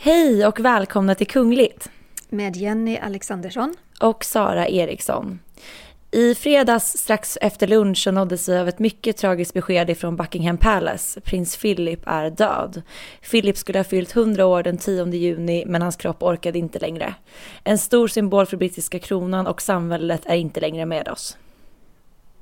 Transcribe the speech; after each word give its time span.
Hej 0.00 0.46
och 0.46 0.60
välkomna 0.60 1.14
till 1.14 1.26
Kungligt. 1.26 1.90
Med 2.28 2.56
Jenny 2.56 2.96
Alexandersson. 2.96 3.74
Och 4.00 4.24
Sara 4.24 4.68
Eriksson. 4.68 5.38
I 6.10 6.34
fredags 6.34 6.96
strax 6.96 7.38
efter 7.40 7.66
lunch 7.66 7.98
så 7.98 8.10
nåddes 8.10 8.48
vi 8.48 8.56
av 8.56 8.68
ett 8.68 8.78
mycket 8.78 9.16
tragiskt 9.16 9.54
besked 9.54 9.90
ifrån 9.90 10.16
Buckingham 10.16 10.58
Palace. 10.58 11.20
Prins 11.20 11.56
Philip 11.56 12.00
är 12.06 12.30
död. 12.30 12.82
Philip 13.30 13.56
skulle 13.56 13.78
ha 13.78 13.84
fyllt 13.84 14.16
100 14.16 14.46
år 14.46 14.62
den 14.62 14.78
10 14.78 15.06
juni 15.06 15.64
men 15.66 15.82
hans 15.82 15.96
kropp 15.96 16.22
orkade 16.22 16.58
inte 16.58 16.78
längre. 16.78 17.14
En 17.64 17.78
stor 17.78 18.08
symbol 18.08 18.46
för 18.46 18.56
brittiska 18.56 18.98
kronan 18.98 19.46
och 19.46 19.62
samhället 19.62 20.22
är 20.24 20.36
inte 20.36 20.60
längre 20.60 20.86
med 20.86 21.08
oss. 21.08 21.36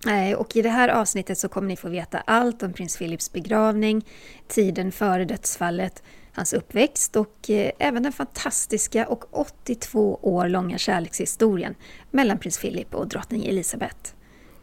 Nej, 0.04 0.34
och 0.34 0.56
i 0.56 0.62
det 0.62 0.68
här 0.68 0.88
avsnittet 0.88 1.38
så 1.38 1.48
kommer 1.48 1.68
ni 1.68 1.76
få 1.76 1.88
veta 1.88 2.22
allt 2.26 2.62
om 2.62 2.72
prins 2.72 2.96
Philips 2.96 3.32
begravning, 3.32 4.04
tiden 4.48 4.92
före 4.92 5.24
dödsfallet, 5.24 6.02
hans 6.36 6.52
uppväxt 6.52 7.16
och 7.16 7.50
eh, 7.50 7.70
även 7.78 8.02
den 8.02 8.12
fantastiska 8.12 9.08
och 9.08 9.24
82 9.30 10.18
år 10.22 10.48
långa 10.48 10.78
kärlekshistorien 10.78 11.74
mellan 12.10 12.38
prins 12.38 12.58
Philip 12.58 12.94
och 12.94 13.08
drottning 13.08 13.46
Elizabeth. 13.46 14.12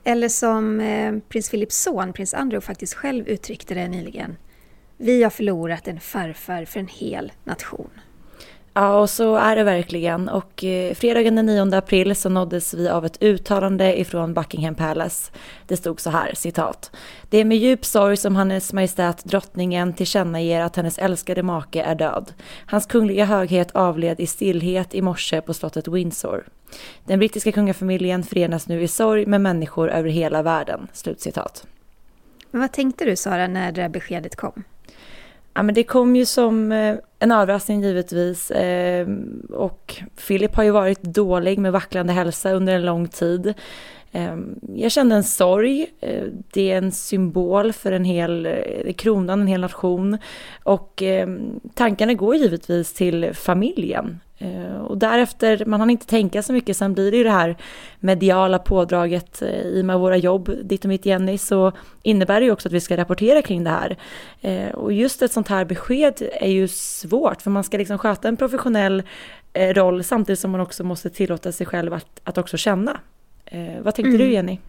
Eller 0.04 0.30
som 0.30 0.80
eh, 0.80 1.18
prins 1.30 1.50
Philips 1.50 1.78
son, 1.78 2.14
prins 2.14 2.34
Andrew, 2.34 2.66
faktiskt 2.66 2.94
själv 2.94 3.28
uttryckte 3.28 3.74
det 3.74 3.88
nyligen. 3.88 4.38
Vi 4.98 5.24
har 5.24 5.30
förlorat 5.30 5.88
en 5.88 6.00
farfar 6.00 6.66
för 6.66 6.80
en 6.80 6.88
hel 6.88 7.32
nation. 7.44 7.90
Ja, 8.76 9.00
och 9.00 9.10
så 9.10 9.36
är 9.36 9.56
det 9.56 9.64
verkligen. 9.64 10.30
Och 10.30 10.64
eh, 10.64 10.94
fredagen 10.94 11.36
den 11.36 11.46
9 11.46 11.76
april 11.76 12.16
så 12.16 12.30
nåddes 12.30 12.74
vi 12.74 12.90
av 12.90 13.06
ett 13.06 13.24
uttalande 13.24 14.00
ifrån 14.00 14.34
Buckingham 14.34 14.76
Palace. 14.76 15.32
Det 15.68 15.78
stod 15.78 16.02
så 16.02 16.10
här, 16.10 16.32
citat. 16.36 16.92
Det 17.30 17.38
är 17.38 17.46
med 17.46 17.58
djup 17.58 17.86
sorg 17.86 18.18
som 18.18 18.36
Hennes 18.36 18.74
Majestät 18.74 19.24
drottningen 19.24 19.94
tillkännager 19.94 20.62
att 20.62 20.76
hennes 20.76 20.98
älskade 20.98 21.44
make 21.44 21.82
är 21.82 21.96
död. 21.96 22.34
Hans 22.66 22.86
kungliga 22.86 23.26
höghet 23.26 23.72
avled 23.72 24.20
i 24.20 24.28
stillhet 24.28 24.96
i 24.96 25.02
morse 25.02 25.42
på 25.42 25.54
slottet 25.54 25.88
Windsor. 25.88 26.46
Den 27.06 27.20
brittiska 27.20 27.52
kungafamiljen 27.52 28.24
förenas 28.24 28.68
nu 28.68 28.84
i 28.84 28.88
sorg 28.88 29.26
med 29.26 29.42
människor 29.42 29.90
över 29.90 30.10
hela 30.10 30.42
världen. 30.42 30.88
Slutcitat. 30.94 31.68
Men 32.52 32.62
vad 32.62 32.72
tänkte 32.72 33.06
du 33.06 33.16
Sara 33.16 33.48
när 33.48 33.72
det 33.72 33.90
beskedet 33.90 34.36
kom? 34.36 34.64
Ja, 35.54 35.64
men 35.64 35.76
det 35.76 35.84
kom 35.84 36.16
ju 36.16 36.26
som 36.26 36.72
eh, 36.72 36.96
en 37.20 37.32
överraskning 37.32 37.82
givetvis. 37.82 38.52
Eh, 38.52 39.08
och 39.50 39.96
Philip 40.28 40.56
har 40.56 40.64
ju 40.64 40.72
varit 40.72 41.02
dålig 41.02 41.60
med 41.60 41.72
vacklande 41.72 42.14
hälsa 42.14 42.52
under 42.52 42.74
en 42.74 42.86
lång 42.86 43.08
tid. 43.08 43.54
Ehm, 44.16 44.60
jag 44.76 44.92
kände 44.92 45.16
en 45.16 45.24
sorg. 45.24 45.88
Eh, 46.00 46.24
det 46.54 46.72
är 46.72 46.78
en 46.78 46.92
symbol 46.92 47.74
för 47.74 47.92
en 47.92 48.06
hel 48.06 48.46
eh, 48.46 48.94
kronan, 48.94 49.42
en 49.42 49.48
hel 49.48 49.62
nation. 49.62 50.18
Och 50.64 51.02
ehm, 51.02 51.60
tankarna 51.74 52.14
går 52.14 52.36
givetvis 52.36 52.94
till 52.94 53.34
familjen. 53.34 54.20
Eh, 54.38 54.76
och 54.76 54.98
därefter, 54.98 55.66
man 55.66 55.80
hann 55.80 55.90
inte 55.90 56.06
tänka 56.06 56.44
så 56.44 56.54
mycket, 56.54 56.78
sen 56.78 56.94
blir 56.94 57.12
det 57.12 57.18
ju 57.18 57.24
det 57.24 57.30
här 57.30 57.58
mediala 58.00 58.60
pådraget 58.60 59.42
i 59.42 59.82
och 59.82 59.86
med 59.86 60.00
våra 60.00 60.18
jobb, 60.18 60.56
ditt 60.64 60.86
och 60.86 60.90
mitt 60.90 61.06
Jenny, 61.06 61.38
så 61.38 61.72
innebär 62.04 62.40
det 62.40 62.46
ju 62.46 62.52
också 62.52 62.70
att 62.70 62.74
vi 62.74 62.82
ska 62.82 62.98
rapportera 62.98 63.42
kring 63.42 63.64
det 63.64 63.70
här. 63.70 63.98
Och 64.76 64.94
just 64.94 65.22
ett 65.22 65.32
sånt 65.32 65.48
här 65.48 65.66
besked 65.66 66.22
är 66.34 66.50
ju 66.50 66.68
svårt, 66.68 67.42
för 67.42 67.52
man 67.52 67.64
ska 67.64 67.78
liksom 67.78 67.98
sköta 67.98 68.28
en 68.28 68.38
professionell 68.38 69.04
roll 69.54 70.04
samtidigt 70.04 70.40
som 70.40 70.52
man 70.52 70.62
också 70.62 70.84
måste 70.84 71.10
tillåta 71.10 71.52
sig 71.52 71.66
själv 71.66 71.94
att, 71.94 72.22
att 72.24 72.38
också 72.38 72.58
känna. 72.58 73.00
Vad 73.82 73.96
tänkte 73.96 74.16
mm. 74.16 74.18
du 74.18 74.32
Jenny? 74.32 74.60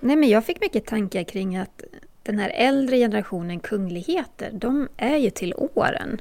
Nej 0.00 0.16
men 0.16 0.28
jag 0.28 0.44
fick 0.44 0.60
mycket 0.60 0.86
tankar 0.86 1.22
kring 1.22 1.56
att 1.56 1.82
den 2.22 2.38
här 2.38 2.50
äldre 2.54 2.96
generationen 2.96 3.60
kungligheter, 3.60 4.50
de 4.52 4.88
är 4.96 5.16
ju 5.16 5.30
till 5.30 5.54
åren. 5.56 6.20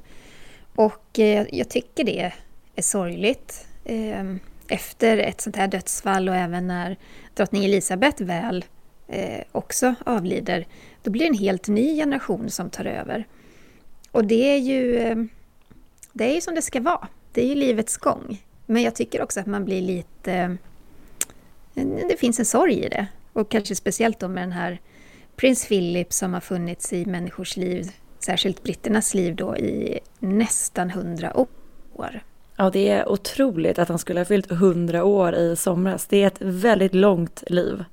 Och 0.76 1.20
eh, 1.20 1.48
jag 1.52 1.70
tycker 1.70 2.04
det 2.04 2.32
är 2.76 2.82
sorgligt. 2.82 3.68
Eh, 3.86 4.36
efter 4.68 5.18
ett 5.18 5.42
sånt 5.42 5.56
här 5.56 5.68
dödsfall 5.68 6.30
och 6.30 6.36
även 6.36 6.68
när 6.68 6.98
drottning 7.34 7.66
Elisabeth 7.66 8.24
väl 8.24 8.66
eh, 9.08 9.44
också 9.52 9.96
avlider, 10.06 10.68
då 11.04 11.12
blir 11.12 11.22
det 11.22 11.28
en 11.28 11.40
helt 11.40 11.68
ny 11.68 11.96
generation 11.96 12.50
som 12.50 12.70
tar 12.70 12.86
över. 12.86 13.28
Och 14.12 14.26
det 14.26 14.54
är 14.54 14.58
ju 14.58 15.30
det 16.14 16.32
är 16.32 16.36
ju 16.36 16.42
som 16.42 16.56
det 16.56 16.62
ska 16.62 16.82
vara. 16.82 17.08
Det 17.34 17.42
är 17.42 17.48
ju 17.48 17.56
livets 17.56 17.98
gång. 17.98 18.42
Men 18.66 18.82
jag 18.82 18.96
tycker 18.96 19.22
också 19.22 19.40
att 19.40 19.46
man 19.46 19.66
blir 19.66 19.82
lite... 19.82 20.58
Det 22.10 22.20
finns 22.20 22.40
en 22.40 22.46
sorg 22.46 22.74
i 22.74 22.90
det. 22.90 23.08
Och 23.34 23.52
kanske 23.52 23.76
speciellt 23.76 24.20
då 24.20 24.28
med 24.28 24.44
den 24.44 24.52
här 24.52 24.82
prins 25.36 25.68
Philip 25.68 26.14
som 26.14 26.34
har 26.34 26.42
funnits 26.42 26.94
i 26.94 27.06
människors 27.06 27.58
liv 27.58 27.92
särskilt 28.24 28.64
britternas 28.64 29.14
liv 29.14 29.36
då 29.36 29.58
i 29.58 30.00
nästan 30.20 30.90
hundra 30.90 31.38
år. 31.38 32.24
Ja, 32.56 32.70
det 32.70 32.90
är 32.90 33.10
otroligt 33.10 33.80
att 33.80 33.90
han 33.90 34.00
skulle 34.00 34.20
ha 34.20 34.26
fyllt 34.26 34.52
hundra 34.52 35.04
år 35.04 35.36
i 35.36 35.56
somras. 35.56 36.08
Det 36.08 36.24
är 36.24 36.28
ett 36.28 36.42
väldigt 36.42 36.96
långt 36.96 37.44
liv. 37.48 37.84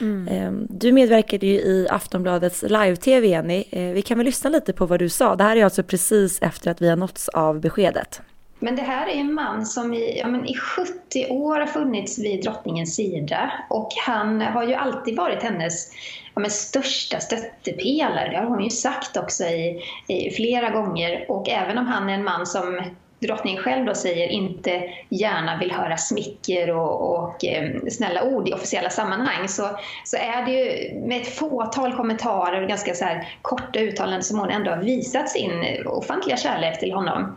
Mm. 0.00 0.28
Ehm, 0.28 0.66
du 0.70 0.92
medverkade 0.92 1.46
ju 1.46 1.54
i 1.54 1.86
Aftonbladets 1.90 2.62
live-tv, 2.62 3.26
Jenny. 3.26 3.64
Ehm, 3.70 3.92
vi 3.92 4.02
kan 4.02 4.18
väl 4.18 4.24
lyssna 4.24 4.50
lite 4.50 4.72
på 4.72 4.86
vad 4.86 4.98
du 4.98 5.08
sa. 5.08 5.36
Det 5.36 5.44
här 5.44 5.56
är 5.56 5.64
alltså 5.64 5.82
precis 5.82 6.42
efter 6.42 6.70
att 6.70 6.82
vi 6.82 6.88
har 6.88 6.96
nåtts 6.96 7.28
av 7.28 7.60
beskedet. 7.60 8.22
Men 8.62 8.76
det 8.76 8.82
här 8.82 9.06
är 9.06 9.14
en 9.14 9.34
man 9.34 9.66
som 9.66 9.94
i, 9.94 10.18
ja, 10.18 10.26
men 10.26 10.46
i 10.46 10.54
70 10.54 11.26
år 11.30 11.58
har 11.58 11.66
funnits 11.66 12.18
vid 12.18 12.42
drottningens 12.42 12.94
sida 12.96 13.52
och 13.70 13.88
han 14.06 14.40
har 14.40 14.64
ju 14.64 14.74
alltid 14.74 15.16
varit 15.16 15.42
hennes 15.42 15.92
ja, 16.34 16.40
men 16.40 16.50
största 16.50 17.20
stöttepelare. 17.20 18.30
Det 18.30 18.36
har 18.36 18.46
hon 18.46 18.64
ju 18.64 18.70
sagt 18.70 19.16
också 19.16 19.44
i, 19.44 19.82
i, 20.08 20.30
flera 20.30 20.70
gånger. 20.70 21.26
Och 21.28 21.48
även 21.48 21.78
om 21.78 21.86
han 21.86 22.08
är 22.08 22.14
en 22.14 22.24
man 22.24 22.46
som 22.46 22.82
drottningen 23.18 23.62
själv 23.62 23.86
då 23.86 23.94
säger 23.94 24.28
inte 24.28 24.82
gärna 25.08 25.58
vill 25.58 25.72
höra 25.72 25.96
smicker 25.96 26.70
och, 26.70 27.18
och 27.18 27.44
eh, 27.44 27.70
snälla 27.90 28.24
ord 28.24 28.48
i 28.48 28.52
officiella 28.52 28.90
sammanhang 28.90 29.48
så, 29.48 29.70
så 30.04 30.16
är 30.16 30.44
det 30.46 30.52
ju 30.52 30.94
med 31.00 31.20
ett 31.20 31.34
fåtal 31.34 31.96
kommentarer 31.96 32.62
och 32.62 32.68
ganska 32.68 32.94
så 32.94 33.04
här 33.04 33.38
korta 33.42 33.78
uttalanden 33.78 34.22
som 34.22 34.38
hon 34.38 34.50
ändå 34.50 34.70
har 34.70 34.82
visat 34.82 35.28
sin 35.28 35.86
ofantliga 35.86 36.36
kärlek 36.36 36.80
till 36.80 36.92
honom. 36.92 37.36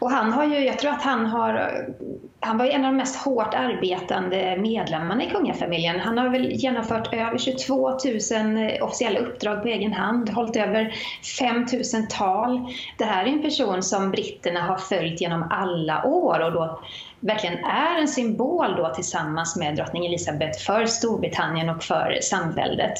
Och 0.00 0.10
han 0.10 0.32
har 0.32 0.44
ju, 0.44 0.64
jag 0.64 0.78
tror 0.78 0.90
att 0.90 1.02
han 1.02 1.26
har, 1.26 1.84
han 2.40 2.58
var 2.58 2.64
en 2.64 2.84
av 2.84 2.92
de 2.92 2.96
mest 2.96 3.16
hårt 3.16 3.54
arbetande 3.54 4.56
medlemmarna 4.56 5.24
i 5.24 5.30
kungafamiljen. 5.30 6.00
Han 6.00 6.18
har 6.18 6.28
väl 6.28 6.52
genomfört 6.52 7.14
över 7.14 7.38
22 7.38 7.90
000 7.90 7.98
officiella 8.82 9.20
uppdrag 9.20 9.62
på 9.62 9.68
egen 9.68 9.92
hand, 9.92 10.30
hållit 10.30 10.56
över 10.56 10.94
5 11.38 11.56
000 11.56 12.06
tal. 12.10 12.66
Det 12.98 13.04
här 13.04 13.24
är 13.24 13.28
en 13.28 13.42
person 13.42 13.82
som 13.82 14.10
britterna 14.10 14.60
har 14.60 14.76
följt 14.76 15.20
genom 15.20 15.48
alla 15.50 16.04
år 16.04 16.40
och 16.40 16.52
då 16.52 16.80
verkligen 17.20 17.64
är 17.64 18.00
en 18.00 18.08
symbol 18.08 18.76
då 18.76 18.94
tillsammans 18.94 19.56
med 19.56 19.76
drottning 19.76 20.06
Elizabeth 20.06 20.58
för 20.66 20.86
Storbritannien 20.86 21.68
och 21.68 21.82
för 21.82 22.18
samväldet. 22.22 22.94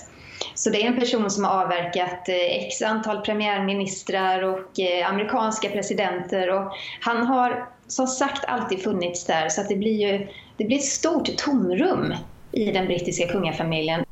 Så 0.60 0.70
det 0.70 0.82
är 0.82 0.86
en 0.86 1.00
person 1.00 1.30
som 1.30 1.44
har 1.44 1.64
avverkat 1.64 2.28
eh, 2.28 2.66
x 2.66 2.82
antal 2.82 3.20
premiärministrar 3.20 4.42
och 4.42 4.80
eh, 4.80 5.10
amerikanska 5.10 5.68
presidenter 5.68 6.50
och 6.50 6.72
han 7.00 7.26
har 7.26 7.68
som 7.86 8.06
sagt 8.06 8.44
alltid 8.44 8.82
funnits 8.82 9.26
där 9.26 9.48
så 9.48 9.60
att 9.60 9.68
det 9.68 9.76
blir 9.76 10.10
ju 10.10 10.26
det 10.56 10.64
blir 10.64 10.76
ett 10.76 10.84
stort 10.84 11.36
tomrum 11.36 12.14
i 12.52 12.72
den 12.72 12.86
brittiska 12.86 13.28
kungafamiljen. 13.28 14.04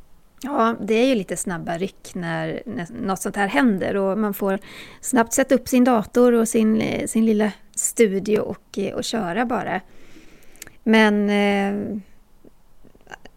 Ja, 0.42 0.75
det 0.81 0.94
är 0.94 1.06
ju 1.06 1.14
lite 1.14 1.37
snabba 1.37 1.78
ryck 1.78 2.14
när, 2.14 2.62
när 2.66 2.87
något 3.03 3.22
sånt 3.22 3.37
här 3.37 3.48
händer 3.48 3.97
och 3.97 4.19
man 4.19 4.34
får 4.34 4.58
snabbt 5.00 5.32
sätta 5.32 5.54
upp 5.54 5.69
sin 5.69 5.84
dator 5.84 6.32
och 6.32 6.48
sin, 6.48 6.81
eh, 6.81 7.06
sin 7.06 7.26
lilla 7.26 7.53
studio 7.75 8.41
och, 8.41 8.78
och 8.94 9.04
köra 9.04 9.44
bara. 9.47 9.81
Men 10.82 11.31
eh, 11.31 12.00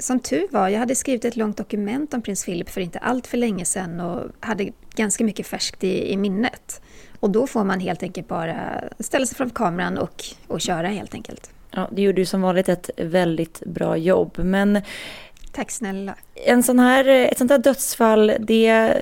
som 0.01 0.19
tur 0.19 0.47
var, 0.51 0.69
jag 0.69 0.79
hade 0.79 0.95
skrivit 0.95 1.25
ett 1.25 1.35
långt 1.35 1.57
dokument 1.57 2.13
om 2.13 2.21
prins 2.21 2.45
Philip 2.45 2.69
för 2.69 2.81
inte 2.81 2.99
allt 2.99 3.27
för 3.27 3.37
länge 3.37 3.65
sedan 3.65 3.99
och 3.99 4.31
hade 4.39 4.71
ganska 4.95 5.23
mycket 5.23 5.47
färskt 5.47 5.83
i, 5.83 6.11
i 6.11 6.17
minnet. 6.17 6.81
Och 7.19 7.29
då 7.29 7.47
får 7.47 7.63
man 7.63 7.79
helt 7.79 8.03
enkelt 8.03 8.27
bara 8.27 8.83
ställa 8.99 9.25
sig 9.25 9.37
framför 9.37 9.55
kameran 9.55 9.97
och, 9.97 10.23
och 10.47 10.61
köra 10.61 10.87
helt 10.87 11.13
enkelt. 11.13 11.49
Ja, 11.71 11.89
det 11.91 12.01
gjorde 12.01 12.21
ju 12.21 12.25
som 12.25 12.41
vanligt 12.41 12.69
ett 12.69 12.89
väldigt 12.97 13.63
bra 13.65 13.97
jobb. 13.97 14.37
Men 14.37 14.81
Tack 15.51 15.71
snälla. 15.71 16.15
En 16.45 16.63
sån 16.63 16.79
här, 16.79 17.07
ett 17.07 17.37
sånt 17.37 17.51
här 17.51 17.57
dödsfall, 17.57 18.33
det, 18.39 18.93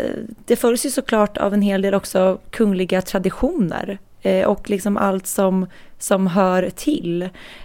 det 0.45 0.55
följs 0.55 0.85
ju 0.85 0.89
såklart 0.89 1.37
av 1.37 1.53
en 1.53 1.61
hel 1.61 1.81
del 1.81 1.93
också 1.93 2.39
kungliga 2.49 3.01
traditioner. 3.01 3.99
Eh, 4.21 4.47
och 4.47 4.69
liksom 4.69 4.97
allt 4.97 5.27
som, 5.27 5.67
som 5.99 6.27
hör 6.27 6.69
till. 6.69 7.21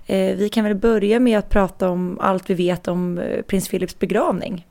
Eh, 0.07 0.37
vi 0.37 0.49
kan 0.49 0.65
väl 0.65 0.75
börja 0.75 1.21
med 1.21 1.39
att 1.39 1.51
prata 1.51 1.89
om 1.89 2.19
allt 2.21 2.51
vi 2.51 2.55
vet 2.55 2.89
om 2.89 3.19
eh, 3.19 3.43
prins 3.43 3.69
Philips 3.69 3.99
begravning. 3.99 4.67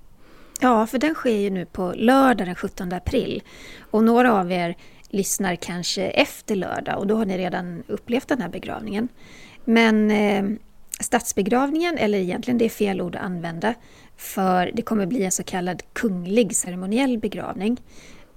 Ja, 0.62 0.88
för 0.88 0.98
den 0.98 1.14
sker 1.14 1.38
ju 1.38 1.50
nu 1.50 1.66
på 1.66 1.94
lördag 1.96 2.48
den 2.48 2.56
17 2.56 2.94
april. 2.94 3.44
Och 3.92 4.04
några 4.04 4.34
av 4.34 4.52
er 4.52 4.76
lyssnar 5.10 5.56
kanske 5.56 6.04
efter 6.04 6.56
lördag 6.56 7.00
och 7.00 7.08
då 7.08 7.16
har 7.16 7.26
ni 7.26 7.38
redan 7.38 7.84
upplevt 7.88 8.28
den 8.28 8.42
här 8.42 8.50
begravningen. 8.50 9.08
Men 9.66 10.12
eh, 10.12 10.44
statsbegravningen, 11.00 11.98
eller 11.98 12.18
egentligen 12.18 12.58
det 12.58 12.66
är 12.66 12.70
fel 12.70 13.02
ord 13.02 13.16
att 13.16 13.22
använda, 13.22 13.74
för 14.18 14.72
det 14.74 14.82
kommer 14.82 15.06
bli 15.06 15.24
en 15.24 15.32
så 15.32 15.44
kallad 15.44 15.82
kunglig 15.94 16.56
ceremoniell 16.56 17.18
begravning. 17.18 17.82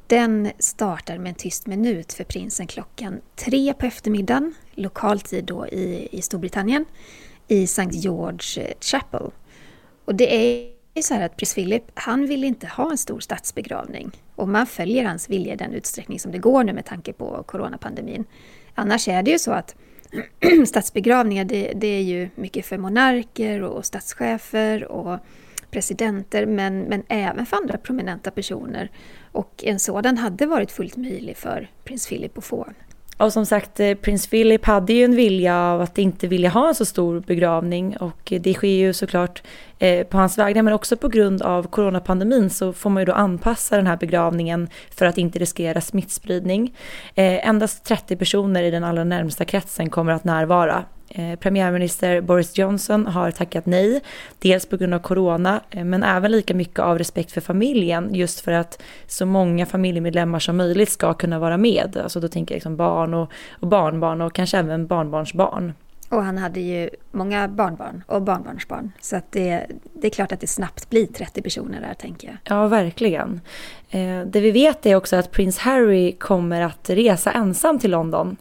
Den 0.06 0.50
startar 0.58 1.18
med 1.18 1.28
en 1.28 1.34
tyst 1.34 1.66
minut 1.66 2.12
för 2.12 2.24
prinsen 2.24 2.66
klockan 2.66 3.20
tre 3.36 3.74
på 3.74 3.86
eftermiddagen, 3.86 4.54
lokal 4.74 5.20
tid 5.20 5.44
då 5.44 5.66
i, 5.66 6.08
i 6.12 6.22
Storbritannien, 6.22 6.84
i 7.48 7.64
St. 7.64 7.88
George 7.90 8.64
eh, 8.64 8.74
Chapel. 8.80 9.30
Och 10.04 10.14
det 10.14 10.34
är 10.34 11.02
så 11.02 11.14
här 11.14 11.26
att 11.26 11.36
prins 11.36 11.54
Philip, 11.54 11.82
han 11.94 12.26
vill 12.26 12.44
inte 12.44 12.66
ha 12.66 12.90
en 12.90 12.98
stor 12.98 13.20
statsbegravning. 13.20 14.10
Och 14.34 14.48
man 14.48 14.66
följer 14.66 15.04
hans 15.04 15.30
vilja 15.30 15.52
i 15.52 15.56
den 15.56 15.72
utsträckning 15.72 16.20
som 16.20 16.32
det 16.32 16.38
går 16.38 16.64
nu 16.64 16.72
med 16.72 16.84
tanke 16.84 17.12
på 17.12 17.42
coronapandemin. 17.46 18.24
Annars 18.74 19.08
är 19.08 19.22
det 19.22 19.30
ju 19.30 19.38
så 19.38 19.52
att 19.52 19.74
statsbegravningar, 20.66 21.44
det, 21.44 21.72
det, 21.76 21.86
är 21.86 22.02
ju 22.02 22.28
mycket 22.34 22.66
för 22.66 22.78
monarker 22.78 23.62
och 23.62 23.86
statschefer 23.86 24.84
och 24.84 25.18
presidenter, 25.70 26.46
men, 26.46 26.80
men 26.80 27.02
även 27.08 27.46
för 27.46 27.56
andra 27.56 27.78
prominenta 27.78 28.30
personer. 28.30 28.90
Och 29.36 29.64
en 29.64 29.78
sådan 29.78 30.18
hade 30.18 30.46
varit 30.46 30.72
fullt 30.72 30.96
möjlig 30.96 31.36
för 31.36 31.70
prins 31.84 32.08
Philip 32.08 32.38
att 32.38 32.44
få. 32.44 32.66
Och 33.18 33.32
som 33.32 33.46
sagt, 33.46 33.80
eh, 33.80 33.94
prins 33.94 34.26
Philip 34.26 34.64
hade 34.64 34.92
ju 34.92 35.04
en 35.04 35.16
vilja 35.16 35.58
av 35.60 35.80
att 35.80 35.98
inte 35.98 36.26
vilja 36.26 36.50
ha 36.50 36.68
en 36.68 36.74
så 36.74 36.84
stor 36.84 37.20
begravning 37.20 37.96
och 37.96 38.32
eh, 38.32 38.40
det 38.40 38.54
sker 38.54 38.68
ju 38.68 38.92
såklart 38.92 39.42
eh, 39.78 40.06
på 40.06 40.18
hans 40.18 40.38
vägnar 40.38 40.62
men 40.62 40.72
också 40.72 40.96
på 40.96 41.08
grund 41.08 41.42
av 41.42 41.66
coronapandemin 41.66 42.50
så 42.50 42.72
får 42.72 42.90
man 42.90 43.00
ju 43.00 43.04
då 43.04 43.12
anpassa 43.12 43.76
den 43.76 43.86
här 43.86 43.96
begravningen 43.96 44.68
för 44.90 45.06
att 45.06 45.18
inte 45.18 45.38
riskera 45.38 45.80
smittspridning. 45.80 46.76
Endast 47.14 47.84
30 47.84 48.16
personer 48.16 48.62
i 48.62 48.70
den 48.70 48.84
allra 48.84 49.04
närmsta 49.04 49.44
kretsen 49.44 49.90
kommer 49.90 50.12
att 50.12 50.24
närvara 50.24 50.84
Eh, 51.08 51.38
premiärminister 51.38 52.20
Boris 52.20 52.58
Johnson 52.58 53.06
har 53.06 53.30
tackat 53.30 53.66
nej, 53.66 54.00
dels 54.38 54.66
på 54.66 54.76
grund 54.76 54.94
av 54.94 54.98
corona, 54.98 55.60
eh, 55.70 55.84
men 55.84 56.02
även 56.02 56.30
lika 56.30 56.54
mycket 56.54 56.78
av 56.78 56.98
respekt 56.98 57.32
för 57.32 57.40
familjen, 57.40 58.14
just 58.14 58.40
för 58.40 58.52
att 58.52 58.82
så 59.06 59.26
många 59.26 59.66
familjemedlemmar 59.66 60.38
som 60.38 60.56
möjligt 60.56 60.90
ska 60.90 61.14
kunna 61.14 61.38
vara 61.38 61.56
med. 61.56 61.96
Alltså 61.96 62.20
då 62.20 62.28
tänker 62.28 62.54
jag 62.54 62.56
liksom 62.56 62.76
barn 62.76 63.14
och, 63.14 63.30
och 63.50 63.68
barnbarn 63.68 64.20
och 64.20 64.32
kanske 64.32 64.58
även 64.58 64.86
barnbarnsbarn. 64.86 65.72
Och 66.08 66.22
han 66.22 66.38
hade 66.38 66.60
ju 66.60 66.90
många 67.10 67.48
barnbarn 67.48 68.02
och 68.06 68.22
barnbarnsbarn. 68.22 68.92
Så 69.00 69.16
att 69.16 69.32
det, 69.32 69.66
det 69.92 70.06
är 70.06 70.10
klart 70.10 70.32
att 70.32 70.40
det 70.40 70.46
snabbt 70.46 70.90
blir 70.90 71.06
30 71.06 71.42
personer 71.42 71.80
där, 71.80 71.94
tänker 71.94 72.28
jag. 72.28 72.36
Ja, 72.44 72.66
verkligen. 72.66 73.40
Eh, 73.90 74.20
det 74.26 74.40
vi 74.40 74.50
vet 74.50 74.86
är 74.86 74.94
också 74.94 75.16
att 75.16 75.30
prins 75.30 75.58
Harry 75.58 76.12
kommer 76.12 76.60
att 76.60 76.90
resa 76.90 77.32
ensam 77.32 77.78
till 77.78 77.90
London 77.90 78.36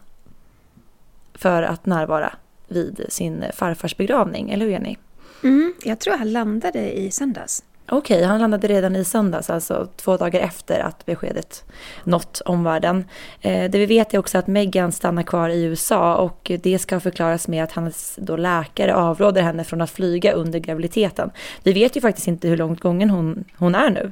för 1.33 1.63
att 1.63 1.85
närvara 1.85 2.33
vid 2.67 3.05
sin 3.09 3.45
farfars 3.53 3.97
begravning, 3.97 4.51
eller 4.51 4.65
hur 4.65 4.71
Jenny? 4.71 4.95
Mm, 5.43 5.73
jag 5.83 5.99
tror 5.99 6.17
han 6.17 6.31
landade 6.31 6.99
i 6.99 7.11
söndags. 7.11 7.63
Okej, 7.89 8.17
okay, 8.17 8.27
han 8.27 8.39
landade 8.39 8.67
redan 8.67 8.95
i 8.95 9.03
söndags, 9.03 9.49
alltså 9.49 9.87
två 9.95 10.17
dagar 10.17 10.39
efter 10.39 10.79
att 10.79 11.05
beskedet 11.05 11.63
nått 12.03 12.41
omvärlden. 12.45 13.05
Eh, 13.41 13.71
det 13.71 13.79
vi 13.79 13.85
vet 13.85 14.13
är 14.13 14.17
också 14.17 14.37
att 14.37 14.47
Meghan 14.47 14.91
stannar 14.91 15.23
kvar 15.23 15.49
i 15.49 15.63
USA 15.63 16.15
och 16.15 16.51
det 16.63 16.79
ska 16.79 16.99
förklaras 16.99 17.47
med 17.47 17.63
att 17.63 17.71
hans 17.71 18.15
då 18.21 18.37
läkare 18.37 18.95
avråder 18.95 19.41
henne 19.41 19.63
från 19.63 19.81
att 19.81 19.89
flyga 19.89 20.31
under 20.31 20.59
graviditeten. 20.59 21.31
Vi 21.63 21.73
vet 21.73 21.97
ju 21.97 22.01
faktiskt 22.01 22.27
inte 22.27 22.47
hur 22.47 22.57
långt 22.57 22.79
gången 22.79 23.09
hon, 23.09 23.43
hon 23.57 23.75
är 23.75 23.89
nu. 23.89 24.11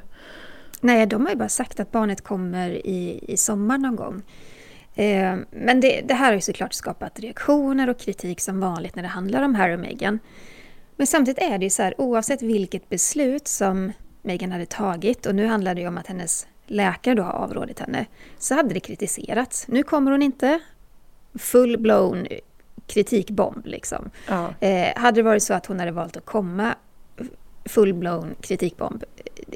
Nej, 0.81 1.05
de 1.05 1.21
har 1.21 1.29
ju 1.29 1.37
bara 1.37 1.49
sagt 1.49 1.79
att 1.79 1.91
barnet 1.91 2.23
kommer 2.23 2.69
i, 2.69 3.19
i 3.27 3.37
sommar 3.37 3.77
någon 3.77 3.95
gång. 3.95 4.21
Eh, 4.95 5.35
men 5.51 5.79
det, 5.79 6.01
det, 6.01 6.13
här 6.13 6.25
har 6.25 6.33
ju 6.33 6.41
såklart 6.41 6.73
skapat 6.73 7.19
reaktioner 7.19 7.89
och 7.89 7.99
kritik 7.99 8.41
som 8.41 8.59
vanligt 8.59 8.95
när 8.95 9.03
det 9.03 9.09
handlar 9.09 9.43
om 9.43 9.55
Harry 9.55 9.75
och 9.75 9.79
Meghan. 9.79 10.19
Men 10.95 11.07
samtidigt 11.07 11.43
är 11.43 11.57
det 11.57 11.65
ju 11.65 11.69
så 11.69 11.83
här, 11.83 12.01
oavsett 12.01 12.41
vilket 12.41 12.89
beslut 12.89 13.47
som 13.47 13.91
Meghan 14.21 14.51
hade 14.51 14.65
tagit, 14.65 15.25
och 15.25 15.35
nu 15.35 15.47
handlar 15.47 15.75
det 15.75 15.81
ju 15.81 15.87
om 15.87 15.97
att 15.97 16.07
hennes 16.07 16.47
läkare 16.67 17.15
då 17.15 17.23
har 17.23 17.33
avrådit 17.33 17.79
henne, 17.79 18.05
så 18.37 18.55
hade 18.55 18.73
det 18.73 18.79
kritiserats. 18.79 19.67
Nu 19.67 19.83
kommer 19.83 20.11
hon 20.11 20.21
inte, 20.21 20.59
full-blown 21.33 22.27
kritikbomb 22.87 23.65
liksom. 23.65 24.09
Ja. 24.27 24.53
Eh, 24.59 24.95
hade 24.95 25.19
det 25.19 25.23
varit 25.23 25.43
så 25.43 25.53
att 25.53 25.65
hon 25.65 25.79
hade 25.79 25.91
valt 25.91 26.17
att 26.17 26.25
komma 26.25 26.75
full-blown 27.65 28.35
kritikbomb. 28.41 29.03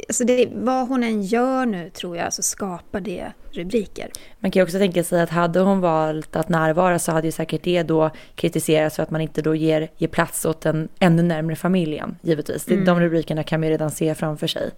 Alltså 0.08 0.24
det, 0.24 0.50
vad 0.54 0.88
hon 0.88 1.04
än 1.04 1.22
gör 1.22 1.66
nu 1.66 1.90
tror 1.90 2.18
jag 2.18 2.34
så 2.34 2.42
skapar 2.42 3.02
det 3.02 3.32
rubriker. 3.52 4.12
Man 4.40 4.52
kan 4.52 4.60
ju 4.60 4.64
också 4.64 4.78
tänka 4.78 5.04
sig 5.04 5.22
att 5.22 5.30
hade 5.30 5.60
hon 5.60 5.82
valt 5.82 6.36
att 6.36 6.50
närvara 6.50 7.00
så 7.00 7.12
hade 7.12 7.28
ju 7.28 7.32
säkert 7.32 7.64
det 7.64 7.84
då 7.84 8.10
kritiserats 8.36 8.96
för 8.96 9.04
att 9.04 9.12
man 9.12 9.22
inte 9.22 9.42
då 9.42 9.56
ger, 9.56 9.90
ger 9.98 10.08
plats 10.08 10.46
åt 10.46 10.62
den 10.62 10.90
ännu 11.00 11.24
närmre 11.24 11.56
familjen, 11.56 12.18
givetvis. 12.22 12.68
Mm. 12.68 12.86
De 12.86 13.00
rubrikerna 13.00 13.44
kan 13.44 13.60
man 13.60 13.68
ju 13.68 13.74
redan 13.74 13.92
se 13.92 14.16
framför 14.16 14.48
sig. 14.48 14.72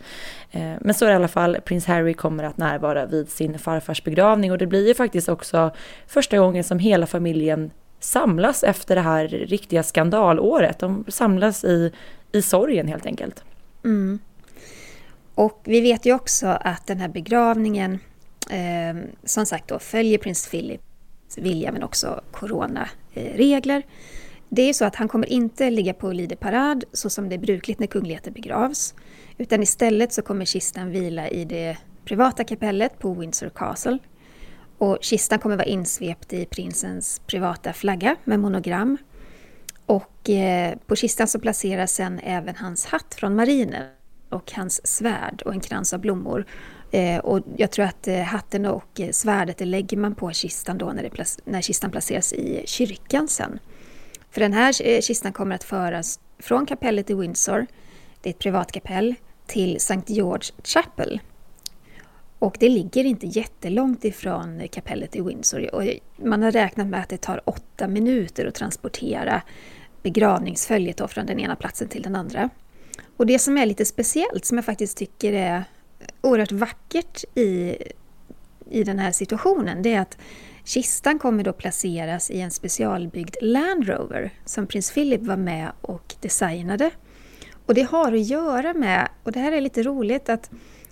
Eh, 0.51 0.73
men 0.81 0.93
så 0.93 1.05
är 1.05 1.09
det 1.09 1.13
i 1.13 1.15
alla 1.15 1.27
fall, 1.27 1.57
prins 1.65 1.85
Harry 1.85 2.13
kommer 2.13 2.43
att 2.43 2.57
närvara 2.57 3.05
vid 3.05 3.29
sin 3.29 3.59
farfars 3.59 4.03
begravning 4.03 4.51
och 4.51 4.57
det 4.57 4.67
blir 4.67 4.87
ju 4.87 4.93
faktiskt 4.93 5.29
också 5.29 5.71
första 6.07 6.37
gången 6.37 6.63
som 6.63 6.79
hela 6.79 7.05
familjen 7.05 7.71
samlas 7.99 8.63
efter 8.63 8.95
det 8.95 9.01
här 9.01 9.27
riktiga 9.27 9.83
skandalåret. 9.83 10.79
De 10.79 11.05
samlas 11.07 11.63
i 11.63 11.91
i 12.31 12.41
sorgen 12.41 12.87
helt 12.87 13.05
enkelt. 13.05 13.43
Mm. 13.83 14.19
Och 15.35 15.61
vi 15.63 15.81
vet 15.81 16.05
ju 16.05 16.13
också 16.13 16.47
att 16.47 16.87
den 16.87 16.97
här 16.97 17.07
begravningen 17.07 17.99
eh, 18.49 19.03
som 19.23 19.45
sagt 19.45 19.67
då 19.67 19.79
följer 19.79 20.17
prins 20.17 20.47
Philips 20.47 21.37
vilja 21.37 21.71
men 21.71 21.83
också 21.83 22.21
coronaregler. 22.31 23.83
Det 24.49 24.61
är 24.61 24.73
så 24.73 24.85
att 24.85 24.95
han 24.95 25.07
kommer 25.07 25.29
inte 25.29 25.69
ligga 25.69 25.93
på 25.93 26.11
Lide 26.11 26.35
parad 26.35 26.83
så 26.93 27.09
som 27.09 27.29
det 27.29 27.35
är 27.35 27.39
brukligt 27.39 27.79
när 27.79 27.87
kungligheter 27.87 28.31
begravs. 28.31 28.93
Utan 29.37 29.63
istället 29.63 30.13
så 30.13 30.21
kommer 30.21 30.45
kistan 30.45 30.91
vila 30.91 31.29
i 31.29 31.45
det 31.45 31.77
privata 32.05 32.43
kapellet 32.43 32.99
på 32.99 33.13
Windsor 33.13 33.49
Castle. 33.49 33.97
Och 34.77 34.97
kistan 35.01 35.39
kommer 35.39 35.55
vara 35.55 35.67
insvept 35.67 36.33
i 36.33 36.45
prinsens 36.45 37.21
privata 37.27 37.73
flagga 37.73 38.15
med 38.23 38.39
monogram 38.39 38.97
och 39.89 40.29
eh, 40.29 40.77
på 40.87 40.95
kistan 40.95 41.27
så 41.27 41.39
placeras 41.39 41.93
sen 41.93 42.19
även 42.19 42.55
hans 42.55 42.85
hatt 42.85 43.15
från 43.15 43.35
marinen 43.35 43.83
och 44.29 44.51
hans 44.51 44.87
svärd 44.87 45.41
och 45.45 45.53
en 45.53 45.59
krans 45.59 45.93
av 45.93 45.99
blommor. 45.99 46.45
Eh, 46.91 47.17
och 47.17 47.43
jag 47.57 47.71
tror 47.71 47.85
att 47.85 48.07
eh, 48.07 48.19
hatten 48.19 48.65
och 48.65 48.99
eh, 48.99 49.11
svärdet 49.11 49.57
det 49.57 49.65
lägger 49.65 49.97
man 49.97 50.15
på 50.15 50.31
kistan 50.31 50.77
då 50.77 50.85
när, 50.85 51.03
det, 51.03 51.41
när 51.45 51.61
kistan 51.61 51.91
placeras 51.91 52.33
i 52.33 52.63
kyrkan 52.65 53.27
sen. 53.27 53.59
För 54.31 54.41
den 54.41 54.53
här 54.53 54.87
eh, 54.87 55.01
kistan 55.01 55.33
kommer 55.33 55.55
att 55.55 55.63
föras 55.63 56.19
från 56.39 56.65
kapellet 56.65 57.09
i 57.09 57.13
Windsor, 57.13 57.65
det 58.21 58.29
är 58.29 58.33
ett 58.33 58.39
privatkapell, 58.39 59.15
till 59.47 59.75
St. 59.75 60.01
George 60.07 60.53
Chapel. 60.63 61.19
Och 62.39 62.57
det 62.59 62.69
ligger 62.69 63.05
inte 63.05 63.27
jättelångt 63.27 64.05
ifrån 64.05 64.67
kapellet 64.71 65.15
i 65.15 65.21
Windsor. 65.21 65.75
Och 65.75 65.83
man 66.17 66.43
har 66.43 66.51
räknat 66.51 66.87
med 66.87 66.99
att 66.99 67.09
det 67.09 67.17
tar 67.17 67.41
åtta 67.45 67.87
minuter 67.87 68.45
att 68.45 68.55
transportera 68.55 69.41
begravningsföljet 70.03 70.97
då 70.97 71.07
från 71.07 71.25
den 71.25 71.39
ena 71.39 71.55
platsen 71.55 71.87
till 71.87 72.01
den 72.01 72.15
andra. 72.15 72.49
Och 73.17 73.25
det 73.25 73.39
som 73.39 73.57
är 73.57 73.65
lite 73.65 73.85
speciellt, 73.85 74.45
som 74.45 74.57
jag 74.57 74.65
faktiskt 74.65 74.97
tycker 74.97 75.33
är 75.33 75.63
oerhört 76.21 76.51
vackert 76.51 77.23
i, 77.35 77.77
i 78.69 78.83
den 78.83 78.99
här 78.99 79.11
situationen, 79.11 79.81
det 79.81 79.93
är 79.93 80.01
att 80.01 80.17
kistan 80.63 81.19
kommer 81.19 81.43
då 81.43 81.53
placeras 81.53 82.31
i 82.31 82.41
en 82.41 82.51
specialbyggd 82.51 83.35
Land 83.41 83.89
Rover 83.89 84.33
som 84.45 84.67
prins 84.67 84.91
Philip 84.91 85.21
var 85.21 85.37
med 85.37 85.71
och 85.81 86.15
designade. 86.21 86.91
Och 87.65 87.73
det 87.73 87.81
har 87.81 88.13
att 88.13 88.27
göra 88.27 88.73
med, 88.73 89.09
och 89.23 89.31
det 89.31 89.39
här 89.39 89.51
är 89.51 89.61
lite 89.61 89.83
roligt, 89.83 90.29
att 90.29 90.49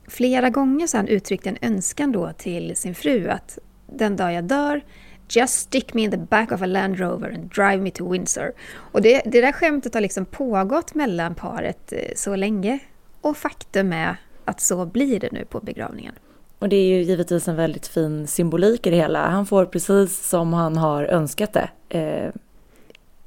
flera 0.08 0.50
gånger 0.50 0.88
så 0.88 0.98
har 0.98 1.04
han 1.04 1.08
uttryckt 1.08 1.48
en 1.48 1.58
önskan 1.62 2.12
då 2.12 2.34
till 2.34 2.76
sin 2.76 2.96
fru 2.96 3.30
att 3.30 3.60
den 3.86 4.16
dag 4.16 4.34
jag 4.34 4.44
dör 4.44 4.82
Just 5.30 5.60
stick 5.60 5.94
me 5.94 6.04
in 6.04 6.12
the 6.12 6.18
back 6.18 6.52
of 6.52 6.62
a 6.62 6.66
Land 6.66 7.00
Rover 7.00 7.34
and 7.34 7.50
drive 7.50 7.78
me 7.78 7.92
to 7.92 8.12
Windsor. 8.12 8.52
Och 8.92 9.02
det, 9.02 9.22
det 9.26 9.42
där 9.42 9.52
skämtet 9.52 9.94
har 9.94 10.02
liksom 10.02 10.26
pågått 10.26 10.96
mellan 10.96 11.36
paret 11.36 11.94
eh, 11.94 12.00
så 12.16 12.36
länge. 12.36 12.80
Och 13.22 13.38
faktum 13.38 13.94
är 13.94 14.16
att 14.46 14.62
så 14.62 14.86
blir 14.86 15.20
det 15.20 15.32
nu 15.32 15.46
på 15.46 15.60
begravningen. 15.60 16.14
Och 16.60 16.70
det 16.70 16.76
är 16.76 16.88
ju 16.88 17.02
givetvis 17.02 17.48
en 17.48 17.56
väldigt 17.56 17.88
fin 17.88 18.28
symbolik 18.28 18.88
i 18.88 18.90
det 18.90 18.96
hela. 18.96 19.30
Han 19.30 19.46
får 19.46 19.66
precis 19.66 20.28
som 20.30 20.54
han 20.54 20.78
har 20.78 21.04
önskat 21.04 21.54
det. 21.54 21.70
Eh, 21.90 22.32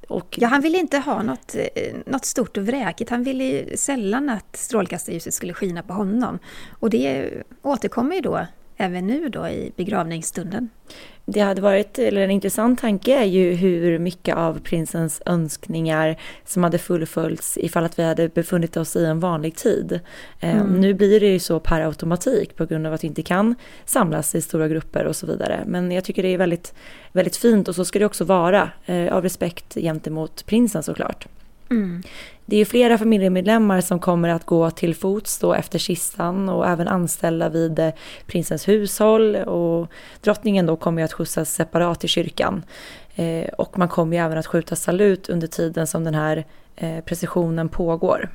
och... 0.09 0.39
Ja, 0.41 0.49
han 0.49 0.61
ville 0.61 0.79
inte 0.79 0.99
ha 0.99 1.23
något, 1.23 1.55
eh, 1.55 1.97
något 2.07 2.25
stort 2.25 2.57
och 2.57 2.67
vräkigt. 2.67 3.11
Han 3.11 3.23
ville 3.23 3.77
sällan 3.77 4.29
att 4.29 4.57
strålkastarljuset 4.57 5.35
skulle 5.35 5.55
skina 5.55 5.83
på 5.83 5.93
honom. 5.93 6.39
Och 6.71 6.91
det 6.91 7.31
återkommer 7.63 8.15
ju 8.15 8.21
då 8.21 8.47
även 8.81 9.07
nu 9.07 9.29
då 9.29 9.49
i 9.49 9.73
begravningsstunden. 9.77 10.69
Det 11.25 11.41
hade 11.41 11.61
varit, 11.61 11.99
eller 11.99 12.21
en 12.21 12.31
intressant 12.31 12.81
tanke 12.81 13.19
är 13.19 13.25
ju 13.25 13.53
hur 13.53 13.99
mycket 13.99 14.37
av 14.37 14.61
prinsens 14.61 15.23
önskningar 15.27 16.17
som 16.45 16.65
hade 16.65 16.79
fullföljts 16.79 17.59
ifall 17.59 17.85
att 17.85 17.99
vi 17.99 18.03
hade 18.03 18.29
befunnit 18.29 18.77
oss 18.77 18.97
i 18.97 19.05
en 19.05 19.21
vanlig 19.21 19.57
tid. 19.57 20.01
Eh, 20.41 20.57
mm. 20.57 20.81
Nu 20.81 20.95
blir 20.95 21.21
det 21.21 21.27
ju 21.27 21.39
så 21.39 21.61
per 21.61 21.81
automatik 21.81 22.57
på 22.57 22.67
grund 22.67 22.87
av 22.87 22.93
att 22.93 23.05
vi 23.05 23.09
inte 23.09 23.23
kan 23.23 23.55
samlas 23.85 24.35
i 24.35 24.41
stora 24.41 24.69
grupper 24.69 25.05
och 25.05 25.17
så 25.17 25.27
vidare. 25.27 25.65
Men 25.67 25.93
jag 25.93 26.05
tycker 26.05 26.23
det 26.23 26.29
är 26.29 26.39
väldigt, 26.39 26.75
väldigt 27.13 27.37
fint 27.37 27.69
och 27.69 27.75
så 27.75 27.85
ska 27.85 27.99
det 27.99 28.05
också 28.05 28.25
vara 28.25 28.71
eh, 28.87 29.13
av 29.13 29.23
respekt 29.23 29.75
gentemot 29.75 30.47
prinsen 30.47 30.83
såklart. 30.83 31.27
Mm. 31.71 32.03
Det 32.47 32.57
är 32.57 32.65
flera 32.65 32.99
familjemedlemmar 32.99 33.81
som 33.81 34.01
kommer 34.01 34.29
att 34.29 34.47
gå 34.47 34.71
till 34.71 34.95
fots 34.95 35.39
då 35.39 35.55
efter 35.55 35.79
kistan 35.79 36.49
och 36.49 36.69
även 36.69 36.89
anställda 36.89 37.49
vid 37.49 37.79
eh, 37.79 37.91
prinsens 38.27 38.69
hushåll 38.69 39.37
och 39.37 39.89
drottningen 40.21 40.67
då 40.67 40.77
kommer 40.77 41.03
att 41.03 41.13
skjutsas 41.13 41.55
separat 41.55 42.05
i 42.05 42.09
kyrkan. 42.09 42.63
Eh, 43.15 43.49
och 43.49 43.79
man 43.79 43.89
kommer 43.89 44.17
även 44.17 44.39
att 44.39 44.47
skjuta 44.47 44.77
salut 44.77 45.29
under 45.29 45.47
tiden 45.47 45.87
som 45.87 46.05
den 46.05 46.15
här 46.15 46.47
eh, 46.77 47.05
precisionen 47.05 47.69
pågår. 47.69 48.31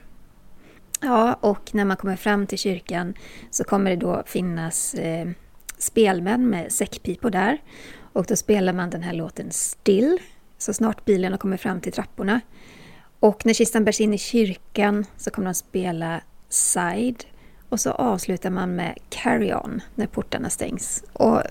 Ja, 1.02 1.34
och 1.42 1.76
när 1.76 1.86
man 1.86 1.98
kommer 1.98 2.16
fram 2.16 2.48
till 2.48 2.58
kyrkan 2.58 3.14
så 3.52 3.64
kommer 3.64 3.92
det 3.92 3.98
då 3.98 4.24
finnas 4.26 4.94
eh, 4.94 5.28
spelmän 5.78 6.50
med 6.50 6.72
säckpipor 6.72 7.30
där. 7.30 7.58
Och 8.14 8.26
då 8.26 8.36
spelar 8.36 8.74
man 8.74 8.90
den 8.90 9.04
här 9.04 9.14
låten 9.14 9.52
Still 9.52 10.20
så 10.58 10.74
snart 10.74 11.06
bilen 11.06 11.32
har 11.32 11.38
kommit 11.38 11.62
fram 11.62 11.82
till 11.82 11.92
trapporna. 11.92 12.42
Och 13.20 13.46
när 13.46 13.54
kistan 13.54 13.86
bärs 13.86 14.02
in 14.02 14.14
i 14.14 14.18
kyrkan 14.18 15.06
så 15.18 15.32
kommer 15.32 15.46
de 15.46 15.54
spela 15.54 16.22
Side 16.50 17.24
och 17.70 17.80
så 17.80 17.92
avslutar 17.92 18.50
man 18.50 18.76
med 18.76 18.98
Carry 19.10 19.54
On 19.54 19.82
när 19.96 20.08
portarna 20.08 20.50
stängs. 20.50 21.04
Och 21.14 21.42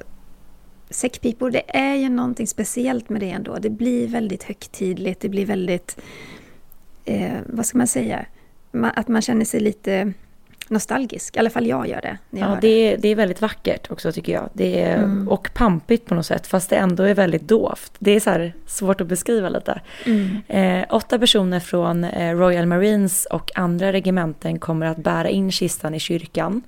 säckpipor, 0.91 1.51
det 1.51 1.77
är 1.77 1.95
ju 1.95 2.09
någonting 2.09 2.47
speciellt 2.47 3.09
med 3.09 3.21
det 3.21 3.31
ändå. 3.31 3.59
Det 3.59 3.71
blir 3.71 4.09
väldigt 4.09 4.43
högtidligt, 4.43 5.21
det 5.21 5.29
blir 5.29 5.47
väldigt, 5.47 6.01
eh, 7.05 7.39
vad 7.47 7.67
ska 7.67 7.79
man 7.79 7.87
säga, 7.87 8.27
att 8.73 9.09
man 9.09 9.23
känner 9.23 9.45
sig 9.45 9.61
lite 9.61 10.13
nostalgisk. 10.71 11.37
I 11.37 11.39
alla 11.39 11.51
fall 11.51 11.67
jag 11.67 11.89
gör 11.89 12.01
det. 12.01 12.19
ja, 12.31 12.59
det 12.61 12.69
är, 12.69 12.99
det 12.99 13.09
är 13.09 13.15
väldigt 13.15 13.41
vackert 13.41 13.91
också 13.91 14.13
tycker 14.13 14.33
jag. 14.33 14.49
Det 14.53 14.83
är, 14.83 14.97
mm. 14.97 15.29
Och 15.29 15.51
pampigt 15.55 16.07
på 16.07 16.15
något 16.15 16.27
sätt, 16.27 16.47
fast 16.47 16.71
det 16.71 16.77
ändå 16.77 17.03
är 17.03 17.15
väldigt 17.15 17.49
dovt. 17.49 17.93
Det 17.99 18.11
är 18.11 18.21
så 18.21 18.51
svårt 18.67 19.01
att 19.01 19.07
beskriva 19.07 19.49
lite. 19.49 19.81
Mm. 20.07 20.39
Eh, 20.49 20.87
åtta 20.91 21.19
personer 21.19 21.61
från 21.61 22.05
eh, 22.05 22.37
Royal 22.37 22.67
Marines 22.67 23.27
och 23.27 23.51
andra 23.55 23.93
regementen 23.93 24.59
kommer 24.59 24.87
att 24.87 24.99
bära 24.99 25.29
in 25.29 25.53
kistan 25.53 25.95
i 25.95 26.01
kyrkan. 26.01 26.63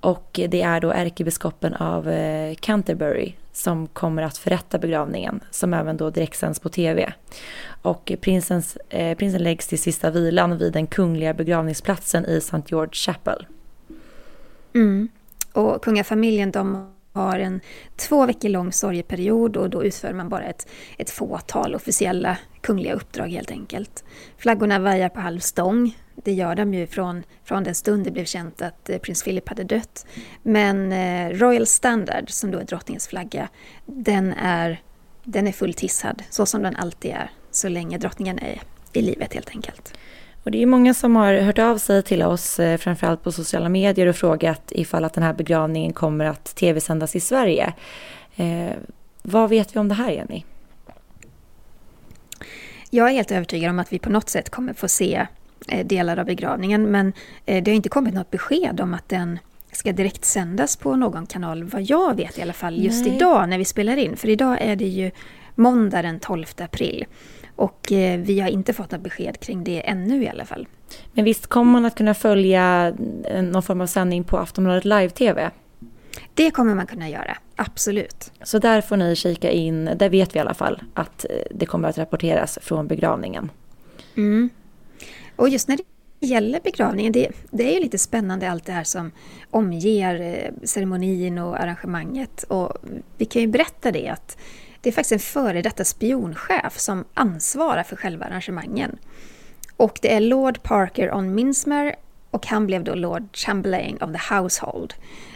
Och 0.00 0.40
det 0.48 0.62
är 0.62 0.80
då 0.80 0.90
ärkebiskopen 0.90 1.74
av 1.74 2.10
eh, 2.10 2.54
Canterbury 2.54 3.32
som 3.56 3.86
kommer 3.86 4.22
att 4.22 4.38
förrätta 4.38 4.78
begravningen, 4.78 5.40
som 5.50 5.74
även 5.74 5.96
då 5.96 6.10
direktsänds 6.10 6.60
på 6.60 6.68
tv. 6.68 7.12
Och 7.82 8.12
prinsens, 8.20 8.76
eh, 8.88 9.16
prinsen 9.16 9.42
läggs 9.42 9.66
till 9.66 9.78
sista 9.78 10.10
vilan 10.10 10.58
vid 10.58 10.72
den 10.72 10.86
kungliga 10.86 11.34
begravningsplatsen 11.34 12.24
i 12.26 12.36
St. 12.36 12.62
George 12.66 12.92
Chapel. 12.92 13.46
Mm. 14.74 15.08
Och 15.52 15.84
kungafamiljen 15.84 16.50
de 16.50 16.94
har 17.14 17.38
en 17.38 17.60
två 17.96 18.26
veckor 18.26 18.48
lång 18.48 18.72
sorgeperiod 18.72 19.56
och 19.56 19.70
då 19.70 19.84
utför 19.84 20.12
man 20.12 20.28
bara 20.28 20.44
ett, 20.44 20.68
ett 20.98 21.10
fåtal 21.10 21.74
officiella 21.74 22.38
kungliga 22.60 22.94
uppdrag 22.94 23.28
helt 23.28 23.50
enkelt. 23.50 24.04
Flaggorna 24.38 24.78
vajar 24.78 25.08
på 25.08 25.20
halv 25.20 25.38
stång. 25.38 25.98
Det 26.14 26.32
gör 26.32 26.54
de 26.54 26.74
ju 26.74 26.86
från, 26.86 27.22
från 27.44 27.64
den 27.64 27.74
stund 27.74 28.04
det 28.04 28.10
blev 28.10 28.24
känt 28.24 28.62
att 28.62 28.90
eh, 28.90 28.98
prins 28.98 29.22
Philip 29.22 29.48
hade 29.48 29.64
dött. 29.64 30.06
Men 30.42 30.92
eh, 30.92 31.38
Royal 31.38 31.66
Standard, 31.66 32.30
som 32.30 32.50
då 32.50 32.58
är 32.58 32.64
drottningens 32.64 33.08
flagga, 33.08 33.48
den 33.86 34.32
är, 34.32 34.82
den 35.24 35.46
är 35.46 35.52
fulltissad, 35.52 36.22
så 36.30 36.46
som 36.46 36.62
den 36.62 36.76
alltid 36.76 37.10
är, 37.10 37.30
så 37.50 37.68
länge 37.68 37.98
drottningen 37.98 38.38
är 38.38 38.62
i 38.92 39.02
livet 39.02 39.34
helt 39.34 39.50
enkelt. 39.50 39.94
Och 40.44 40.50
det 40.50 40.62
är 40.62 40.66
många 40.66 40.94
som 40.94 41.16
har 41.16 41.34
hört 41.34 41.58
av 41.58 41.78
sig 41.78 42.02
till 42.02 42.22
oss, 42.22 42.60
eh, 42.60 42.78
framförallt 42.78 43.22
på 43.22 43.32
sociala 43.32 43.68
medier 43.68 44.06
och 44.06 44.16
frågat 44.16 44.72
ifall 44.72 45.04
att 45.04 45.14
den 45.14 45.24
här 45.24 45.32
begravningen 45.32 45.92
kommer 45.92 46.24
att 46.24 46.44
tv-sändas 46.44 47.16
i 47.16 47.20
Sverige. 47.20 47.72
Eh, 48.36 48.70
vad 49.22 49.50
vet 49.50 49.76
vi 49.76 49.80
om 49.80 49.88
det 49.88 49.94
här, 49.94 50.10
Jenny? 50.10 50.44
Jag 52.90 53.08
är 53.08 53.12
helt 53.12 53.30
övertygad 53.30 53.70
om 53.70 53.78
att 53.78 53.92
vi 53.92 53.98
på 53.98 54.10
något 54.10 54.28
sätt 54.28 54.50
kommer 54.50 54.72
få 54.72 54.88
se 54.88 55.26
eh, 55.68 55.86
delar 55.86 56.18
av 56.18 56.26
begravningen, 56.26 56.90
men 56.90 57.12
eh, 57.46 57.62
det 57.62 57.70
har 57.70 57.76
inte 57.76 57.88
kommit 57.88 58.14
något 58.14 58.30
besked 58.30 58.80
om 58.80 58.94
att 58.94 59.08
den 59.08 59.38
ska 59.72 59.92
direkt 59.92 60.24
sändas 60.24 60.76
på 60.76 60.96
någon 60.96 61.26
kanal, 61.26 61.64
vad 61.64 61.82
jag 61.82 62.16
vet 62.16 62.38
i 62.38 62.42
alla 62.42 62.52
fall, 62.52 62.84
just 62.84 63.06
Nej. 63.06 63.16
idag 63.16 63.48
när 63.48 63.58
vi 63.58 63.64
spelar 63.64 63.96
in. 63.96 64.16
För 64.16 64.28
idag 64.28 64.58
är 64.60 64.76
det 64.76 64.88
ju 64.88 65.10
måndag 65.54 66.02
den 66.02 66.20
12 66.20 66.46
april. 66.58 67.06
Och 67.56 67.92
eh, 67.92 68.20
vi 68.20 68.40
har 68.40 68.48
inte 68.48 68.72
fått 68.72 68.90
något 68.90 69.00
besked 69.00 69.40
kring 69.40 69.64
det 69.64 69.88
ännu 69.88 70.22
i 70.22 70.28
alla 70.28 70.44
fall. 70.44 70.66
Men 71.12 71.24
visst 71.24 71.46
kommer 71.46 71.72
man 71.72 71.84
att 71.84 71.94
kunna 71.94 72.14
följa 72.14 72.94
någon 73.42 73.62
form 73.62 73.80
av 73.80 73.86
sändning 73.86 74.24
på 74.24 74.38
Aftonbladet 74.38 74.84
Live-TV? 74.84 75.50
Det 76.34 76.50
kommer 76.50 76.74
man 76.74 76.86
kunna 76.86 77.08
göra, 77.08 77.36
absolut. 77.56 78.32
Så 78.42 78.58
där 78.58 78.80
får 78.80 78.96
ni 78.96 79.16
kika 79.16 79.50
in, 79.50 79.90
där 79.96 80.08
vet 80.08 80.34
vi 80.34 80.38
i 80.38 80.40
alla 80.40 80.54
fall 80.54 80.82
att 80.94 81.26
eh, 81.30 81.36
det 81.50 81.66
kommer 81.66 81.88
att 81.88 81.98
rapporteras 81.98 82.58
från 82.62 82.86
begravningen. 82.86 83.50
Mm. 84.16 84.50
Och 85.36 85.48
just 85.48 85.68
när 85.68 85.76
det 85.76 86.26
gäller 86.26 86.60
begravningen, 86.64 87.12
det, 87.12 87.28
det, 87.50 87.70
är 87.70 87.74
ju 87.74 87.80
lite 87.80 87.98
spännande 87.98 88.50
allt 88.50 88.64
det 88.64 88.72
här 88.72 88.84
som 88.84 89.10
omger 89.50 90.20
eh, 90.20 90.66
ceremonin 90.66 91.38
och 91.38 91.60
arrangemanget. 91.60 92.42
Och 92.42 92.72
vi 93.16 93.24
kan 93.24 93.42
ju 93.42 93.48
berätta 93.48 93.92
det 93.92 94.08
att 94.08 94.38
det 94.84 94.90
är 94.90 94.92
faktiskt 94.92 95.12
en 95.12 95.18
före 95.18 95.62
detta 95.62 95.84
spionchef 95.84 96.78
som 96.78 97.04
ansvarar 97.14 97.82
för 97.82 97.96
själva 97.96 98.26
arrangemangen. 98.26 98.98
Och 99.76 99.98
det 100.02 100.14
är 100.14 100.20
Lord 100.20 100.62
Parker 100.62 101.14
on 101.14 101.34
Minsmer 101.34 101.94
och 102.30 102.46
han 102.46 102.66
blev 102.66 102.84
då 102.84 102.94
Lord 102.94 103.36
Chamberlain 103.36 103.96
of 103.96 104.12
the 104.12 104.34
Household, 104.34 104.94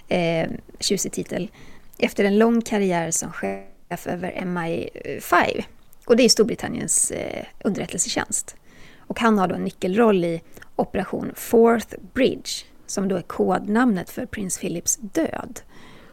eh, 0.09 0.51
tjusig 0.81 1.13
titel, 1.13 1.51
efter 1.99 2.25
en 2.25 2.39
lång 2.39 2.63
karriär 2.63 3.11
som 3.11 3.33
chef 3.33 4.07
över 4.07 4.33
MI5. 4.33 5.65
Och 6.07 6.17
det 6.17 6.25
är 6.25 6.29
Storbritanniens 6.29 7.11
eh, 7.11 7.45
underrättelsetjänst. 7.65 8.57
Och 8.99 9.21
han 9.21 9.39
har 9.39 9.49
då 9.49 9.55
en 9.55 9.65
nyckelroll 9.65 10.25
i 10.25 10.43
Operation 10.77 11.33
Fourth 11.35 11.97
Bridge, 12.13 12.51
som 12.87 13.09
då 13.09 13.17
är 13.17 13.23
kodnamnet 13.23 14.11
för 14.11 14.27
prins 14.27 14.59
Philips 14.59 14.97
död. 14.97 15.61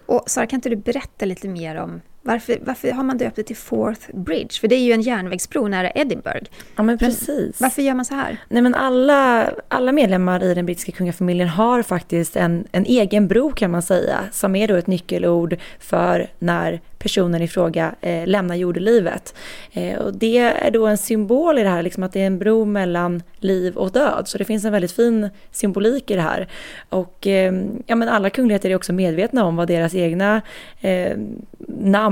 Och 0.05 0.23
Sara, 0.27 0.47
kan 0.47 0.57
inte 0.57 0.69
du 0.69 0.75
berätta 0.75 1.25
lite 1.25 1.47
mer 1.47 1.75
om 1.75 2.01
varför, 2.25 2.57
varför 2.61 2.91
har 2.91 3.03
man 3.03 3.17
döpt 3.17 3.35
det 3.35 3.43
till 3.43 3.55
Fourth 3.55 4.01
Bridge? 4.13 4.59
För 4.59 4.67
det 4.67 4.75
är 4.75 4.79
ju 4.79 4.91
en 4.91 5.01
järnvägsbro 5.01 5.67
nära 5.67 5.91
Edinburgh. 5.91 6.49
Ja, 6.75 6.83
men 6.83 6.97
precis. 6.97 7.61
varför 7.61 7.81
gör 7.81 7.93
man 7.93 8.05
så 8.05 8.15
här? 8.15 8.37
Nej, 8.49 8.61
men 8.61 8.75
alla, 8.75 9.51
alla 9.67 9.91
medlemmar 9.91 10.43
i 10.43 10.53
den 10.53 10.65
brittiska 10.65 10.91
kungafamiljen 10.91 11.47
har 11.47 11.81
faktiskt 11.81 12.35
en, 12.35 12.67
en 12.71 12.85
egen 12.85 13.27
bro 13.27 13.51
kan 13.51 13.71
man 13.71 13.81
säga, 13.81 14.19
som 14.31 14.55
är 14.55 14.67
då 14.67 14.75
ett 14.75 14.87
nyckelord 14.87 15.57
för 15.79 16.27
när 16.39 16.81
personen 17.05 17.41
i 17.41 17.47
fråga 17.47 17.95
eh, 18.01 18.27
lämnar 18.27 18.55
jordelivet. 18.55 19.35
Eh, 19.71 19.97
och 19.97 20.13
det 20.13 20.37
är 20.37 20.71
då 20.71 20.87
en 20.87 20.97
symbol 20.97 21.59
i 21.59 21.63
det 21.63 21.69
här, 21.69 21.83
liksom 21.83 22.03
att 22.03 22.13
det 22.13 22.21
är 22.21 22.27
en 22.27 22.39
bro 22.39 22.65
mellan 22.65 23.23
liv 23.39 23.75
och 23.77 23.91
död. 23.91 24.27
Så 24.27 24.37
det 24.37 24.45
finns 24.45 24.65
en 24.65 24.71
väldigt 24.71 24.91
fin 24.91 25.29
symbolik 25.51 26.11
i 26.11 26.15
det 26.15 26.21
här. 26.21 26.47
Och 26.89 27.27
eh, 27.27 27.53
ja, 27.85 27.95
men 27.95 28.09
alla 28.09 28.29
kungligheter 28.29 28.69
är 28.69 28.75
också 28.75 28.93
medvetna 28.93 29.45
om 29.45 29.55
vad 29.55 29.67
deras 29.67 29.95
egna 29.95 30.41
eh, 30.81 31.17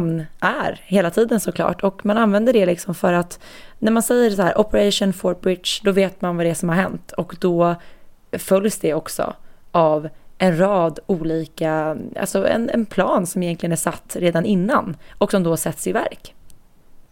namn 0.04 0.26
är 0.40 0.82
hela 0.86 1.10
tiden 1.12 1.40
såklart. 1.40 1.84
Och 1.84 2.06
man 2.06 2.18
använder 2.18 2.54
det 2.54 2.66
liksom 2.66 2.96
för 2.96 3.14
att 3.14 3.40
när 3.80 3.92
man 3.92 4.04
säger 4.04 4.32
så 4.32 4.42
här 4.42 4.58
Operation 4.58 5.14
Fort 5.14 5.42
Bridge, 5.42 5.70
då 5.84 5.92
vet 5.92 6.22
man 6.22 6.38
vad 6.38 6.46
det 6.46 6.50
är 6.50 6.54
som 6.54 6.70
har 6.70 6.76
hänt. 6.76 7.12
Och 7.12 7.36
då 7.40 7.76
följs 8.32 8.80
det 8.80 8.94
också 8.94 9.34
av 9.72 10.10
en 10.38 10.58
rad 10.58 11.00
olika, 11.06 11.98
alltså 12.20 12.48
en, 12.48 12.70
en 12.70 12.86
plan 12.86 13.28
som 13.28 13.44
egentligen 13.44 13.72
är 13.72 13.76
satt 13.76 14.16
redan 14.20 14.46
innan 14.46 14.98
och 15.18 15.32
som 15.32 15.44
då 15.44 15.58
sätts 15.58 15.88
i 15.88 15.92
verk. 15.92 16.36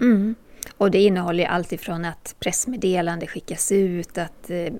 Mm. 0.01 0.36
Och 0.77 0.91
det 0.91 1.01
innehåller 1.01 1.45
allt 1.45 1.71
ifrån 1.71 2.05
att 2.05 2.36
pressmeddelande 2.39 3.27
skickas 3.27 3.71
ut, 3.71 4.17
att 4.17 4.50
eh, 4.50 4.74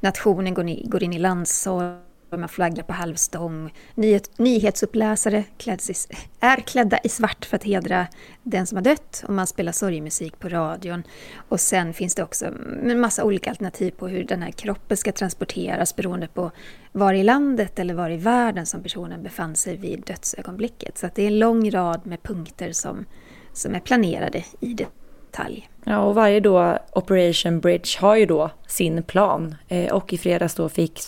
nationen 0.00 0.54
går, 0.54 0.62
ni, 0.62 0.84
går 0.88 1.02
in 1.02 1.12
i 1.12 1.18
landssorg, 1.18 2.11
man 2.36 2.48
flaggrar 2.48 2.82
på 2.82 2.92
halvstång. 2.92 3.74
Nyhet, 3.94 4.38
nyhetsuppläsare 4.38 5.44
kläds 5.58 6.08
är 6.40 6.56
klädda 6.56 6.98
i 7.04 7.08
svart 7.08 7.44
för 7.44 7.56
att 7.56 7.64
hedra 7.64 8.06
den 8.42 8.66
som 8.66 8.76
har 8.76 8.82
dött 8.82 9.24
och 9.26 9.32
man 9.32 9.46
spelar 9.46 9.72
sorgmusik 9.72 10.38
på 10.38 10.48
radion. 10.48 11.02
Och 11.48 11.60
sen 11.60 11.92
finns 11.92 12.14
det 12.14 12.22
också 12.22 12.46
en 12.82 13.00
massa 13.00 13.24
olika 13.24 13.50
alternativ 13.50 13.90
på 13.90 14.08
hur 14.08 14.24
den 14.24 14.42
här 14.42 14.50
kroppen 14.50 14.96
ska 14.96 15.12
transporteras 15.12 15.96
beroende 15.96 16.28
på 16.28 16.50
var 16.92 17.14
i 17.14 17.22
landet 17.22 17.78
eller 17.78 17.94
var 17.94 18.10
i 18.10 18.16
världen 18.16 18.66
som 18.66 18.82
personen 18.82 19.22
befann 19.22 19.56
sig 19.56 19.76
vid 19.76 20.02
dödsögonblicket. 20.06 20.98
Så 20.98 21.08
det 21.14 21.22
är 21.22 21.26
en 21.26 21.38
lång 21.38 21.70
rad 21.70 22.06
med 22.06 22.22
punkter 22.22 22.72
som, 22.72 23.04
som 23.52 23.74
är 23.74 23.80
planerade 23.80 24.44
i 24.60 24.74
det 24.74 24.86
detalj. 25.32 25.68
Ja, 25.84 25.98
och 25.98 26.14
varje 26.14 26.40
då 26.40 26.78
Operation 26.92 27.60
Bridge 27.60 27.98
har 27.98 28.16
ju 28.16 28.26
då 28.26 28.50
sin 28.66 29.02
plan 29.02 29.54
eh, 29.68 29.92
och 29.92 30.12
i 30.12 30.18
fredags 30.18 30.54
då 30.54 30.68
fick 30.68 31.00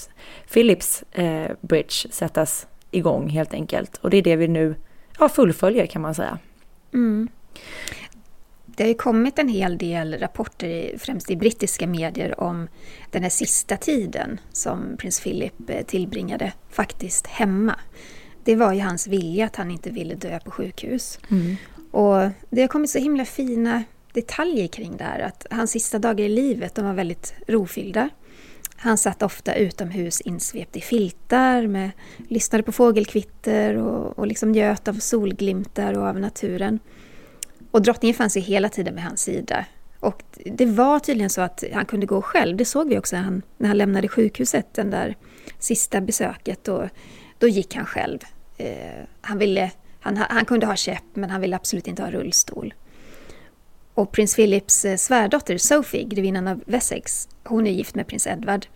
Philips 0.52 1.04
eh, 1.12 1.50
Bridge 1.60 2.10
sättas 2.10 2.66
igång 2.90 3.28
helt 3.28 3.54
enkelt. 3.54 3.96
Och 3.96 4.10
det 4.10 4.16
är 4.16 4.22
det 4.22 4.36
vi 4.36 4.48
nu 4.48 4.74
ja, 5.18 5.28
fullföljer 5.28 5.86
kan 5.86 6.02
man 6.02 6.14
säga. 6.14 6.38
Mm. 6.94 7.28
Det 8.66 8.84
har 8.84 8.88
ju 8.88 8.94
kommit 8.94 9.38
en 9.38 9.48
hel 9.48 9.78
del 9.78 10.18
rapporter, 10.18 10.98
främst 10.98 11.30
i 11.30 11.36
brittiska 11.36 11.86
medier, 11.86 12.40
om 12.40 12.68
den 13.10 13.22
här 13.22 13.30
sista 13.30 13.76
tiden 13.76 14.40
som 14.52 14.96
prins 14.98 15.20
Philip 15.20 15.70
eh, 15.70 15.84
tillbringade 15.84 16.52
faktiskt 16.70 17.26
hemma. 17.26 17.74
Det 18.44 18.56
var 18.56 18.72
ju 18.72 18.80
hans 18.80 19.06
vilja 19.06 19.46
att 19.46 19.56
han 19.56 19.70
inte 19.70 19.90
ville 19.90 20.14
dö 20.14 20.38
på 20.44 20.50
sjukhus. 20.50 21.18
Mm. 21.30 21.56
Och 21.90 22.30
det 22.50 22.60
har 22.60 22.68
kommit 22.68 22.90
så 22.90 22.98
himla 22.98 23.24
fina 23.24 23.84
detaljer 24.14 24.66
kring 24.66 24.97
det 24.97 25.04
här. 25.04 25.21
Att 25.21 25.47
hans 25.50 25.71
sista 25.71 25.99
dagar 25.99 26.25
i 26.25 26.28
livet 26.28 26.75
de 26.75 26.85
var 26.85 26.92
väldigt 26.92 27.35
rofyllda. 27.47 28.09
Han 28.76 28.99
satt 28.99 29.23
ofta 29.23 29.54
utomhus 29.54 30.21
insvept 30.21 30.76
i 30.76 30.80
filtar, 30.80 31.66
med, 31.66 31.90
lyssnade 32.28 32.62
på 32.62 32.73
fågelkvitter 32.73 33.76
och, 33.76 34.18
och 34.18 34.26
liksom 34.26 34.52
njöt 34.52 34.88
av 34.88 34.94
solglimtar 34.94 35.99
och 35.99 36.06
av 36.06 36.21
naturen. 36.21 36.78
Och 37.71 37.83
drottningen 37.83 38.14
fanns 38.14 38.37
ju 38.37 38.40
hela 38.40 38.68
tiden 38.68 38.94
vid 38.94 39.04
hans 39.04 39.23
sida. 39.23 39.64
Och 40.00 40.23
det 40.44 40.66
var 40.66 40.99
tydligen 40.99 41.30
så 41.30 41.40
att 41.40 41.64
han 41.73 41.87
kunde 41.87 42.06
gå 42.06 42.23
själv. 42.23 42.56
Det 42.56 42.64
såg 42.64 42.88
vi 42.88 42.99
också 42.99 43.16
när 43.16 43.23
han, 43.23 43.42
när 43.59 43.68
han 43.68 43.78
lämnade 43.78 44.09
sjukhuset, 44.09 44.75
den 44.75 44.90
där 44.90 45.16
sista 45.59 46.00
besöket. 46.00 46.68
Och, 46.68 46.88
då 47.38 47.49
gick 47.49 47.75
han 47.75 47.87
själv. 47.87 48.18
Eh, 48.56 49.04
han, 49.21 49.38
ville, 49.38 49.71
han, 50.00 50.16
han 50.16 50.44
kunde 50.44 50.66
ha 50.66 50.76
käpp, 50.76 51.04
men 51.14 51.30
han 51.30 51.40
ville 51.40 51.56
absolut 51.56 51.87
inte 51.87 52.02
ha 52.02 52.11
rullstol. 52.11 52.75
Och 53.94 54.12
prins 54.12 54.36
Philips 54.36 54.84
eh, 54.84 54.96
svärdotter 54.96 55.58
Sophie, 55.58 56.04
grevinnan 56.04 56.48
av 56.48 56.62
Wessex, 56.66 57.28
hon 57.44 57.66
är 57.66 57.70
gift 57.70 57.94
med 57.94 58.06
prins 58.06 58.26
Edward. 58.26 58.66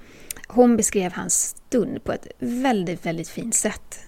Hon 0.49 0.77
beskrev 0.77 1.13
hans 1.13 1.57
stund 1.69 2.05
på 2.05 2.13
ett 2.13 2.27
väldigt, 2.39 3.07
väldigt 3.07 3.29
fint 3.29 3.55
sätt. 3.55 3.99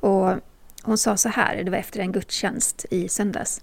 Och 0.00 0.34
hon 0.82 0.98
sa 0.98 1.16
så 1.16 1.28
här, 1.28 1.64
det 1.64 1.70
var 1.70 1.78
efter 1.78 2.00
en 2.00 2.12
gudstjänst 2.12 2.86
i 2.90 3.08
söndags. 3.08 3.62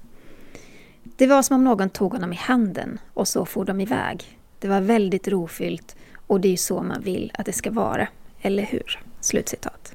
Det 1.04 1.28
var 1.28 1.42
som 1.42 1.56
om 1.56 1.64
någon 1.64 1.90
tog 1.90 2.14
honom 2.14 2.34
i 2.34 2.36
handen 2.36 3.00
och 3.14 3.28
så 3.28 3.46
for 3.46 3.66
de 3.66 3.82
iväg. 3.82 4.40
Det 4.60 4.68
var 4.68 4.82
väldigt 4.82 5.28
rofyllt 5.28 5.96
och 6.28 6.42
det 6.42 6.48
är 6.48 6.52
ju 6.52 6.58
så 6.58 6.84
man 6.84 7.02
vill 7.02 7.32
att 7.34 7.46
det 7.46 7.54
ska 7.54 7.72
vara, 7.72 8.08
eller 8.42 8.64
hur? 8.64 9.00
Slutcitat. 9.20 9.94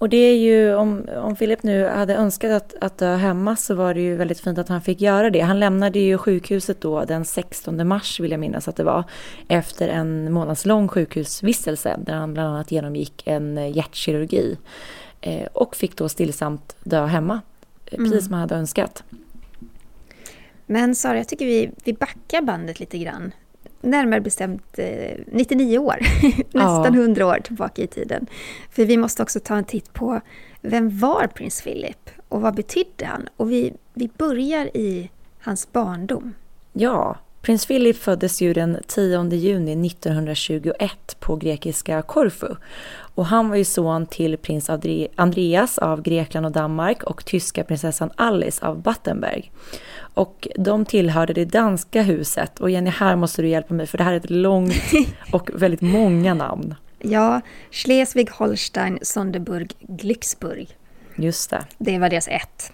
Och 0.00 0.08
det 0.08 0.16
är 0.16 0.36
ju, 0.36 0.74
om, 0.74 1.08
om 1.16 1.36
Philip 1.36 1.62
nu 1.62 1.84
hade 1.86 2.14
önskat 2.14 2.50
att, 2.50 2.74
att 2.80 2.98
dö 2.98 3.16
hemma 3.16 3.56
så 3.56 3.74
var 3.74 3.94
det 3.94 4.00
ju 4.00 4.16
väldigt 4.16 4.40
fint 4.40 4.58
att 4.58 4.68
han 4.68 4.82
fick 4.82 5.00
göra 5.00 5.30
det. 5.30 5.40
Han 5.40 5.60
lämnade 5.60 5.98
ju 5.98 6.18
sjukhuset 6.18 6.80
då 6.80 7.04
den 7.04 7.24
16 7.24 7.88
mars 7.88 8.20
vill 8.20 8.30
jag 8.30 8.40
minnas 8.40 8.68
att 8.68 8.76
det 8.76 8.84
var. 8.84 9.04
Efter 9.48 9.88
en 9.88 10.32
månadslång 10.32 10.88
sjukhusvistelse 10.88 11.96
där 12.06 12.14
han 12.14 12.34
bland 12.34 12.48
annat 12.48 12.72
genomgick 12.72 13.22
en 13.26 13.72
hjärtkirurgi. 13.72 14.56
Eh, 15.20 15.46
och 15.52 15.76
fick 15.76 15.96
då 15.96 16.08
stillsamt 16.08 16.76
dö 16.84 17.06
hemma, 17.06 17.40
eh, 17.86 17.96
precis 17.96 18.12
mm. 18.12 18.22
som 18.22 18.32
han 18.32 18.40
hade 18.40 18.54
önskat. 18.54 19.04
Men 20.66 20.94
Sara, 20.94 21.16
jag 21.16 21.28
tycker 21.28 21.46
vi, 21.46 21.70
vi 21.84 21.92
backar 21.92 22.42
bandet 22.42 22.80
lite 22.80 22.98
grann 22.98 23.32
närmare 23.80 24.20
bestämt 24.20 24.78
99 25.26 25.74
eh, 25.74 25.82
år, 25.82 25.96
nästan 26.52 26.94
ja. 26.94 27.00
100 27.00 27.26
år 27.26 27.38
tillbaka 27.44 27.82
i 27.82 27.86
tiden. 27.86 28.26
För 28.70 28.84
vi 28.84 28.96
måste 28.96 29.22
också 29.22 29.40
ta 29.40 29.56
en 29.56 29.64
titt 29.64 29.92
på 29.92 30.20
vem 30.60 30.98
var 30.98 31.26
prins 31.26 31.62
Philip 31.62 32.10
och 32.28 32.40
vad 32.40 32.54
betydde 32.54 33.06
han? 33.06 33.28
Och 33.36 33.50
vi, 33.50 33.72
vi 33.94 34.10
börjar 34.18 34.76
i 34.76 35.10
hans 35.40 35.72
barndom. 35.72 36.34
Ja, 36.72 37.18
prins 37.42 37.66
Philip 37.66 37.96
föddes 37.96 38.40
ju 38.40 38.52
den 38.52 38.78
10 38.86 39.28
juni 39.34 39.86
1921 39.86 41.16
på 41.20 41.36
grekiska 41.36 42.02
Korfu. 42.02 42.54
Och 43.14 43.26
han 43.26 43.48
var 43.48 43.56
ju 43.56 43.64
son 43.64 44.06
till 44.06 44.36
prins 44.36 44.70
Andreas 45.16 45.78
av 45.78 46.02
Grekland 46.02 46.46
och 46.46 46.52
Danmark 46.52 47.02
och 47.02 47.24
tyska 47.24 47.64
prinsessan 47.64 48.10
Alice 48.16 48.66
av 48.66 48.82
Battenberg. 48.82 49.50
Och 50.14 50.48
de 50.56 50.84
tillhörde 50.84 51.32
det 51.32 51.44
danska 51.44 52.02
huset. 52.02 52.60
Och 52.60 52.70
Jenny, 52.70 52.90
här 52.90 53.16
måste 53.16 53.42
du 53.42 53.48
hjälpa 53.48 53.74
mig 53.74 53.86
för 53.86 53.98
det 53.98 54.04
här 54.04 54.12
är 54.12 54.16
ett 54.16 54.30
långt 54.30 54.92
och 55.32 55.50
väldigt 55.54 55.80
många 55.80 56.34
namn. 56.34 56.74
Ja, 56.98 57.40
Schleswig, 57.70 58.30
Holstein, 58.30 58.98
Sonderburg, 59.02 59.72
Glücksburg. 59.80 60.76
Just 61.16 61.50
det. 61.50 61.64
Det 61.78 61.98
var 61.98 62.10
deras 62.10 62.28
ett. 62.28 62.72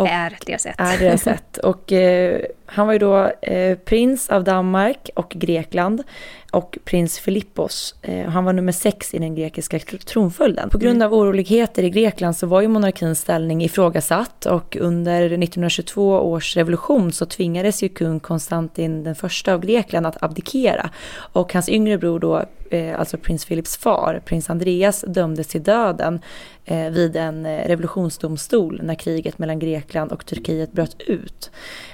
Och 0.00 0.08
är 0.08 0.38
deras 0.46 0.66
ett. 0.66 0.74
Är 0.78 0.98
deras 0.98 1.26
ett. 1.26 1.58
Och 1.62 1.92
eh, 1.92 2.40
han 2.66 2.86
var 2.86 2.92
ju 2.92 2.98
då 2.98 3.32
eh, 3.42 3.78
prins 3.78 4.30
av 4.30 4.44
Danmark 4.44 5.10
och 5.14 5.30
Grekland 5.30 6.02
och 6.50 6.78
prins 6.84 7.18
Filippos. 7.18 7.94
Eh, 8.02 8.28
han 8.28 8.44
var 8.44 8.52
nummer 8.52 8.72
sex 8.72 9.14
i 9.14 9.18
den 9.18 9.34
grekiska 9.34 9.78
tronföljden. 9.78 10.70
På 10.70 10.78
grund 10.78 10.96
mm. 10.96 11.06
av 11.06 11.14
oroligheter 11.14 11.82
i 11.82 11.90
Grekland 11.90 12.36
så 12.36 12.46
var 12.46 12.60
ju 12.60 12.68
monarkins 12.68 13.20
ställning 13.20 13.62
ifrågasatt 13.64 14.46
och 14.46 14.76
under 14.80 15.24
1922 15.24 16.10
års 16.10 16.56
revolution 16.56 17.12
så 17.12 17.26
tvingades 17.26 17.82
ju 17.82 17.88
kung 17.88 18.20
Konstantin 18.20 19.04
den 19.04 19.14
första 19.14 19.54
av 19.54 19.60
Grekland 19.60 20.06
att 20.06 20.22
abdikera. 20.22 20.90
Och 21.32 21.52
hans 21.52 21.68
yngre 21.68 21.98
bror 21.98 22.18
då, 22.18 22.44
eh, 22.70 23.00
alltså 23.00 23.16
prins 23.16 23.44
Philips 23.44 23.76
far, 23.76 24.22
prins 24.24 24.50
Andreas, 24.50 25.04
dömdes 25.08 25.46
till 25.46 25.62
döden 25.62 26.20
eh, 26.64 26.90
vid 26.90 27.16
en 27.16 27.46
revolutionsdomstol 27.46 28.80
när 28.82 28.94
kriget 28.94 29.38
mellan 29.38 29.58
Grekland 29.58 29.89
och 29.96 30.26
Turkiet 30.26 30.72
bröt 30.72 31.00
ut. 31.00 31.50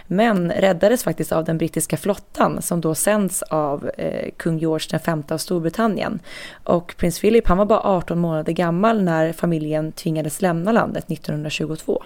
Men 0.06 0.52
räddades 0.52 1.04
faktiskt 1.04 1.32
av 1.32 1.44
den 1.44 1.58
brittiska 1.58 1.96
flottan 1.96 2.62
som 2.62 2.80
då 2.80 2.94
sänds 2.94 3.42
av 3.42 3.90
eh, 3.98 4.30
kung 4.36 4.58
George 4.58 5.00
V 5.06 5.22
av 5.34 5.38
Storbritannien. 5.38 6.20
Och 6.64 6.94
prins 6.96 7.20
Philip 7.20 7.48
han 7.48 7.58
var 7.58 7.66
bara 7.66 7.80
18 7.80 8.18
månader 8.18 8.52
gammal 8.52 9.02
när 9.02 9.32
familjen 9.32 9.92
tvingades 9.92 10.42
lämna 10.42 10.72
landet 10.72 11.10
1922. 11.10 12.02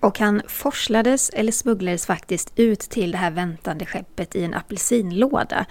Och 0.00 0.18
han 0.18 0.42
forslades 0.48 1.30
eller 1.30 1.52
smugglades 1.52 2.06
faktiskt 2.06 2.52
ut 2.56 2.80
till 2.80 3.10
det 3.10 3.18
här 3.18 3.30
väntande 3.30 3.86
skeppet 3.86 4.36
i 4.36 4.44
en 4.44 4.54
apelsinlåda. 4.54 5.66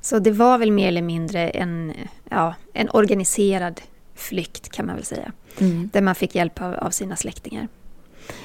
Så 0.00 0.18
det 0.18 0.30
var 0.30 0.58
väl 0.58 0.72
mer 0.72 0.88
eller 0.88 1.02
mindre 1.02 1.48
en, 1.48 1.92
ja, 2.30 2.54
en 2.72 2.90
organiserad 2.90 3.80
flykt 4.14 4.68
kan 4.68 4.86
man 4.86 4.94
väl 4.94 5.04
säga. 5.04 5.32
Mm. 5.58 5.90
Där 5.92 6.00
man 6.00 6.14
fick 6.14 6.34
hjälp 6.34 6.62
av, 6.62 6.74
av 6.74 6.90
sina 6.90 7.16
släktingar. 7.16 7.68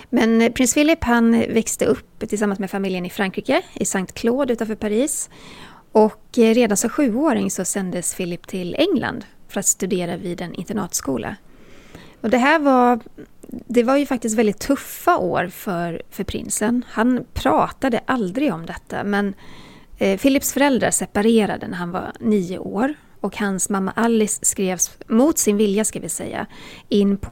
Men 0.10 0.42
eh, 0.42 0.52
prins 0.52 0.74
Philip 0.74 1.04
han 1.04 1.32
växte 1.32 1.86
upp 1.86 2.20
tillsammans 2.30 2.60
med 2.60 2.72
familjen 2.72 3.06
i 3.06 3.10
Frankrike, 3.10 3.62
i 3.74 3.86
Saint 3.86 4.14
Claude 4.14 4.54
utanför 4.54 4.76
Paris. 4.76 5.30
Och 5.92 6.38
eh, 6.38 6.54
redan 6.54 6.78
som 6.78 6.90
sjuåring 6.90 7.52
så 7.52 7.66
sändes 7.66 8.16
Philip 8.16 8.48
till 8.48 8.76
England 8.76 9.26
för 9.48 9.60
att 9.60 9.66
studera 9.66 10.18
vid 10.18 10.42
en 10.42 10.54
internatskola. 10.54 11.36
Och 12.22 12.30
det 12.30 12.38
här 12.38 12.60
var, 12.60 13.00
det 13.48 13.84
var 13.84 13.98
ju 13.98 14.06
faktiskt 14.06 14.38
väldigt 14.38 14.60
tuffa 14.60 15.18
år 15.18 15.48
för, 15.48 16.02
för 16.10 16.24
prinsen. 16.24 16.86
Han 16.88 17.26
pratade 17.34 18.02
aldrig 18.06 18.54
om 18.54 18.66
detta 18.66 19.04
men 19.04 19.34
eh, 19.98 20.20
Philips 20.20 20.54
föräldrar 20.54 20.92
separerade 20.92 21.68
när 21.68 21.78
han 21.78 21.92
var 21.92 22.12
nio 22.20 22.58
år 22.58 22.94
och 23.22 23.38
hans 23.38 23.70
mamma 23.70 23.92
Alice 23.96 24.40
skrevs, 24.46 24.92
mot 25.08 25.38
sin 25.38 25.58
vilja 25.58 25.86
ska 25.86 26.00
vi 26.00 26.10
säga, 26.10 26.46
in 26.90 27.18
på 27.18 27.30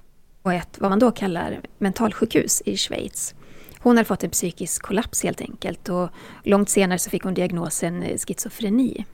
på 0.50 0.54
ett, 0.54 0.80
vad 0.80 0.90
man 0.90 1.00
då 1.00 1.12
kallar 1.12 1.62
mentalsjukhus 1.78 2.62
i 2.66 2.78
Schweiz. 2.78 3.36
Hon 3.80 3.98
hade 3.98 4.08
fått 4.08 4.24
en 4.24 4.30
psykisk 4.30 4.82
kollaps 4.82 5.24
helt 5.24 5.42
enkelt 5.42 5.90
och 5.90 6.10
långt 6.44 6.70
senare 6.70 7.00
så 7.00 7.10
fick 7.10 7.24
hon 7.24 7.34
diagnosen 7.34 8.04
eh, 8.04 8.18
schizofreni. 8.18 9.06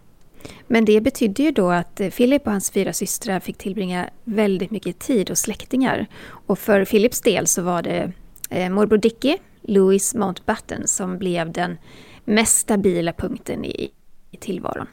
Men 0.68 0.86
det 0.86 1.02
betydde 1.02 1.44
ju 1.44 1.52
då 1.52 1.72
att 1.72 2.00
eh, 2.00 2.10
Philip 2.10 2.46
och 2.46 2.52
hans 2.52 2.72
fyra 2.72 2.94
systrar 2.94 3.40
fick 3.40 3.58
tillbringa 3.58 4.10
väldigt 4.24 4.72
mycket 4.72 5.00
tid 5.00 5.30
hos 5.30 5.40
släktingar. 5.40 6.08
Och 6.48 6.60
för 6.60 6.86
Philips 6.86 7.22
del 7.22 7.48
så 7.48 7.62
var 7.62 7.82
det 7.82 8.12
eh, 8.50 8.70
morbror 8.70 8.98
Dickie, 8.98 9.38
Louis 9.62 10.16
Mountbatten, 10.16 10.88
som 10.88 11.18
blev 11.18 11.52
den 11.52 11.78
mest 12.26 12.58
stabila 12.58 13.14
punkten 13.14 13.66
i, 13.66 13.92
i 14.32 14.38
tillvaron. 14.38 14.88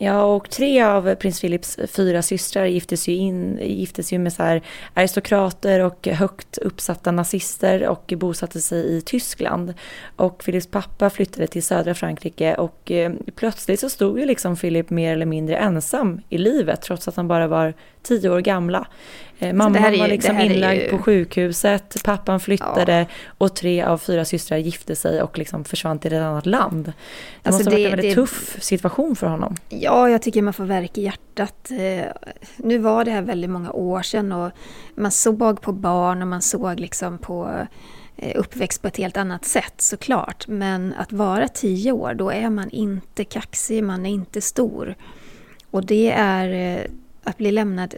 Ja, 0.00 0.22
och 0.22 0.50
tre 0.50 0.82
av 0.82 1.14
prins 1.14 1.40
Philips 1.40 1.78
fyra 1.88 2.22
systrar 2.22 2.66
giftes 2.66 3.08
ju, 3.08 3.14
in, 3.14 3.58
giftes 3.62 4.12
ju 4.12 4.18
med 4.18 4.32
så 4.32 4.42
här 4.42 4.62
aristokrater 4.94 5.80
och 5.80 6.06
högt 6.06 6.58
uppsatta 6.58 7.10
nazister 7.10 7.88
och 7.88 8.12
bosatte 8.16 8.60
sig 8.60 8.96
i 8.96 9.00
Tyskland. 9.00 9.74
Och 10.16 10.44
Philips 10.44 10.66
pappa 10.66 11.10
flyttade 11.10 11.46
till 11.46 11.62
södra 11.62 11.94
Frankrike 11.94 12.54
och 12.54 12.90
eh, 12.90 13.12
plötsligt 13.36 13.80
så 13.80 13.90
stod 13.90 14.18
ju 14.18 14.26
liksom 14.26 14.56
Philip 14.56 14.90
mer 14.90 15.12
eller 15.12 15.26
mindre 15.26 15.56
ensam 15.56 16.20
i 16.28 16.38
livet 16.38 16.82
trots 16.82 17.08
att 17.08 17.16
han 17.16 17.28
bara 17.28 17.46
var 17.46 17.74
tio 18.02 18.30
år 18.30 18.40
gamla. 18.40 18.86
Eh, 19.40 19.52
mamman 19.52 19.92
ju, 19.92 19.98
var 19.98 20.08
liksom 20.08 20.40
inlagd 20.40 20.80
ju... 20.80 20.88
på 20.88 20.98
sjukhuset, 20.98 21.96
pappan 22.04 22.40
flyttade 22.40 22.98
ja. 22.98 23.06
och 23.38 23.56
tre 23.56 23.82
av 23.82 23.98
fyra 23.98 24.24
systrar 24.24 24.58
gifte 24.58 24.96
sig 24.96 25.22
och 25.22 25.38
liksom 25.38 25.64
försvann 25.64 25.98
till 25.98 26.12
ett 26.12 26.22
annat 26.22 26.46
land. 26.46 26.84
Det 26.84 26.92
alltså 27.48 27.58
måste 27.58 27.70
ha 27.70 27.76
varit 27.76 27.84
en 27.84 27.90
väldigt 27.90 28.10
det... 28.10 28.14
tuff 28.14 28.56
situation 28.60 29.16
för 29.16 29.26
honom. 29.26 29.56
Ja, 29.68 30.10
jag 30.10 30.22
tycker 30.22 30.42
man 30.42 30.52
får 30.52 30.64
verk 30.64 30.98
i 30.98 31.02
hjärtat. 31.02 31.70
Eh, 31.70 32.06
nu 32.56 32.78
var 32.78 33.04
det 33.04 33.10
här 33.10 33.22
väldigt 33.22 33.50
många 33.50 33.72
år 33.72 34.02
sedan 34.02 34.32
och 34.32 34.50
man 34.94 35.10
såg 35.10 35.60
på 35.60 35.72
barn 35.72 36.22
och 36.22 36.28
man 36.28 36.42
såg 36.42 36.80
liksom 36.80 37.18
på 37.18 37.66
eh, 38.16 38.40
uppväxt 38.40 38.82
på 38.82 38.88
ett 38.88 38.96
helt 38.96 39.16
annat 39.16 39.44
sätt 39.44 39.74
såklart. 39.76 40.48
Men 40.48 40.94
att 40.98 41.12
vara 41.12 41.48
tio 41.48 41.92
år, 41.92 42.14
då 42.14 42.30
är 42.30 42.50
man 42.50 42.70
inte 42.70 43.24
kaxig, 43.24 43.84
man 43.84 44.06
är 44.06 44.10
inte 44.10 44.40
stor. 44.40 44.94
Och 45.70 45.86
det 45.86 46.10
är 46.10 46.86
att 47.28 47.38
bli 47.38 47.52
lämnad 47.52 47.94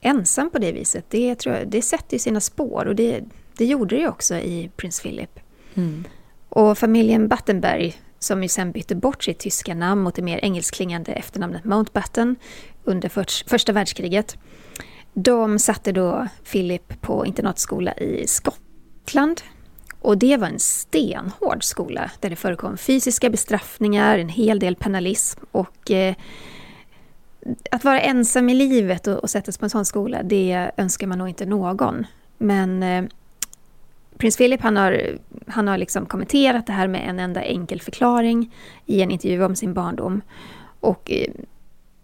ensam 0.00 0.50
på 0.50 0.58
det 0.58 0.72
viset, 0.72 1.04
det, 1.08 1.34
tror 1.34 1.54
jag, 1.54 1.68
det 1.68 1.82
sätter 1.82 2.14
ju 2.14 2.18
sina 2.18 2.40
spår 2.40 2.86
och 2.86 2.94
det, 2.94 3.24
det 3.56 3.64
gjorde 3.64 3.96
det 3.96 4.00
ju 4.00 4.08
också 4.08 4.34
i 4.34 4.70
Prins 4.76 5.00
Philip. 5.00 5.40
Mm. 5.74 6.04
Och 6.48 6.78
familjen 6.78 7.28
Battenberg, 7.28 7.96
som 8.18 8.42
ju 8.42 8.48
sen 8.48 8.72
bytte 8.72 8.94
bort 8.94 9.24
sitt 9.24 9.38
tyska 9.38 9.74
namn 9.74 10.02
mot 10.02 10.14
det 10.14 10.22
mer 10.22 10.38
engelskklingande 10.38 11.12
efternamnet 11.12 11.64
Mountbatten 11.64 12.36
under 12.84 13.08
för, 13.08 13.48
första 13.48 13.72
världskriget, 13.72 14.38
de 15.14 15.58
satte 15.58 15.92
då 15.92 16.28
Philip 16.52 17.00
på 17.00 17.26
internatskola 17.26 17.94
i 17.94 18.26
Skottland. 18.26 19.40
Och 20.00 20.18
det 20.18 20.36
var 20.36 20.48
en 20.48 20.58
stenhård 20.58 21.64
skola 21.64 22.10
där 22.20 22.30
det 22.30 22.36
förekom 22.36 22.76
fysiska 22.76 23.30
bestraffningar, 23.30 24.18
en 24.18 24.28
hel 24.28 24.58
del 24.58 24.76
penalism 24.76 25.40
och 25.50 25.90
eh, 25.90 26.14
att 27.70 27.84
vara 27.84 28.00
ensam 28.00 28.48
i 28.48 28.54
livet 28.54 29.06
och, 29.06 29.16
och 29.16 29.30
sättas 29.30 29.58
på 29.58 29.66
en 29.66 29.70
sån 29.70 29.84
skola, 29.84 30.22
det 30.22 30.70
önskar 30.76 31.06
man 31.06 31.18
nog 31.18 31.28
inte 31.28 31.46
någon. 31.46 32.06
Men 32.38 32.82
eh, 32.82 33.04
prins 34.16 34.36
Philip 34.36 34.60
han 34.60 34.76
har, 34.76 35.18
han 35.46 35.68
har 35.68 35.78
liksom 35.78 36.06
kommenterat 36.06 36.66
det 36.66 36.72
här 36.72 36.88
med 36.88 37.08
en 37.08 37.18
enda 37.18 37.42
enkel 37.42 37.80
förklaring 37.80 38.54
i 38.86 39.02
en 39.02 39.10
intervju 39.10 39.44
om 39.44 39.56
sin 39.56 39.74
barndom. 39.74 40.20
Och 40.80 41.10
eh, 41.10 41.32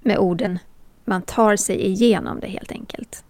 med 0.01 0.18
orden 0.18 0.59
man 1.05 1.23
tar 1.23 1.57
sig 1.57 1.87
igenom 1.87 2.40
det 2.40 2.47
helt 2.47 2.73
enkelt. 2.73 3.25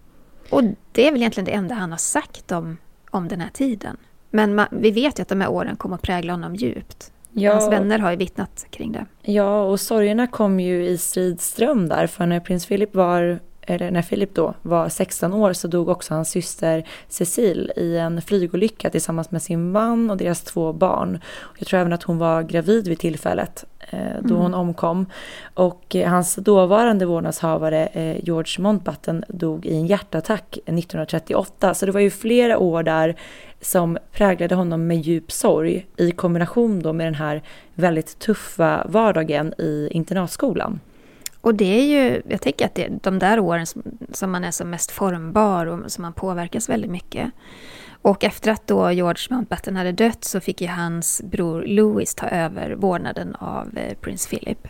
Och 0.49 0.63
det 0.91 1.07
är 1.07 1.11
väl 1.11 1.21
egentligen 1.21 1.45
det 1.45 1.51
enda 1.51 1.75
han 1.75 1.91
har 1.91 1.97
sagt 1.97 2.51
om, 2.51 2.77
om 3.09 3.27
den 3.27 3.41
här 3.41 3.49
tiden. 3.49 3.97
Men 4.29 4.55
man, 4.55 4.67
vi 4.71 4.91
vet 4.91 5.19
ju 5.19 5.21
att 5.21 5.27
de 5.27 5.41
här 5.41 5.49
åren 5.49 5.75
kommer 5.75 5.95
att 5.95 6.01
prägla 6.01 6.33
honom 6.33 6.55
djupt. 6.55 7.11
Ja. 7.37 7.51
Hans 7.53 7.71
vänner 7.71 7.99
har 7.99 8.11
ju 8.11 8.17
vittnat 8.17 8.65
kring 8.69 8.91
det. 8.91 9.05
Ja, 9.21 9.63
och 9.63 9.79
sorgerna 9.79 10.27
kom 10.27 10.59
ju 10.59 10.85
i 10.85 10.97
stridström 10.97 11.89
där, 11.89 12.07
för 12.07 12.25
när 12.25 12.39
prins 12.39 12.65
Philip 12.65 12.95
var 12.95 13.39
eller 13.65 13.91
när 13.91 14.01
Philip 14.01 14.35
då 14.35 14.53
var 14.61 14.89
16 14.89 15.33
år 15.33 15.53
så 15.53 15.67
dog 15.67 15.89
också 15.89 16.13
hans 16.13 16.29
syster 16.29 16.87
Cecile 17.07 17.73
i 17.75 17.97
en 17.97 18.21
flygolycka 18.21 18.89
tillsammans 18.89 19.31
med 19.31 19.41
sin 19.41 19.71
man 19.71 20.09
och 20.09 20.17
deras 20.17 20.41
två 20.41 20.73
barn. 20.73 21.19
Jag 21.57 21.67
tror 21.67 21.79
även 21.79 21.93
att 21.93 22.03
hon 22.03 22.17
var 22.17 22.43
gravid 22.43 22.87
vid 22.87 22.99
tillfället 22.99 23.65
eh, 23.89 23.99
då 24.21 24.33
mm. 24.33 24.41
hon 24.41 24.53
omkom. 24.53 25.05
Och 25.53 25.95
eh, 25.95 26.09
hans 26.09 26.35
dåvarande 26.35 27.05
vårdnadshavare 27.05 27.85
eh, 27.85 28.23
George 28.23 28.63
Mountbatten 28.63 29.23
dog 29.27 29.65
i 29.65 29.75
en 29.75 29.87
hjärtattack 29.87 30.51
1938. 30.51 31.73
Så 31.73 31.85
det 31.85 31.91
var 31.91 32.01
ju 32.01 32.09
flera 32.09 32.57
år 32.57 32.83
där 32.83 33.15
som 33.61 33.97
präglade 34.11 34.55
honom 34.55 34.87
med 34.87 35.01
djup 35.01 35.31
sorg 35.31 35.85
i 35.97 36.11
kombination 36.11 36.79
då 36.79 36.93
med 36.93 37.07
den 37.07 37.15
här 37.15 37.41
väldigt 37.73 38.19
tuffa 38.19 38.85
vardagen 38.89 39.53
i 39.57 39.87
internatskolan. 39.91 40.79
Och 41.45 41.55
det 41.55 41.79
är 41.79 41.85
ju, 41.85 42.21
jag 42.27 42.41
tänker 42.41 42.65
att 42.65 42.75
det 42.75 42.85
är 42.85 42.99
de 43.01 43.19
där 43.19 43.39
åren 43.39 43.65
som, 43.65 43.83
som 44.11 44.31
man 44.31 44.43
är 44.43 44.51
som 44.51 44.69
mest 44.69 44.91
formbar 44.91 45.65
och 45.65 45.91
som 45.91 46.01
man 46.01 46.13
påverkas 46.13 46.69
väldigt 46.69 46.91
mycket. 46.91 47.31
Och 48.01 48.23
efter 48.23 48.51
att 48.51 48.67
då 48.67 48.91
George 48.91 49.27
Mountbatten 49.29 49.75
hade 49.75 49.91
dött 49.91 50.23
så 50.23 50.39
fick 50.39 50.61
ju 50.61 50.67
hans 50.67 51.21
bror 51.23 51.63
Louis 51.67 52.15
ta 52.15 52.27
över 52.27 52.71
vårdnaden 52.71 53.35
av 53.35 53.77
eh, 53.77 53.97
prins 53.97 54.27
Philip. 54.27 54.67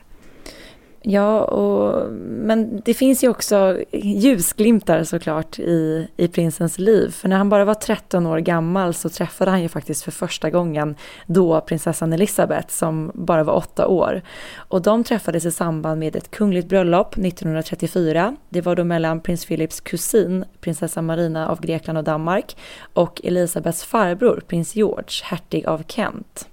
Ja, 1.07 1.43
och, 1.43 2.11
men 2.21 2.81
det 2.85 2.93
finns 2.93 3.23
ju 3.23 3.29
också 3.29 3.77
ljusglimtar 3.91 5.03
såklart 5.03 5.59
i, 5.59 6.07
i 6.17 6.27
prinsens 6.27 6.79
liv. 6.79 7.09
För 7.11 7.29
när 7.29 7.37
han 7.37 7.49
bara 7.49 7.65
var 7.65 7.73
13 7.73 8.25
år 8.25 8.39
gammal 8.39 8.93
så 8.93 9.09
träffade 9.09 9.51
han 9.51 9.61
ju 9.61 9.69
faktiskt 9.69 10.03
för 10.03 10.11
första 10.11 10.49
gången 10.49 10.95
då 11.27 11.61
prinsessan 11.61 12.13
Elisabeth 12.13 12.67
som 12.67 13.11
bara 13.13 13.43
var 13.43 13.53
8 13.53 13.87
år. 13.87 14.21
Och 14.55 14.81
de 14.81 15.03
träffades 15.03 15.45
i 15.45 15.51
samband 15.51 15.99
med 15.99 16.15
ett 16.15 16.31
kungligt 16.31 16.69
bröllop 16.69 17.17
1934. 17.17 18.35
Det 18.49 18.61
var 18.61 18.75
då 18.75 18.83
mellan 18.83 19.21
prins 19.21 19.45
Philips 19.45 19.79
kusin, 19.81 20.45
prinsessan 20.61 21.05
Marina 21.05 21.49
av 21.49 21.61
Grekland 21.61 21.97
och 21.97 22.03
Danmark 22.03 22.57
och 22.93 23.21
Elisabeths 23.23 23.83
farbror, 23.83 24.43
prins 24.47 24.75
George, 24.75 25.23
hertig 25.23 25.65
av 25.65 25.83
Kent. 25.87 26.47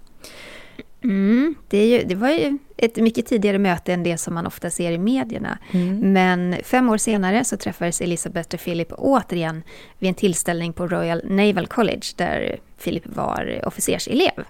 Mm, 1.04 1.54
det, 1.68 1.86
ju, 1.86 2.04
det, 2.04 2.14
var 2.14 2.30
ju 2.30 2.58
ett 2.76 2.96
mycket 2.96 3.26
tidigare 3.26 3.58
möte 3.58 3.92
än 3.92 4.02
det 4.02 4.18
som 4.18 4.34
man 4.34 4.46
ofta 4.46 4.70
ser 4.70 4.92
i 4.92 4.98
medierna. 4.98 5.58
Mm. 5.70 6.12
Men 6.12 6.56
fem 6.64 6.88
år 6.88 6.96
senare 6.96 7.44
så 7.44 7.56
träffades 7.56 8.00
Elisabeth 8.00 8.54
och 8.54 8.60
Philip 8.60 8.92
återigen 8.92 9.62
vid 9.98 10.08
en 10.08 10.14
tillställning 10.14 10.72
på 10.72 10.86
Royal 10.86 11.20
Naval 11.24 11.66
College 11.66 12.06
där 12.16 12.58
Philip 12.84 13.06
var 13.06 13.60
officerselev. 13.64 14.44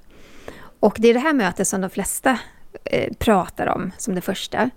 Och 0.81 0.97
det 0.99 1.09
är 1.09 1.15
det 1.15 1.21
här 1.21 1.33
mötet 1.33 1.69
som 1.69 1.81
de 1.81 1.91
flesta 1.91 2.39
eh, 2.85 3.13
pratar 3.19 3.67
om 3.67 3.91
som 3.99 4.15
det 4.15 4.21
första. 4.21 4.71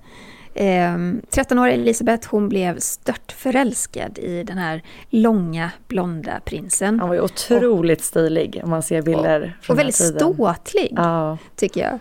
Eh, 0.57 0.95
13-åriga 1.31 1.73
Elisabeth 1.73 2.27
hon 2.31 2.49
blev 2.49 2.79
stört 2.79 3.31
förälskad 3.31 4.19
i 4.19 4.43
den 4.43 4.57
här 4.57 4.81
långa 5.09 5.71
blonda 5.87 6.39
prinsen. 6.45 6.99
Han 6.99 7.09
var 7.09 7.15
ju 7.15 7.21
otroligt 7.21 7.99
och, 7.99 8.05
stilig 8.05 8.61
om 8.63 8.69
man 8.69 8.83
ser 8.83 9.01
bilder 9.01 9.55
och, 9.59 9.65
från 9.65 9.73
Och 9.73 9.79
väldigt 9.79 9.95
tiden. 9.95 10.19
ståtlig, 10.19 10.93
ja. 10.95 11.37
tycker 11.55 11.81
jag. 11.81 11.93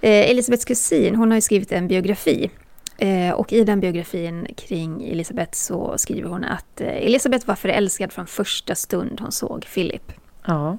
Eh, 0.00 0.30
Elisabeths 0.30 0.64
kusin 0.64 1.14
hon 1.14 1.30
har 1.30 1.36
ju 1.36 1.40
skrivit 1.40 1.72
en 1.72 1.88
biografi 1.88 2.50
eh, 2.98 3.30
och 3.30 3.52
i 3.52 3.64
den 3.64 3.80
biografin 3.80 4.46
kring 4.56 5.08
Elisabeth 5.08 5.52
så 5.52 5.98
skriver 5.98 6.28
hon 6.28 6.44
att 6.44 6.80
eh, 6.80 6.88
Elisabeth 6.88 7.46
var 7.46 7.54
förälskad 7.54 8.12
från 8.12 8.26
första 8.26 8.74
stund 8.74 9.20
hon 9.20 9.32
såg 9.32 9.66
Philip. 9.74 10.12
Ja. 10.46 10.78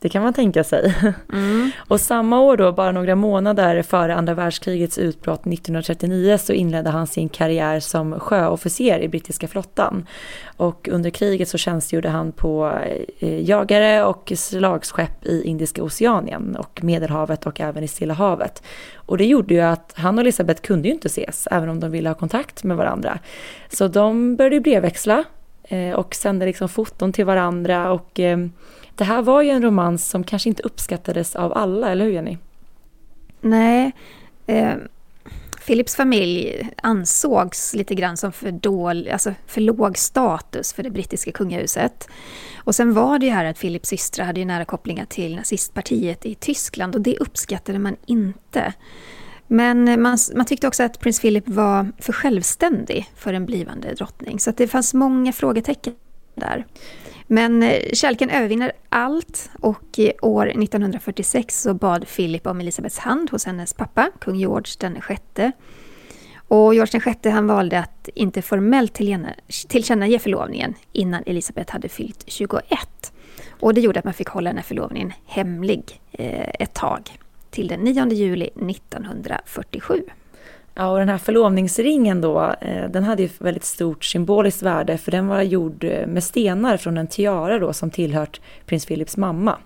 Det 0.00 0.08
kan 0.08 0.22
man 0.22 0.32
tänka 0.32 0.64
sig. 0.64 0.94
Mm. 1.32 1.70
Och 1.88 2.00
samma 2.00 2.40
år 2.40 2.56
då, 2.56 2.72
bara 2.72 2.92
några 2.92 3.14
månader 3.14 3.82
före 3.82 4.14
andra 4.14 4.34
världskrigets 4.34 4.98
utbrott 4.98 5.40
1939 5.40 6.38
så 6.38 6.52
inledde 6.52 6.90
han 6.90 7.06
sin 7.06 7.28
karriär 7.28 7.80
som 7.80 8.20
sjöofficer 8.20 9.00
i 9.00 9.08
brittiska 9.08 9.48
flottan. 9.48 10.06
Och 10.56 10.88
under 10.92 11.10
kriget 11.10 11.48
så 11.48 11.58
tjänstgjorde 11.58 12.08
han 12.08 12.32
på 12.32 12.78
eh, 13.18 13.40
jagare 13.48 14.04
och 14.04 14.32
slagskepp 14.36 15.26
i 15.26 15.42
Indiska 15.42 15.82
oceanien 15.82 16.56
och 16.56 16.80
Medelhavet 16.82 17.46
och 17.46 17.60
även 17.60 17.84
i 17.84 17.88
Stilla 17.88 18.14
havet. 18.14 18.62
Och 18.94 19.18
det 19.18 19.26
gjorde 19.26 19.54
ju 19.54 19.60
att 19.60 19.92
han 19.96 20.18
och 20.18 20.20
Elisabeth 20.20 20.62
kunde 20.62 20.88
ju 20.88 20.94
inte 20.94 21.08
ses, 21.08 21.48
även 21.50 21.68
om 21.68 21.80
de 21.80 21.90
ville 21.90 22.08
ha 22.08 22.14
kontakt 22.14 22.64
med 22.64 22.76
varandra. 22.76 23.18
Så 23.68 23.88
de 23.88 24.36
började 24.36 24.60
brevväxla 24.60 25.24
eh, 25.64 25.92
och 25.92 26.14
sände 26.14 26.46
liksom 26.46 26.68
foton 26.68 27.12
till 27.12 27.24
varandra 27.24 27.92
och 27.92 28.20
eh, 28.20 28.38
det 28.98 29.04
här 29.04 29.22
var 29.22 29.42
ju 29.42 29.50
en 29.50 29.62
romans 29.62 30.08
som 30.08 30.24
kanske 30.24 30.48
inte 30.48 30.62
uppskattades 30.62 31.36
av 31.36 31.58
alla, 31.58 31.90
eller 31.90 32.04
hur 32.04 32.12
Jenny? 32.12 32.38
Nej. 33.40 33.92
Eh, 34.46 34.74
Philips 35.66 35.96
familj 35.96 36.70
ansågs 36.82 37.74
lite 37.74 37.94
grann 37.94 38.16
som 38.16 38.32
för, 38.32 38.52
dålig, 38.52 39.10
alltså 39.10 39.34
för 39.46 39.60
låg 39.60 39.98
status 39.98 40.72
för 40.72 40.82
det 40.82 40.90
brittiska 40.90 41.32
kungahuset. 41.32 42.08
Och 42.56 42.74
sen 42.74 42.94
var 42.94 43.18
det 43.18 43.26
ju 43.26 43.32
här 43.32 43.44
att 43.44 43.60
Philips 43.60 43.88
systrar 43.88 44.26
hade 44.26 44.40
ju 44.40 44.46
nära 44.46 44.64
kopplingar 44.64 45.04
till 45.04 45.36
nazistpartiet 45.36 46.26
i 46.26 46.34
Tyskland 46.34 46.94
och 46.94 47.00
det 47.00 47.18
uppskattade 47.18 47.78
man 47.78 47.96
inte. 48.06 48.72
Men 49.46 50.02
man, 50.02 50.18
man 50.34 50.46
tyckte 50.46 50.68
också 50.68 50.82
att 50.82 51.00
prins 51.00 51.20
Philip 51.20 51.48
var 51.48 51.92
för 51.98 52.12
självständig 52.12 53.10
för 53.16 53.32
en 53.32 53.46
blivande 53.46 53.94
drottning. 53.94 54.40
Så 54.40 54.50
att 54.50 54.56
det 54.56 54.68
fanns 54.68 54.94
många 54.94 55.32
frågetecken 55.32 55.94
där. 56.34 56.66
Men 57.30 57.62
eh, 57.62 57.92
kärleken 57.92 58.30
övervinner 58.30 58.72
allt 58.88 59.50
och 59.60 59.98
år 60.22 60.46
1946 60.48 61.62
så 61.62 61.74
bad 61.74 62.06
Philip 62.16 62.46
om 62.46 62.60
Elisabeths 62.60 62.98
hand 62.98 63.30
hos 63.30 63.46
hennes 63.46 63.74
pappa, 63.74 64.10
kung 64.20 64.36
George 64.36 64.72
den 64.78 65.00
sjätte. 65.00 65.52
Och 66.48 66.74
George 66.74 66.90
den 66.92 67.00
sjätte 67.00 67.30
han 67.30 67.46
valde 67.46 67.78
att 67.78 68.08
inte 68.14 68.42
formellt 68.42 68.94
tillkännage 69.68 70.22
förlovningen 70.22 70.74
innan 70.92 71.22
Elisabeth 71.26 71.72
hade 71.72 71.88
fyllt 71.88 72.24
21. 72.26 73.12
Och 73.50 73.74
det 73.74 73.80
gjorde 73.80 73.98
att 73.98 74.04
man 74.04 74.14
fick 74.14 74.28
hålla 74.28 74.50
den 74.50 74.56
här 74.56 74.64
förlovningen 74.64 75.12
hemlig 75.26 76.00
eh, 76.12 76.48
ett 76.58 76.74
tag, 76.74 77.18
till 77.50 77.68
den 77.68 77.80
9 77.80 78.06
juli 78.12 78.50
1947. 78.70 80.02
Ja, 80.80 80.90
och 80.90 80.98
den 80.98 81.08
här 81.08 81.18
förlovningsringen 81.18 82.20
då, 82.20 82.54
eh, 82.60 82.90
den 82.90 83.04
hade 83.04 83.22
ju 83.22 83.28
väldigt 83.38 83.64
stort 83.64 84.04
symboliskt 84.04 84.62
värde 84.62 84.98
för 84.98 85.10
den 85.10 85.26
var 85.26 85.42
gjord 85.42 85.84
eh, 85.84 86.06
med 86.06 86.24
stenar 86.24 86.76
från 86.76 86.98
en 86.98 87.06
tiara 87.06 87.58
då 87.58 87.72
som 87.72 87.90
tillhört 87.90 88.40
prins 88.66 88.86
Philips 88.86 89.16
mamma. 89.16 89.58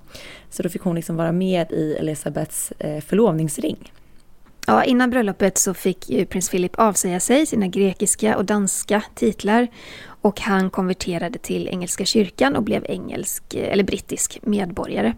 Så 0.50 0.62
då 0.62 0.68
fick 0.68 0.82
hon 0.82 0.94
liksom 0.94 1.16
vara 1.16 1.32
med 1.32 1.72
i 1.72 1.94
Elisabeths 1.94 2.72
eh, 2.78 3.00
förlovningsring. 3.00 3.92
Ja, 4.66 4.84
innan 4.84 5.10
bröllopet 5.10 5.58
så 5.58 5.74
fick 5.74 6.10
ju 6.10 6.26
prins 6.26 6.50
Philip 6.50 6.78
avsäga 6.78 7.20
sig 7.20 7.46
sina 7.46 7.66
grekiska 7.66 8.36
och 8.36 8.44
danska 8.44 9.02
titlar 9.14 9.68
och 10.04 10.40
han 10.40 10.70
konverterade 10.70 11.38
till 11.38 11.68
engelska 11.68 12.04
kyrkan 12.04 12.56
och 12.56 12.62
blev 12.62 12.84
engelsk 12.88 13.54
eller 13.54 13.84
brittisk 13.84 14.38
medborgare. 14.42 15.12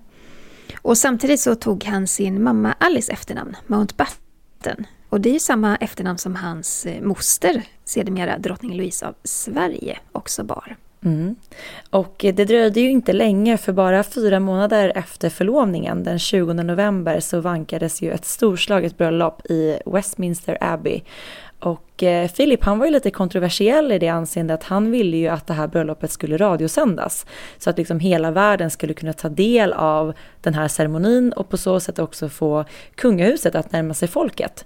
Och 0.83 0.98
samtidigt 0.98 1.40
så 1.40 1.54
tog 1.54 1.85
han 1.85 2.07
sin 2.07 2.42
mamma 2.42 2.74
Alice 2.78 3.12
efternamn, 3.12 3.57
Mountbatten, 3.66 4.87
och 5.14 5.20
det 5.20 5.35
är 5.35 5.38
samma 5.38 5.77
efternamn 5.77 6.18
som 6.18 6.37
hans 6.37 6.87
eh, 6.87 7.03
moster, 7.03 7.62
sedermera 7.85 8.38
drottning 8.38 8.77
Louise 8.77 9.07
av 9.07 9.14
Sverige, 9.24 9.98
också 10.12 10.44
bar. 10.44 10.77
Mm. 11.05 11.37
Och 11.90 12.14
det 12.18 12.44
dröjde 12.44 12.81
ju 12.81 12.90
inte 12.90 13.12
länge, 13.12 13.57
för 13.57 13.72
bara 13.72 14.03
fyra 14.03 14.40
månader 14.40 14.92
efter 14.94 15.31
förlovningen, 15.31 16.05
den 16.05 16.18
20 16.18 16.53
november, 16.53 17.20
så 17.20 17.40
vankades 17.40 18.03
ju 18.03 18.11
ett 18.11 18.24
storslaget 18.24 18.98
bröllop 18.98 19.46
i 19.46 19.79
Westminster 19.87 20.59
Abbey. 20.61 21.03
Och 21.64 22.03
eh, 22.03 22.31
Philip 22.31 22.64
han 22.64 22.79
var 22.79 22.87
ju 22.87 22.92
lite 22.92 23.11
kontroversiell 23.11 23.92
i 23.92 23.98
det 23.98 24.09
anseendet 24.09 24.55
att 24.55 24.64
han 24.64 24.90
ville 24.90 25.16
ju 25.16 25.29
att 25.29 25.46
det 25.46 25.55
här 25.55 25.66
bröllopet 25.66 26.11
skulle 26.11 26.37
radiosändas. 26.37 27.27
Så 27.59 27.70
att 27.70 27.79
liksom 27.79 28.00
hela 28.00 28.31
världen 28.31 28.70
skulle 28.70 28.94
kunna 28.94 29.12
ta 29.12 29.29
del 29.29 29.72
av 29.72 30.14
den 30.40 30.55
här 30.55 30.68
ceremonin 30.68 31.33
och 31.33 31.48
på 31.48 31.57
så 31.57 31.81
sätt 31.81 31.98
också 31.98 32.29
få 32.29 32.64
kungahuset 32.94 33.55
att 33.55 33.72
närma 33.72 33.94
sig 33.94 34.09
folket. 34.09 34.64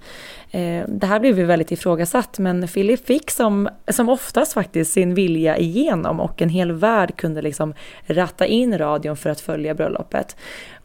Eh, 0.50 0.84
det 0.88 1.06
här 1.06 1.20
blev 1.20 1.38
ju 1.38 1.44
väldigt 1.44 1.72
ifrågasatt 1.72 2.38
men 2.38 2.68
Philip 2.68 3.06
fick 3.06 3.30
som, 3.30 3.68
som 3.88 4.08
oftast 4.08 4.52
faktiskt 4.52 4.92
sin 4.92 5.14
vilja 5.14 5.58
igenom 5.58 6.20
och 6.20 6.42
en 6.42 6.48
hel 6.48 6.72
värld 6.72 7.16
kunde 7.16 7.42
liksom 7.42 7.74
ratta 8.06 8.46
in 8.46 8.78
radion 8.78 9.16
för 9.16 9.30
att 9.30 9.40
följa 9.40 9.74
bröllopet. 9.74 10.36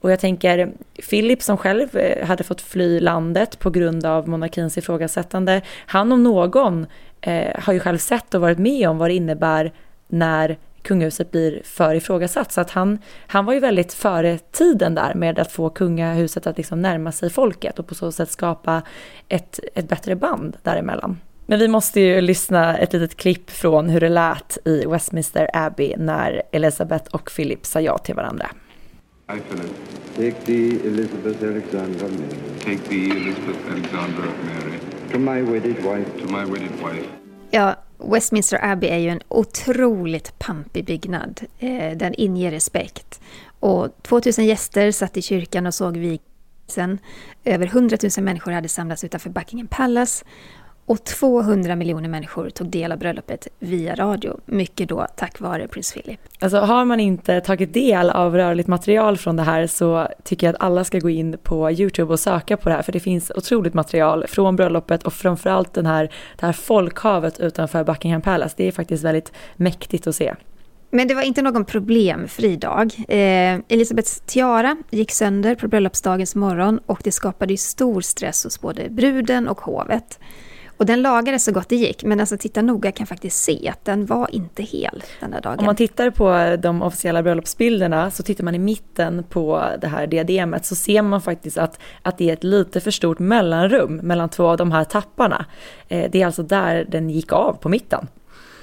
Och 0.04 0.12
jag 0.12 0.20
tänker, 0.20 0.72
Philip 1.10 1.42
som 1.42 1.58
själv 1.58 1.98
eh, 1.98 2.28
hade 2.28 2.44
fått 2.44 2.62
fly 2.62 3.00
landet 3.00 3.60
på 3.60 3.70
grund 3.70 4.06
av 4.06 4.30
monarkins 4.30 4.78
ifrågasättande, 4.78 5.62
han 5.86 6.12
om 6.12 6.24
någon 6.24 6.86
eh, 7.22 7.60
har 7.60 7.74
ju 7.74 7.80
själv 7.80 7.98
sett 7.98 8.34
och 8.34 8.42
varit 8.42 8.58
med 8.58 8.90
om 8.90 8.98
vad 8.98 9.10
det 9.10 9.14
innebär 9.14 9.74
när 10.08 10.58
kungahuset 10.82 11.32
blir 11.32 11.62
för 11.64 11.96
ifrågasatt. 11.96 12.52
Så 12.52 12.62
att 12.62 12.72
han, 12.72 13.00
han 13.28 13.46
var 13.46 13.54
ju 13.54 13.60
väldigt 13.60 13.94
före 13.94 14.38
tiden 14.38 14.96
där 14.96 15.14
med 15.14 15.40
att 15.40 15.52
få 15.52 15.70
kungahuset 15.70 16.48
att 16.48 16.58
liksom 16.58 16.82
närma 16.82 17.12
sig 17.12 17.30
folket 17.30 17.80
och 17.80 17.88
på 17.88 17.96
så 17.96 18.12
sätt 18.12 18.32
skapa 18.32 18.82
ett, 19.28 19.60
ett 19.76 19.90
bättre 19.90 20.16
band 20.16 20.58
däremellan. 20.64 21.20
Men 21.46 21.60
vi 21.60 21.68
måste 21.68 22.02
ju 22.02 22.22
lyssna 22.22 22.78
ett 22.78 22.94
litet 22.94 23.18
klipp 23.18 23.50
från 23.50 23.90
hur 23.90 24.00
det 24.00 24.10
lät 24.10 24.58
i 24.66 24.86
Westminster 24.86 25.50
Abbey 25.54 25.94
när 25.98 26.42
Elizabeth 26.52 27.16
och 27.16 27.32
Philip 27.36 27.66
sa 27.66 27.82
ja 27.82 27.98
till 27.98 28.16
varandra. 28.16 28.50
I, 29.30 29.40
Philip, 29.40 29.72
Take 30.16 30.46
thee, 30.46 30.80
Elizabeth 30.88 31.44
Alexandra 31.44 32.08
Mary, 32.08 32.60
take 32.60 32.90
thee, 32.90 33.10
Elizabeth 33.12 33.72
Alexandra 33.72 34.26
Mary, 34.46 34.80
to 35.12 35.20
my 35.20 35.42
wedded 35.42 35.84
wife, 35.84 36.22
to 36.22 36.28
my 36.32 36.46
wedded 36.46 36.72
wife. 36.84 37.08
Ja, 37.52 37.76
Westminster 37.98 38.60
Abbey 38.64 38.88
är 38.88 38.98
ju 38.98 39.10
en 39.10 39.22
otroligt 39.28 40.40
pampig 40.40 40.86
byggnad. 40.86 41.42
Eh, 41.60 41.98
Den 41.98 42.14
inger 42.14 42.52
respekt. 42.52 43.22
Och 43.60 43.90
2000 44.02 44.46
gäster 44.46 44.92
satt 44.92 45.18
i 45.18 45.22
kyrkan 45.22 45.66
och 45.68 45.74
såg 45.74 45.98
vigseln. 45.98 46.98
Över 47.46 47.66
100 47.68 47.98
000 48.18 48.24
människor 48.26 48.52
hade 48.52 48.68
samlats 48.70 49.04
utanför 49.04 49.30
Buckingham 49.30 49.68
Palace. 49.68 50.26
Och 50.86 51.04
200 51.04 51.76
miljoner 51.76 52.10
människor 52.10 52.50
tog 52.50 52.68
del 52.68 52.92
av 52.92 52.98
bröllopet 52.98 53.48
via 53.60 53.96
radio. 53.96 54.40
Mycket 54.46 54.90
då 54.90 55.08
tack 55.16 55.40
vare 55.40 55.68
prins 55.68 55.94
Philip. 55.94 56.20
Alltså 56.40 56.58
har 56.58 56.86
man 56.86 57.00
inte 57.00 57.42
tagit 57.42 57.74
del 57.74 58.10
av 58.10 58.36
rörligt 58.36 58.68
material 58.68 59.18
från 59.18 59.36
det 59.36 59.44
här 59.44 59.68
så 59.68 60.08
tycker 60.24 60.48
jag 60.48 60.56
att 60.56 60.62
alla 60.62 60.84
ska 60.84 61.00
gå 61.00 61.10
in 61.10 61.38
på 61.44 61.72
Youtube 61.72 62.14
och 62.14 62.20
söka 62.20 62.58
på 62.58 62.70
det 62.70 62.76
här 62.76 62.82
för 62.82 62.92
det 62.92 63.00
finns 63.00 63.32
otroligt 63.36 63.74
material 63.74 64.28
från 64.28 64.56
bröllopet 64.56 65.04
och 65.04 65.14
framförallt 65.14 65.74
den 65.74 65.86
här, 65.86 66.12
det 66.40 66.46
här 66.46 66.54
folkhavet 66.54 67.40
utanför 67.40 67.84
Buckingham 67.84 68.22
Palace. 68.22 68.54
Det 68.58 68.68
är 68.68 68.72
faktiskt 68.72 69.04
väldigt 69.04 69.32
mäktigt 69.56 70.08
att 70.08 70.16
se. 70.16 70.36
Men 70.90 71.08
det 71.08 71.14
var 71.14 71.22
inte 71.22 71.42
någon 71.42 71.66
problemfri 71.66 72.56
dag. 72.56 72.94
Eh, 73.08 73.60
Elisabeths 73.68 74.24
tiara 74.26 74.78
gick 74.90 75.12
sönder 75.12 75.56
på 75.56 75.68
bröllopsdagens 75.68 76.36
morgon 76.36 76.80
och 76.86 77.02
det 77.04 77.12
skapade 77.12 77.54
ju 77.54 77.58
stor 77.58 78.02
stress 78.02 78.44
hos 78.44 78.62
både 78.62 78.90
bruden 78.90 79.48
och 79.48 79.62
hovet. 79.62 80.20
Och 80.78 80.86
den 80.86 81.02
lagades 81.02 81.44
så 81.44 81.52
gott 81.52 81.70
det 81.70 81.76
gick, 81.76 82.04
men 82.04 82.20
alltså 82.20 82.38
titta 82.38 82.62
noga 82.62 82.92
kan 82.92 83.08
faktiskt 83.08 83.44
se 83.44 83.70
att 83.70 83.86
den 83.86 84.06
var 84.06 84.36
inte 84.36 84.64
hel 84.64 85.04
den 85.20 85.32
där 85.32 85.42
dagen. 85.42 85.60
Om 85.60 85.66
man 85.66 85.76
tittar 85.76 86.10
på 86.10 86.58
de 86.62 86.82
officiella 86.82 87.24
bröllopsbilderna 87.24 88.12
så 88.12 88.24
tittar 88.24 88.44
man 88.44 88.56
i 88.56 88.60
mitten 88.60 89.24
på 89.30 89.64
det 89.82 89.88
här 89.88 90.08
diademet 90.08 90.66
så 90.66 90.76
ser 90.76 91.02
man 91.02 91.22
faktiskt 91.22 91.58
att, 91.58 91.80
att 92.02 92.18
det 92.18 92.30
är 92.30 92.34
ett 92.34 92.44
lite 92.44 92.82
för 92.82 92.92
stort 92.92 93.20
mellanrum 93.20 93.96
mellan 93.96 94.30
två 94.30 94.48
av 94.48 94.58
de 94.58 94.72
här 94.72 94.84
tapparna. 94.84 95.46
Eh, 95.88 96.12
det 96.12 96.22
är 96.22 96.26
alltså 96.26 96.44
där 96.44 96.86
den 96.90 97.10
gick 97.10 97.34
av 97.34 97.54
på 97.54 97.70
mitten. 97.70 98.08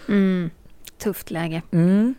Mm, 0.08 0.50
tufft 0.98 1.30
läge. 1.30 1.62
Mm. 1.72 2.14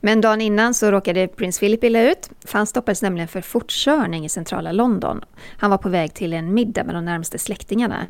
Men 0.00 0.20
dagen 0.20 0.40
innan 0.40 0.74
så 0.74 0.90
råkade 0.90 1.28
prins 1.28 1.58
Philip 1.58 1.84
illa 1.84 2.02
ut. 2.02 2.30
För 2.44 2.58
han 2.58 2.66
stoppades 2.66 3.02
nämligen 3.02 3.28
för 3.28 3.40
fortkörning 3.40 4.24
i 4.24 4.28
centrala 4.28 4.72
London. 4.72 5.24
Han 5.58 5.70
var 5.70 5.78
på 5.78 5.88
väg 5.88 6.14
till 6.14 6.32
en 6.32 6.54
middag 6.54 6.84
med 6.84 6.94
de 6.94 7.04
närmaste 7.04 7.38
släktingarna. 7.38 8.06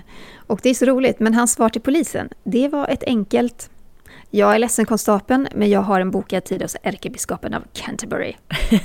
Och 0.46 0.60
det 0.62 0.70
är 0.70 0.74
så 0.74 0.84
roligt, 0.84 1.20
men 1.20 1.34
hans 1.34 1.52
svar 1.52 1.68
till 1.68 1.82
polisen, 1.82 2.28
det 2.44 2.68
var 2.68 2.88
ett 2.88 3.04
enkelt 3.04 3.70
jag 4.30 4.54
är 4.54 4.58
ledsen 4.58 4.86
konstapeln, 4.86 5.48
men 5.54 5.70
jag 5.70 5.80
har 5.80 6.00
en 6.00 6.10
bokad 6.10 6.44
tid 6.44 6.62
hos 6.62 6.76
ärkebiskopen 6.82 7.54
av 7.54 7.62
Canterbury. 7.72 8.34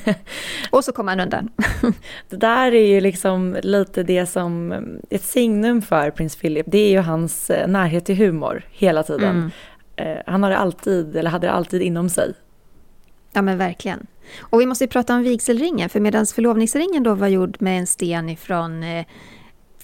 och 0.70 0.84
så 0.84 0.92
kom 0.92 1.08
han 1.08 1.20
undan. 1.20 1.50
Det 2.30 2.36
där 2.36 2.72
är 2.72 2.88
ju 2.88 3.02
liksom 3.02 3.58
lite 3.64 4.04
det 4.04 4.26
som 4.26 4.74
ett 5.10 5.24
signum 5.24 5.82
för 5.82 6.12
prins 6.12 6.36
Philip. 6.36 6.66
Det 6.70 6.78
är 6.78 6.90
ju 6.90 7.00
hans 7.00 7.50
eh, 7.50 7.68
närhet 7.68 8.06
till 8.06 8.16
humor 8.16 8.66
hela 8.72 9.04
tiden. 9.04 9.52
Mm. 9.98 10.18
Eh, 10.18 10.24
Han 10.26 10.44
har 10.44 10.50
det 10.50 10.58
alltid, 10.58 11.16
eller 11.16 11.30
hade 11.30 11.48
det 11.48 11.54
alltid 11.54 11.82
inom 11.82 12.10
sig. 12.10 12.34
Ja 13.34 13.42
men 13.42 13.58
verkligen. 13.58 14.08
Och 14.40 14.62
vi 14.62 14.66
måste 14.66 14.84
ju 14.84 14.88
prata 14.88 15.16
om 15.16 15.24
vigselringen, 15.24 15.90
för 15.90 16.00
medan 16.00 16.26
förlovningsringen 16.26 17.04
då 17.04 17.14
var 17.14 17.28
gjord 17.28 17.58
med 17.60 17.80
en 17.80 17.88
sten 17.88 18.30
ifrån 18.30 18.84
eh, 18.84 19.06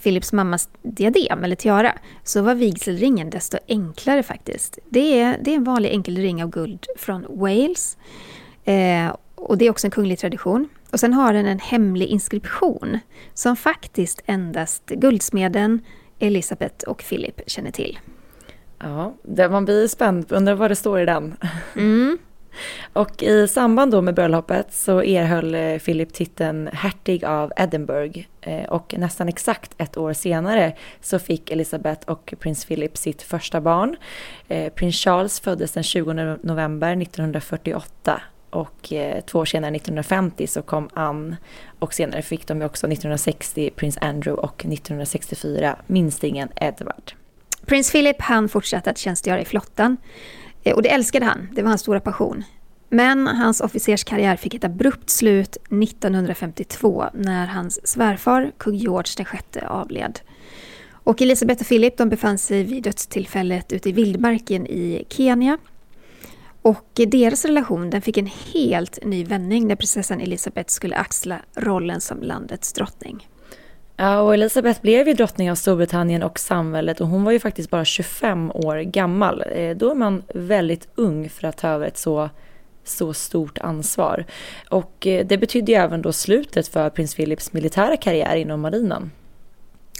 Philips 0.03 0.33
mammas 0.33 0.69
diadem 0.81 1.43
eller 1.43 1.55
tiara, 1.55 1.93
så 2.23 2.41
var 2.41 2.55
vigselringen 2.55 3.29
desto 3.29 3.57
enklare 3.67 4.23
faktiskt. 4.23 4.79
Det 4.89 5.19
är, 5.19 5.37
det 5.41 5.51
är 5.51 5.55
en 5.55 5.63
vanlig 5.63 5.89
enkel 5.89 6.17
ring 6.17 6.43
av 6.43 6.49
guld 6.49 6.85
från 6.97 7.25
Wales. 7.29 7.97
Eh, 8.63 9.15
och 9.35 9.57
det 9.57 9.65
är 9.65 9.69
också 9.69 9.87
en 9.87 9.91
kunglig 9.91 10.19
tradition. 10.19 10.69
Och 10.91 10.99
sen 10.99 11.13
har 11.13 11.33
den 11.33 11.45
en 11.45 11.59
hemlig 11.59 12.07
inskription 12.07 12.99
som 13.33 13.55
faktiskt 13.55 14.21
endast 14.25 14.85
guldsmeden, 14.85 15.81
Elisabeth 16.19 16.87
och 16.87 17.03
Philip 17.09 17.41
känner 17.47 17.71
till. 17.71 17.99
Ja, 18.79 19.13
det, 19.23 19.49
man 19.49 19.65
blir 19.65 19.87
spänd, 19.87 20.31
undrar 20.31 20.55
vad 20.55 20.71
det 20.71 20.75
står 20.75 20.99
i 20.99 21.05
den. 21.05 21.37
Mm. 21.75 22.17
Och 22.93 23.23
i 23.23 23.47
samband 23.47 23.91
då 23.91 24.01
med 24.01 24.13
bröllopet 24.13 24.73
så 24.73 25.01
erhöll 25.01 25.55
eh, 25.55 25.77
Philip 25.77 26.13
titeln 26.13 26.69
hertig 26.73 27.25
av 27.25 27.51
Edinburgh 27.57 28.19
eh, 28.41 28.63
och 28.63 28.95
nästan 28.97 29.27
exakt 29.27 29.71
ett 29.77 29.97
år 29.97 30.13
senare 30.13 30.73
så 31.01 31.19
fick 31.19 31.51
Elizabeth 31.51 32.09
och 32.09 32.33
prins 32.39 32.65
Philip 32.65 32.97
sitt 32.97 33.21
första 33.21 33.61
barn. 33.61 33.95
Eh, 34.47 34.73
prins 34.73 34.95
Charles 34.95 35.39
föddes 35.39 35.71
den 35.71 35.83
20 35.83 36.13
november 36.41 37.01
1948 37.01 38.21
och 38.49 38.93
två 39.25 39.39
år 39.39 39.45
senare 39.45 39.75
1950 39.75 40.47
så 40.47 40.61
kom 40.61 40.89
Anne 40.93 41.37
och 41.79 41.93
senare 41.93 42.21
fick 42.21 42.47
de 42.47 42.59
ju 42.59 42.65
också 42.65 42.87
1960 42.87 43.69
prins 43.75 43.97
Andrew 44.01 44.41
och 44.41 44.65
1964 44.65 45.75
minstingen 45.87 46.49
Edward. 46.55 47.11
Prins 47.67 47.91
Philip 47.91 48.21
han 48.21 48.49
fortsatte 48.49 48.89
att 48.89 48.97
tjänstgöra 48.97 49.41
i 49.41 49.45
flottan. 49.45 49.97
Eh, 50.67 50.75
och 50.75 50.81
det 50.81 50.89
älskade 50.89 51.25
han, 51.25 51.47
det 51.53 51.61
var 51.61 51.69
hans 51.69 51.81
stora 51.81 51.99
passion. 51.99 52.43
Men 52.89 53.27
hans 53.27 53.61
officerskarriär 53.61 54.35
fick 54.35 54.53
ett 54.53 54.63
abrupt 54.63 55.09
slut 55.09 55.57
1952 55.83 57.05
när 57.13 57.47
hans 57.47 57.87
svärfar, 57.87 58.51
kung 58.57 58.75
George 58.75 59.25
VI, 59.53 59.59
avled. 59.61 60.19
Och 60.91 61.21
Elisabeth 61.21 61.61
och 61.61 61.67
Philip 61.67 61.97
de 61.97 62.09
befann 62.09 62.37
sig 62.37 62.63
vid 62.63 62.83
dödstillfället 62.83 63.73
ute 63.73 63.89
i 63.89 63.91
vildmarken 63.91 64.67
i 64.67 65.05
Kenya. 65.09 65.57
Och 66.61 66.89
deras 66.93 67.45
relation 67.45 67.89
den 67.89 68.01
fick 68.01 68.17
en 68.17 68.29
helt 68.53 69.05
ny 69.05 69.23
vändning 69.23 69.67
när 69.67 69.75
prinsessan 69.75 70.21
Elisabeth 70.21 70.69
skulle 70.69 70.95
axla 70.95 71.39
rollen 71.55 72.01
som 72.01 72.21
landets 72.21 72.73
drottning. 72.73 73.27
Ja, 73.99 74.19
och 74.21 74.33
Elisabeth 74.33 74.81
blev 74.81 75.07
ju 75.07 75.13
drottning 75.13 75.51
av 75.51 75.55
Storbritannien 75.55 76.23
och 76.23 76.39
samhället 76.39 77.01
och 77.01 77.07
hon 77.07 77.23
var 77.23 77.31
ju 77.31 77.39
faktiskt 77.39 77.69
bara 77.69 77.85
25 77.85 78.51
år 78.51 78.77
gammal. 78.77 79.43
Eh, 79.51 79.77
då 79.77 79.91
är 79.91 79.95
man 79.95 80.23
väldigt 80.33 80.87
ung 80.95 81.29
för 81.29 81.47
att 81.47 81.57
ta 81.57 81.67
över 81.67 81.87
ett 81.87 81.97
så, 81.97 82.29
så 82.83 83.13
stort 83.13 83.57
ansvar. 83.57 84.25
Och 84.69 85.07
eh, 85.07 85.25
det 85.25 85.37
betydde 85.37 85.71
ju 85.71 85.77
även 85.77 86.01
då 86.01 86.13
slutet 86.13 86.67
för 86.67 86.89
prins 86.89 87.15
Philips 87.15 87.53
militära 87.53 87.97
karriär 87.97 88.35
inom 88.35 88.61
marinen. 88.61 89.11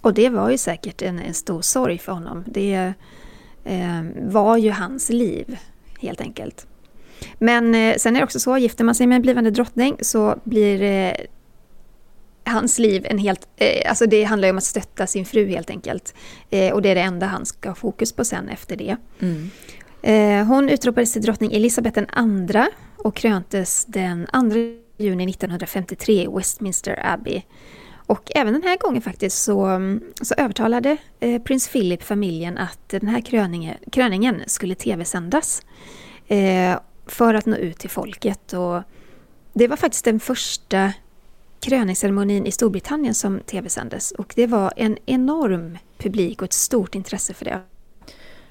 Och 0.01 0.13
det 0.13 0.29
var 0.29 0.49
ju 0.49 0.57
säkert 0.57 1.01
en, 1.01 1.19
en 1.19 1.33
stor 1.33 1.61
sorg 1.61 1.97
för 1.97 2.11
honom. 2.11 2.43
Det 2.47 2.93
eh, 3.63 4.01
var 4.21 4.57
ju 4.57 4.71
hans 4.71 5.09
liv, 5.09 5.57
helt 5.99 6.21
enkelt. 6.21 6.67
Men 7.39 7.75
eh, 7.75 7.95
sen 7.95 8.15
är 8.15 8.19
det 8.19 8.23
också 8.23 8.39
så, 8.39 8.57
gifter 8.57 8.83
man 8.83 8.95
sig 8.95 9.07
med 9.07 9.15
en 9.15 9.21
blivande 9.21 9.51
drottning 9.51 9.97
så 10.01 10.35
blir 10.43 10.81
eh, 10.81 11.13
hans 12.47 12.79
liv 12.79 13.05
en 13.09 13.17
helt... 13.17 13.47
Eh, 13.55 13.89
alltså 13.89 14.05
det 14.05 14.23
handlar 14.23 14.47
ju 14.47 14.51
om 14.51 14.57
att 14.57 14.63
stötta 14.63 15.07
sin 15.07 15.25
fru 15.25 15.47
helt 15.47 15.69
enkelt. 15.69 16.13
Eh, 16.49 16.73
och 16.73 16.81
det 16.81 16.89
är 16.89 16.95
det 16.95 17.01
enda 17.01 17.25
han 17.25 17.45
ska 17.45 17.69
ha 17.69 17.75
fokus 17.75 18.13
på 18.13 18.25
sen 18.25 18.49
efter 18.49 18.75
det. 18.75 18.97
Mm. 19.19 19.49
Eh, 20.01 20.47
hon 20.47 20.69
utropades 20.69 21.13
till 21.13 21.21
drottning 21.21 21.53
Elisabeth 21.53 22.01
andra 22.09 22.69
och 22.97 23.15
kröntes 23.15 23.85
den 23.85 24.27
2 24.33 24.39
juni 24.97 25.29
1953 25.29 26.23
i 26.23 26.27
Westminster 26.27 26.99
Abbey. 27.03 27.41
Och 28.07 28.31
även 28.35 28.53
den 28.53 28.63
här 28.63 28.77
gången 28.77 29.01
faktiskt 29.01 29.43
så, 29.43 29.79
så 30.21 30.35
övertalade 30.37 30.97
eh, 31.19 31.41
prins 31.41 31.69
Philip 31.69 32.03
familjen 32.03 32.57
att 32.57 32.89
den 32.89 33.07
här 33.07 33.21
kröningen, 33.21 33.75
kröningen 33.91 34.43
skulle 34.47 34.75
tv-sändas 34.75 35.61
eh, 36.27 36.79
för 37.05 37.33
att 37.33 37.45
nå 37.45 37.55
ut 37.55 37.77
till 37.77 37.89
folket. 37.89 38.53
Och 38.53 38.81
det 39.53 39.67
var 39.67 39.77
faktiskt 39.77 40.05
den 40.05 40.19
första 40.19 40.93
kröningsceremonin 41.67 42.45
i 42.45 42.51
Storbritannien 42.51 43.13
som 43.15 43.39
tv-sändes 43.39 44.11
och 44.11 44.33
det 44.35 44.47
var 44.47 44.73
en 44.75 44.97
enorm 45.05 45.77
publik 45.97 46.41
och 46.41 46.45
ett 46.45 46.53
stort 46.53 46.95
intresse 46.95 47.33
för 47.33 47.45
det. 47.45 47.59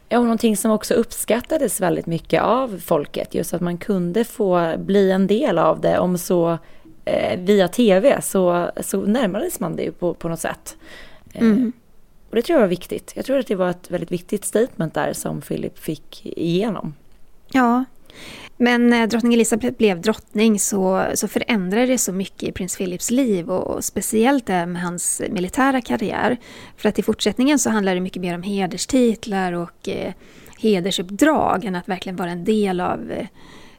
Ja, 0.09 0.19
och 0.19 0.25
någonting 0.25 0.57
som 0.57 0.71
också 0.71 0.95
uppskattades 0.95 1.81
väldigt 1.81 2.07
mycket 2.07 2.43
av 2.43 2.79
folket, 2.85 3.35
just 3.35 3.55
att 3.55 3.61
man 3.61 3.79
kunde 3.79 4.25
få 4.25 4.75
bli 4.79 5.11
en 5.11 5.27
del 5.27 5.59
av 5.59 5.81
det, 5.81 5.99
om 5.99 6.19
så 6.19 6.59
eh, 7.05 7.41
via 7.41 7.69
tv, 7.69 8.23
så, 8.23 8.71
så 8.81 9.01
närmades 9.01 9.61
man 9.61 9.77
det 9.77 9.83
ju 9.83 9.93
på, 9.93 10.15
på 10.15 10.29
något 10.29 10.41
sätt. 10.41 10.77
Eh, 11.33 11.43
Mm. 11.43 11.73
och 12.31 12.37
det 12.37 12.43
tror 12.43 12.55
jag 12.57 12.61
var 12.61 12.69
viktigt. 12.69 13.13
Jag 13.17 13.25
tror 13.25 13.39
att 13.39 13.47
det 13.47 13.55
var 13.55 13.71
ett 13.71 13.91
väldigt 13.91 14.13
viktigt 14.13 14.45
statement 14.45 14.95
där 14.95 15.13
som 15.13 15.41
Philip 15.41 15.79
fick 15.79 16.27
igenom. 16.27 16.95
Ja, 17.51 17.85
men 18.57 18.87
när 18.89 19.07
drottning 19.07 19.35
Elizabeth 19.35 19.77
blev 19.77 20.01
drottning 20.01 20.61
så, 20.61 21.07
så 21.15 21.29
förändrade 21.29 21.87
det 21.87 21.99
så 21.99 22.13
mycket 22.13 22.43
i 22.43 22.53
prins 22.53 22.77
Philips 22.77 23.11
liv 23.11 23.51
och, 23.51 23.77
och 23.77 23.85
speciellt 23.85 24.47
det 24.47 24.67
med 24.67 24.83
hans 24.83 25.23
militära 25.31 25.81
karriär. 25.81 26.37
För 26.77 26.89
att 26.89 26.99
i 26.99 27.03
fortsättningen 27.03 27.59
så 27.59 27.71
handlar 27.71 27.95
det 27.95 28.01
mycket 28.01 28.23
mer 28.23 28.35
om 28.35 28.43
hederstitlar 28.43 29.53
och 29.53 29.89
eh, 29.89 30.13
hedersuppdrag 30.59 31.65
än 31.65 31.77
att 31.77 31.89
verkligen 31.89 32.17
vara 32.17 32.31
en 32.31 32.45
del 32.45 32.81
av 32.81 33.11
eh, 33.11 33.27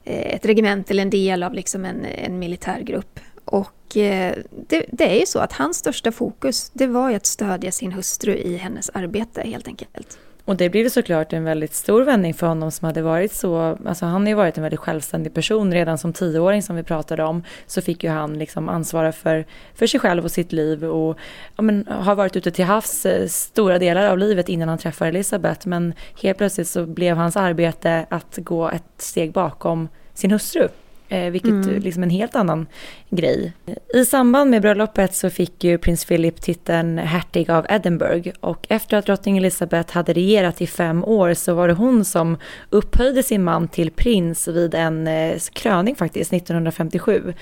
eh 0.04 0.36
ett 0.36 0.46
regemente 0.46 0.94
eller 0.94 1.04
en 1.04 1.10
del 1.10 1.44
av 1.44 1.54
liksom 1.54 1.86
en, 1.86 2.06
en 2.06 2.40
militärgrupp. 2.40 3.20
Och 3.46 3.98
eh, 3.98 4.36
det, 4.68 4.86
det 4.92 5.16
är 5.16 5.20
ju 5.20 5.26
så 5.26 5.40
att 5.40 5.54
hans 5.54 5.78
största 5.78 6.12
fokus 6.12 6.72
det 6.74 6.88
var 6.88 7.10
ju 7.10 7.16
att 7.16 7.26
stödja 7.26 7.72
sin 7.72 7.92
hustru 7.92 8.36
i 8.36 8.58
hennes 8.58 8.90
arbete 8.90 9.42
helt 9.46 9.68
enkelt. 9.68 10.20
Och 10.48 10.56
det 10.56 10.70
blev 10.70 10.84
ju 10.84 10.90
såklart 10.90 11.34
en 11.34 11.44
väldigt 11.44 11.74
stor 11.74 12.02
vändning 12.02 12.34
för 12.34 12.48
honom 12.48 12.72
som 12.72 12.86
hade 12.86 13.02
varit 13.02 13.34
så, 13.34 13.78
alltså 13.86 14.06
han 14.06 14.22
har 14.22 14.28
ju 14.28 14.34
varit 14.34 14.58
en 14.58 14.64
väldigt 14.64 14.80
självständig 14.80 15.34
person 15.34 15.74
redan 15.74 15.98
som 15.98 16.14
tioåring 16.14 16.64
som 16.64 16.76
vi 16.76 16.84
pratade 16.84 17.24
om. 17.24 17.44
Så 17.66 17.82
fick 17.82 18.04
ju 18.04 18.10
han 18.10 18.40
liksom 18.40 18.70
ansvara 18.70 19.12
för, 19.12 19.46
för 19.76 19.88
sig 19.88 20.00
själv 20.00 20.24
och 20.24 20.32
sitt 20.32 20.52
liv 20.52 20.86
och 20.86 21.18
ja, 21.56 21.62
men, 21.62 21.88
har 21.88 22.16
varit 22.16 22.36
ute 22.36 22.52
till 22.52 22.66
havs 22.66 23.06
eh, 23.06 23.28
stora 23.28 23.80
delar 23.80 24.10
av 24.10 24.18
livet 24.18 24.50
innan 24.50 24.70
han 24.70 24.78
träffar 24.78 25.06
Elisabeth. 25.06 25.68
Men 25.68 25.94
helt 26.22 26.38
plötsligt 26.38 26.68
så 26.68 26.86
blev 26.86 27.18
hans 27.18 27.38
arbete 27.38 28.06
att 28.10 28.38
gå 28.38 28.70
ett 28.70 28.84
steg 28.98 29.32
bakom 29.32 29.88
sin 30.14 30.32
hustru. 30.32 30.68
Eh, 31.10 31.32
vilket 31.32 31.50
Mm. 31.50 31.80
liksom 31.80 32.04
en 32.04 32.10
helt 32.10 32.36
annan 32.36 32.68
grej. 33.10 33.54
I 33.94 34.06
samband 34.06 34.52
med 34.52 34.62
bröllopet 34.62 35.16
så 35.16 35.30
fick 35.30 35.64
ju 35.64 35.78
prins 35.78 36.06
Philip 36.06 36.42
titeln 36.42 36.98
hertig 36.98 37.52
av 37.52 37.66
Edinburgh 37.70 38.30
och 38.40 38.66
efter 38.70 38.98
att 38.98 39.06
drottning 39.06 39.38
Elizabeth 39.38 39.94
hade 39.94 40.14
regerat 40.14 40.62
i 40.62 40.68
fem 40.68 41.04
år 41.04 41.34
så 41.34 41.54
var 41.54 41.68
det 41.68 41.74
hon 41.74 42.06
som 42.06 42.38
upphöjde 42.70 43.24
sin 43.24 43.44
man 43.44 43.68
till 43.68 43.92
prins 43.92 44.48
vid 44.48 44.74
en 44.74 45.08
eh, 45.08 45.38
kröning 45.54 45.96
faktiskt 45.96 46.34
1957. 46.34 47.34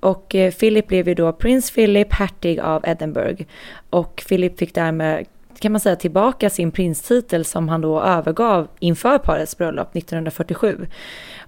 Och 0.00 0.34
eh, 0.34 0.52
Philip 0.52 0.86
blev 0.86 1.08
ju 1.08 1.14
då 1.14 1.32
prins 1.32 1.70
Philip 1.70 2.12
hertig 2.12 2.60
av 2.60 2.84
Edinburgh 2.86 3.42
och 3.90 4.24
Philip 4.28 4.58
fick 4.58 4.74
därmed 4.74 5.26
kan 5.60 5.72
man 5.72 5.80
säga 5.80 5.96
tillbaka 5.96 6.50
sin 6.50 6.70
prinstitel 6.70 7.44
som 7.44 7.68
han 7.68 7.80
då 7.80 8.02
övergav 8.02 8.68
inför 8.78 9.18
parets 9.18 9.58
bröllop 9.58 9.96
1947. 9.96 10.86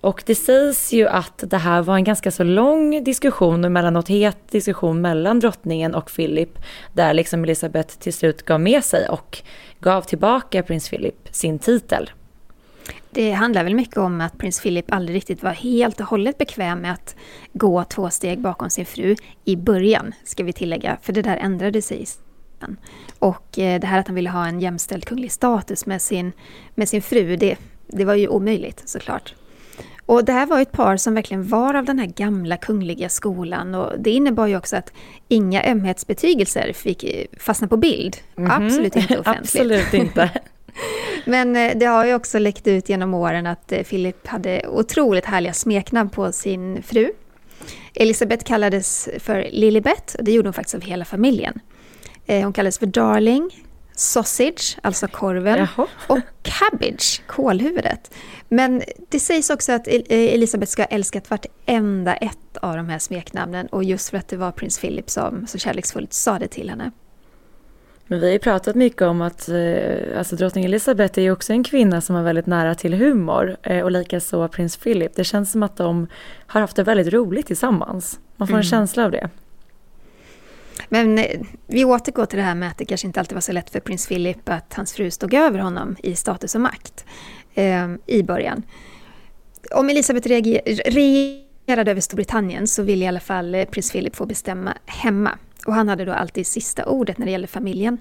Och 0.00 0.22
det 0.26 0.34
sägs 0.34 0.92
ju 0.92 1.08
att 1.08 1.44
det 1.46 1.56
här 1.56 1.82
var 1.82 1.94
en 1.94 2.04
ganska 2.04 2.30
så 2.30 2.44
lång 2.44 3.04
diskussion, 3.04 3.64
och 3.64 3.66
emellanåt 3.66 4.08
het 4.08 4.50
diskussion 4.50 5.00
mellan 5.00 5.40
drottningen 5.40 5.94
och 5.94 6.10
Philip, 6.16 6.58
där 6.92 7.14
liksom 7.14 7.44
Elisabeth 7.44 7.98
till 7.98 8.12
slut 8.12 8.42
gav 8.42 8.60
med 8.60 8.84
sig 8.84 9.08
och 9.08 9.38
gav 9.80 10.02
tillbaka 10.02 10.62
prins 10.62 10.88
Philip 10.90 11.28
sin 11.30 11.58
titel. 11.58 12.10
Det 13.10 13.32
handlar 13.32 13.64
väl 13.64 13.74
mycket 13.74 13.96
om 13.96 14.20
att 14.20 14.38
prins 14.38 14.60
Philip 14.60 14.92
aldrig 14.92 15.16
riktigt 15.16 15.42
var 15.42 15.50
helt 15.52 16.00
och 16.00 16.06
hållet 16.06 16.38
bekväm 16.38 16.78
med 16.78 16.92
att 16.92 17.16
gå 17.52 17.84
två 17.84 18.10
steg 18.10 18.40
bakom 18.40 18.70
sin 18.70 18.86
fru 18.86 19.16
i 19.44 19.56
början, 19.56 20.14
ska 20.24 20.44
vi 20.44 20.52
tillägga, 20.52 20.96
för 21.02 21.12
det 21.12 21.22
där 21.22 21.36
ändrade 21.36 21.82
sig 21.82 22.06
sen. 22.60 22.76
Och 23.18 23.58
eh, 23.58 23.80
det 23.80 23.86
här 23.86 23.98
att 23.98 24.06
han 24.06 24.14
ville 24.14 24.30
ha 24.30 24.46
en 24.46 24.60
jämställd 24.60 25.04
kunglig 25.04 25.32
status 25.32 25.86
med 25.86 26.02
sin, 26.02 26.32
med 26.74 26.88
sin 26.88 27.02
fru, 27.02 27.36
det, 27.36 27.56
det 27.86 28.04
var 28.04 28.14
ju 28.14 28.28
omöjligt 28.28 28.82
såklart. 28.84 29.34
Och 30.06 30.24
det 30.24 30.32
här 30.32 30.46
var 30.46 30.60
ett 30.60 30.72
par 30.72 30.96
som 30.96 31.14
verkligen 31.14 31.48
var 31.48 31.74
av 31.74 31.84
den 31.84 31.98
här 31.98 32.06
gamla 32.06 32.56
kungliga 32.56 33.08
skolan 33.08 33.74
och 33.74 33.92
det 33.98 34.10
innebar 34.10 34.46
ju 34.46 34.56
också 34.56 34.76
att 34.76 34.92
inga 35.28 35.64
ömhetsbetygelser 35.64 36.72
fick 36.72 37.04
eh, 37.04 37.26
fastna 37.38 37.68
på 37.68 37.76
bild. 37.76 38.16
Absolut 38.36 38.96
inte 38.96 39.18
offentligt. 39.18 39.40
Absolut 39.40 39.94
inte. 39.94 40.30
Men 41.24 41.56
eh, 41.56 41.72
det 41.76 41.86
har 41.86 42.06
ju 42.06 42.14
också 42.14 42.38
läckt 42.38 42.66
ut 42.66 42.88
genom 42.88 43.14
åren 43.14 43.46
att 43.46 43.72
Philip 43.88 44.26
hade 44.26 44.68
otroligt 44.68 45.24
härliga 45.24 45.52
smeknamn 45.52 46.10
på 46.10 46.32
sin 46.32 46.82
fru. 46.82 47.10
Elisabeth 47.94 48.44
kallades 48.44 49.08
för 49.18 49.48
Lilibet 49.50 50.14
och 50.18 50.24
det 50.24 50.32
gjorde 50.32 50.48
hon 50.48 50.54
faktiskt 50.54 50.74
av 50.74 50.80
hela 50.80 51.04
familjen. 51.04 51.60
Eh, 52.30 52.42
Hon 52.42 52.52
kallades 52.52 52.78
för 52.78 52.86
Darling, 52.86 53.50
Sausage, 53.94 54.78
alltså 54.82 55.08
korven, 55.08 55.58
Jaha. 55.58 55.86
och 56.08 56.18
Cabbage, 56.42 57.22
kålhuvudet. 57.26 58.14
Men 58.48 58.82
det 59.08 59.20
sägs 59.20 59.50
också 59.50 59.72
att 59.72 59.88
eh, 59.88 60.02
Elisabeth 60.08 60.70
ska 60.70 60.82
ha 60.82 60.86
älskat 60.86 61.30
vartenda 61.30 62.14
ett 62.14 62.56
av 62.62 62.76
de 62.76 62.88
här 62.88 62.98
smeknamnen 62.98 63.66
och 63.66 63.84
just 63.84 64.10
för 64.10 64.18
att 64.18 64.28
det 64.28 64.36
var 64.36 64.52
prins 64.52 64.78
Philip 64.78 65.10
som 65.10 65.46
så 65.46 65.58
kärleksfullt 65.58 66.12
sa 66.12 66.38
det 66.38 66.48
till 66.48 66.70
henne. 66.70 66.90
Men 68.06 68.20
vi 68.20 68.26
har 68.26 68.32
ju 68.32 68.38
pratat 68.38 68.76
mycket 68.76 69.02
om 69.02 69.22
att 69.22 69.48
eh, 69.48 70.18
alltså 70.18 70.36
drottning 70.36 70.64
Elizabeth 70.64 71.18
är 71.18 71.22
ju 71.22 71.32
också 71.32 71.52
en 71.52 71.64
kvinna 71.64 72.00
som 72.00 72.16
är 72.16 72.22
väldigt 72.22 72.46
nära 72.46 72.74
till 72.74 72.94
humor 72.94 73.56
och 73.84 73.90
likaså 73.90 74.48
prins 74.48 74.76
Philip. 74.76 75.14
Det 75.14 75.24
känns 75.24 75.52
som 75.52 75.62
att 75.62 75.76
de 75.76 76.06
har 76.46 76.60
haft 76.60 76.76
det 76.76 76.82
väldigt 76.82 77.12
roligt 77.12 77.46
tillsammans. 77.46 78.20
Man 78.36 78.48
får 78.48 78.56
en 78.56 78.62
känsla 78.62 79.04
av 79.04 79.10
det. 79.10 79.30
Men 80.88 81.18
eh, 81.18 81.40
vi 81.66 81.84
återgår 81.84 82.26
till 82.26 82.38
det 82.38 82.44
här 82.44 82.54
med 82.54 82.68
att 82.68 82.78
det 82.78 82.84
kanske 82.84 83.06
inte 83.06 83.20
alltid 83.20 83.34
var 83.34 83.40
så 83.40 83.52
lätt 83.52 83.70
för 83.70 83.80
prins 83.80 84.06
Philip 84.06 84.48
att 84.48 84.74
hans 84.74 84.92
fru 84.92 85.10
stod 85.10 85.34
över 85.34 85.58
honom 85.58 85.96
i 86.02 86.14
status 86.14 86.54
och 86.54 86.60
makt 86.60 87.04
eh, 87.54 87.88
i 88.06 88.22
början. 88.22 88.62
Om 89.74 89.88
Elisabeth 89.88 90.28
regerade 90.28 91.90
över 91.90 92.00
Storbritannien 92.00 92.66
så 92.66 92.82
ville 92.82 93.04
i 93.04 93.08
alla 93.08 93.20
fall 93.20 93.54
eh, 93.54 93.64
prins 93.64 93.92
Philip 93.92 94.16
få 94.16 94.26
bestämma 94.26 94.74
hemma. 94.86 95.38
Och 95.66 95.74
han 95.74 95.88
hade 95.88 96.04
då 96.04 96.12
alltid 96.12 96.46
sista 96.46 96.86
ordet 96.86 97.18
när 97.18 97.26
det 97.26 97.32
gäller 97.32 97.46
familjen. 97.46 97.98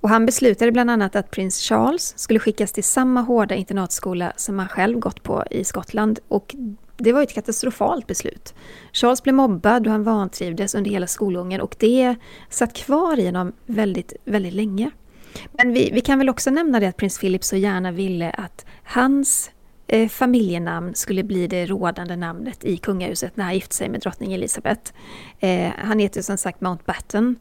Och 0.00 0.08
han 0.10 0.26
beslutade 0.26 0.72
bland 0.72 0.90
annat 0.90 1.16
att 1.16 1.30
prins 1.30 1.60
Charles 1.60 2.18
skulle 2.18 2.40
skickas 2.40 2.72
till 2.72 2.84
samma 2.84 3.20
hårda 3.20 3.54
internatskola 3.54 4.32
som 4.36 4.58
han 4.58 4.68
själv 4.68 4.98
gått 4.98 5.22
på 5.22 5.44
i 5.50 5.64
Skottland. 5.64 6.18
Och 6.28 6.54
det 6.96 7.12
var 7.12 7.20
ju 7.20 7.24
ett 7.24 7.34
katastrofalt 7.34 8.06
beslut. 8.06 8.54
Charles 8.92 9.22
blev 9.22 9.34
mobbad 9.34 9.86
och 9.86 9.92
han 9.92 10.02
vantrivdes 10.02 10.74
under 10.74 10.90
hela 10.90 11.06
skolgången 11.06 11.60
och 11.60 11.76
det 11.78 12.14
satt 12.48 12.74
kvar 12.74 13.18
i 13.18 13.26
honom 13.26 13.52
väldigt, 13.66 14.12
väldigt 14.24 14.54
länge. 14.54 14.90
Men 15.52 15.72
vi, 15.72 15.90
vi 15.92 16.00
kan 16.00 16.18
väl 16.18 16.28
också 16.28 16.50
nämna 16.50 16.80
det 16.80 16.88
att 16.88 16.96
prins 16.96 17.18
Philip 17.18 17.44
så 17.44 17.56
gärna 17.56 17.92
ville 17.92 18.30
att 18.30 18.66
hans 18.84 19.50
eh, 19.86 20.08
familjenamn 20.08 20.94
skulle 20.94 21.22
bli 21.22 21.46
det 21.46 21.66
rådande 21.66 22.16
namnet 22.16 22.64
i 22.64 22.76
kungahuset 22.76 23.36
när 23.36 23.44
han 23.44 23.54
gifte 23.54 23.74
sig 23.74 23.88
med 23.88 24.00
drottning 24.00 24.32
Elizabeth. 24.32 24.92
Eh, 25.40 25.70
han 25.78 25.98
heter 25.98 26.22
som 26.22 26.38
sagt 26.38 26.60
Mountbatten. 26.60 27.36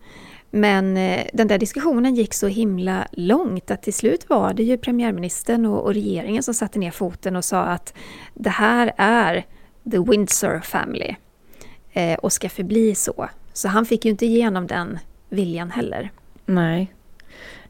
Men 0.55 0.97
eh, 0.97 1.25
den 1.33 1.47
där 1.47 1.57
diskussionen 1.57 2.15
gick 2.15 2.33
så 2.33 2.47
himla 2.47 3.07
långt 3.11 3.71
att 3.71 3.83
till 3.83 3.93
slut 3.93 4.29
var 4.29 4.53
det 4.53 4.63
ju 4.63 4.77
premiärministern 4.77 5.65
och, 5.65 5.83
och 5.83 5.93
regeringen 5.93 6.43
som 6.43 6.53
satte 6.53 6.79
ner 6.79 6.91
foten 6.91 7.35
och 7.35 7.45
sa 7.45 7.61
att 7.63 7.93
det 8.33 8.49
här 8.49 8.93
är 8.97 9.45
the 9.91 9.99
Windsor 9.99 10.59
family 10.59 11.15
eh, 11.93 12.13
och 12.13 12.33
ska 12.33 12.49
förbli 12.49 12.95
så. 12.95 13.29
Så 13.53 13.67
han 13.67 13.85
fick 13.85 14.05
ju 14.05 14.11
inte 14.11 14.25
igenom 14.25 14.67
den 14.67 14.99
viljan 15.29 15.71
heller. 15.71 16.11
Nej. 16.45 16.93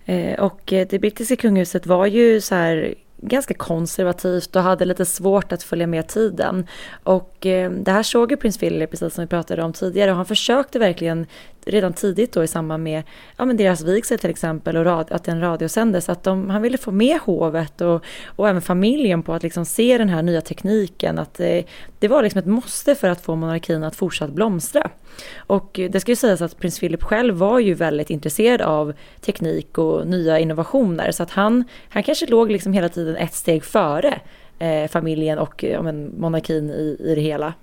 Eh, 0.05 0.39
och 0.39 0.73
eh, 0.73 0.87
det 0.89 0.99
brittiska 0.99 1.35
kungahuset 1.35 1.85
var 1.85 2.05
ju 2.05 2.41
så 2.41 2.55
här 2.55 2.95
ganska 3.17 3.53
konservativt 3.53 4.55
och 4.55 4.63
hade 4.63 4.85
lite 4.85 5.05
svårt 5.05 5.51
att 5.51 5.63
följa 5.63 5.87
med 5.87 6.07
tiden. 6.07 6.67
Och 7.03 7.45
eh, 7.45 7.71
det 7.71 7.91
här 7.91 8.03
såg 8.03 8.31
ju 8.31 8.37
prins 8.37 8.57
Philip, 8.57 8.91
precis 8.91 9.13
som 9.13 9.23
vi 9.23 9.27
pratade 9.27 9.63
om 9.63 9.73
tidigare, 9.73 10.11
och 10.11 10.17
han 10.17 10.25
försökte 10.25 10.79
verkligen 10.79 11.25
redan 11.65 11.93
tidigt 11.93 12.33
då 12.33 12.43
i 12.43 12.47
samband 12.47 12.83
med 12.83 13.03
ja, 13.37 13.45
men 13.45 13.57
deras 13.57 13.81
vigsel 13.81 14.19
till 14.19 14.29
exempel 14.29 14.77
och 14.77 14.85
rad, 14.85 15.11
att 15.11 15.23
den 15.23 15.41
radiosändes, 15.41 16.09
att 16.09 16.23
de, 16.23 16.49
han 16.49 16.61
ville 16.61 16.77
få 16.77 16.91
med 16.91 17.19
hovet 17.19 17.81
och, 17.81 18.03
och 18.25 18.49
även 18.49 18.61
familjen 18.61 19.23
på 19.23 19.33
att 19.33 19.43
liksom 19.43 19.65
se 19.65 19.97
den 19.97 20.09
här 20.09 20.21
nya 20.21 20.41
tekniken, 20.41 21.19
att 21.19 21.33
det, 21.33 21.63
det 21.99 22.07
var 22.07 22.23
liksom 22.23 22.39
ett 22.39 22.45
måste 22.45 22.95
för 22.95 23.09
att 23.09 23.21
få 23.21 23.35
monarkin 23.35 23.83
att 23.83 23.95
fortsatt 23.95 24.31
blomstra. 24.31 24.89
Och 25.37 25.79
det 25.89 25.99
ska 25.99 26.11
ju 26.11 26.15
sägas 26.15 26.41
att 26.41 26.59
prins 26.59 26.79
Philip 26.79 27.03
själv 27.03 27.35
var 27.35 27.59
ju 27.59 27.73
väldigt 27.73 28.09
intresserad 28.09 28.61
av 28.61 28.93
teknik 29.21 29.77
och 29.77 30.07
nya 30.07 30.39
innovationer, 30.39 31.11
så 31.11 31.23
att 31.23 31.31
han, 31.31 31.63
han 31.89 32.03
kanske 32.03 32.25
låg 32.25 32.51
liksom 32.51 32.73
hela 32.73 32.89
tiden 32.89 33.15
ett 33.15 33.33
steg 33.33 33.63
före 33.63 34.19
eh, 34.59 34.87
familjen 34.87 35.39
och 35.39 35.63
ja, 35.63 35.81
men, 35.81 36.13
monarkin 36.17 36.69
i, 36.69 36.97
i 36.99 37.15
det 37.15 37.21
hela. 37.21 37.53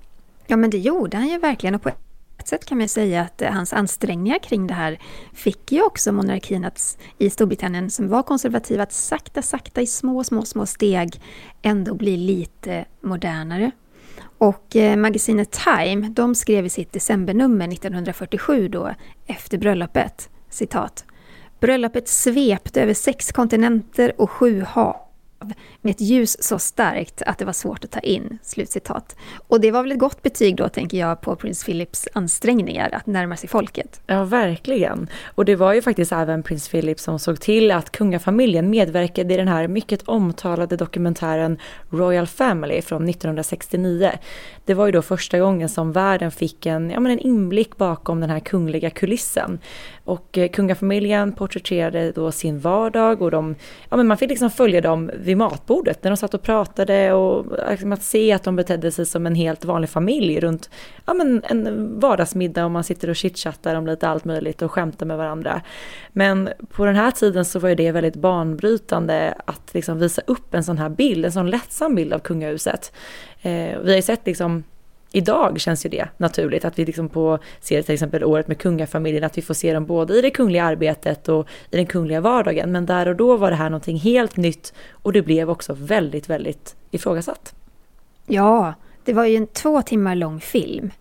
Ja 0.47 0.57
men 0.57 0.69
det 0.69 0.77
gjorde 0.77 1.17
han 1.17 1.27
ju 1.27 1.37
verkligen 1.37 1.75
och 1.75 1.81
på 1.81 1.89
ett 2.41 2.47
sätt 2.47 2.65
kan 2.65 2.77
man 2.77 2.87
säga 2.87 3.21
att 3.21 3.41
eh, 3.41 3.51
hans 3.51 3.73
ansträngningar 3.73 4.39
kring 4.39 4.67
det 4.67 4.73
här 4.73 4.99
fick 5.33 5.71
ju 5.71 5.83
också 5.83 6.11
monarkin 6.11 6.65
att, 6.65 6.97
i 7.17 7.29
Storbritannien 7.29 7.89
som 7.89 8.07
var 8.07 8.23
konservativ 8.23 8.81
att 8.81 8.91
sakta, 8.93 9.41
sakta 9.41 9.81
i 9.81 9.87
små, 9.87 10.23
små, 10.23 10.45
små 10.45 10.65
steg 10.65 11.21
ändå 11.61 11.95
bli 11.95 12.17
lite 12.17 12.85
modernare. 13.01 13.71
Och 14.37 14.75
eh, 14.75 14.97
magasinet 14.97 15.51
Time, 15.51 16.09
de 16.09 16.35
skrev 16.35 16.65
i 16.65 16.69
sitt 16.69 16.93
decembernummer 16.93 17.67
1947 17.67 18.67
då, 18.67 18.91
efter 19.27 19.57
bröllopet, 19.57 20.29
citat. 20.49 21.05
Bröllopet 21.59 22.07
svepte 22.07 22.81
över 22.81 22.93
sex 22.93 23.31
kontinenter 23.31 24.21
och 24.21 24.31
sju 24.31 24.61
hav 24.61 24.95
ett 25.89 26.01
ljus 26.01 26.43
så 26.43 26.59
starkt 26.59 27.21
att 27.21 27.37
det 27.37 27.45
var 27.45 27.53
svårt 27.53 27.83
att 27.83 27.91
ta 27.91 27.99
in. 27.99 28.39
Slutcitat. 28.43 29.15
Och 29.47 29.61
det 29.61 29.71
var 29.71 29.81
väl 29.83 29.91
ett 29.91 29.99
gott 29.99 30.21
betyg 30.21 30.55
då, 30.55 30.69
tänker 30.69 30.97
jag, 30.97 31.21
på 31.21 31.35
prins 31.35 31.63
Philips 31.63 32.07
ansträngningar 32.13 32.89
att 32.93 33.07
närma 33.07 33.37
sig 33.37 33.49
folket. 33.49 34.01
Ja, 34.07 34.23
verkligen. 34.23 35.07
Och 35.35 35.45
det 35.45 35.55
var 35.55 35.73
ju 35.73 35.81
faktiskt 35.81 36.11
även 36.11 36.43
prins 36.43 36.69
Philip 36.69 36.99
som 36.99 37.19
såg 37.19 37.39
till 37.39 37.71
att 37.71 37.91
kungafamiljen 37.91 38.69
medverkade 38.69 39.33
i 39.33 39.37
den 39.37 39.47
här 39.47 39.67
mycket 39.67 40.03
omtalade 40.07 40.77
dokumentären 40.77 41.57
Royal 41.89 42.27
Family 42.27 42.81
från 42.81 43.09
1969. 43.09 44.11
Det 44.65 44.73
var 44.73 44.85
ju 44.85 44.91
då 44.91 45.01
första 45.01 45.39
gången 45.39 45.69
som 45.69 45.91
världen 45.91 46.31
fick 46.31 46.65
en, 46.65 46.89
ja, 46.89 46.99
men 46.99 47.11
en 47.11 47.19
inblick 47.19 47.77
bakom 47.77 48.19
den 48.19 48.29
här 48.29 48.39
kungliga 48.39 48.89
kulissen. 48.89 49.59
Och 50.03 50.37
eh, 50.37 50.49
kungafamiljen 50.49 51.33
porträtterade 51.33 52.11
då 52.11 52.31
sin 52.31 52.59
vardag 52.59 53.21
och 53.21 53.31
de, 53.31 53.55
ja, 53.89 53.97
men 53.97 54.07
man 54.07 54.17
fick 54.17 54.29
liksom 54.29 54.49
följa 54.49 54.81
dem 54.81 55.11
vid 55.19 55.37
matbordet 55.37 55.70
när 56.03 56.11
de 56.11 56.17
satt 56.17 56.33
och 56.33 56.41
pratade 56.41 57.13
och 57.13 57.45
liksom 57.69 57.91
att 57.91 58.03
se 58.03 58.31
att 58.31 58.43
de 58.43 58.55
betedde 58.55 58.91
sig 58.91 59.05
som 59.05 59.25
en 59.25 59.35
helt 59.35 59.65
vanlig 59.65 59.89
familj 59.89 60.39
runt 60.39 60.69
ja, 61.05 61.13
men 61.13 61.43
en 61.43 61.99
vardagsmiddag 61.99 62.65
och 62.65 62.71
man 62.71 62.83
sitter 62.83 63.09
och 63.09 63.15
chitchattar 63.15 63.75
om 63.75 63.87
lite 63.87 64.07
allt 64.07 64.25
möjligt 64.25 64.61
och 64.61 64.71
skämtar 64.71 65.05
med 65.05 65.17
varandra. 65.17 65.61
Men 66.11 66.49
på 66.69 66.85
den 66.85 66.95
här 66.95 67.11
tiden 67.11 67.45
så 67.45 67.59
var 67.59 67.69
ju 67.69 67.75
det 67.75 67.91
väldigt 67.91 68.15
banbrytande 68.15 69.35
att 69.45 69.73
liksom 69.73 69.99
visa 69.99 70.21
upp 70.27 70.53
en 70.53 70.63
sån 70.63 70.77
här 70.77 70.89
bild, 70.89 71.25
en 71.25 71.31
sån 71.31 71.49
lättsam 71.49 71.95
bild 71.95 72.13
av 72.13 72.19
kungahuset. 72.19 72.93
Eh, 73.41 73.79
vi 73.83 73.89
har 73.89 73.95
ju 73.95 74.01
sett 74.01 74.25
liksom 74.25 74.63
Idag 75.13 75.59
känns 75.59 75.85
ju 75.85 75.89
det 75.89 76.07
naturligt 76.17 76.65
att 76.65 76.79
vi 76.79 76.85
liksom 76.85 77.09
på, 77.09 77.39
ser 77.59 77.81
till 77.81 77.93
exempel 77.93 78.23
året 78.23 78.47
med 78.47 78.57
kungafamiljen, 78.57 79.23
att 79.23 79.37
vi 79.37 79.41
får 79.41 79.53
se 79.53 79.73
dem 79.73 79.85
både 79.85 80.17
i 80.17 80.21
det 80.21 80.31
kungliga 80.31 80.63
arbetet 80.63 81.29
och 81.29 81.47
i 81.71 81.77
den 81.77 81.85
kungliga 81.85 82.21
vardagen. 82.21 82.71
Men 82.71 82.85
där 82.85 83.07
och 83.07 83.15
då 83.15 83.37
var 83.37 83.49
det 83.49 83.55
här 83.55 83.69
någonting 83.69 83.97
helt 83.97 84.37
nytt 84.37 84.73
och 84.91 85.13
det 85.13 85.21
blev 85.21 85.49
också 85.49 85.73
väldigt, 85.73 86.29
väldigt 86.29 86.75
ifrågasatt. 86.91 87.55
Ja, 88.27 88.73
det 89.05 89.13
var 89.13 89.25
ju 89.25 89.35
en 89.35 89.47
två 89.47 89.81
timmar 89.81 90.15
lång 90.15 90.39
film. 90.39 90.91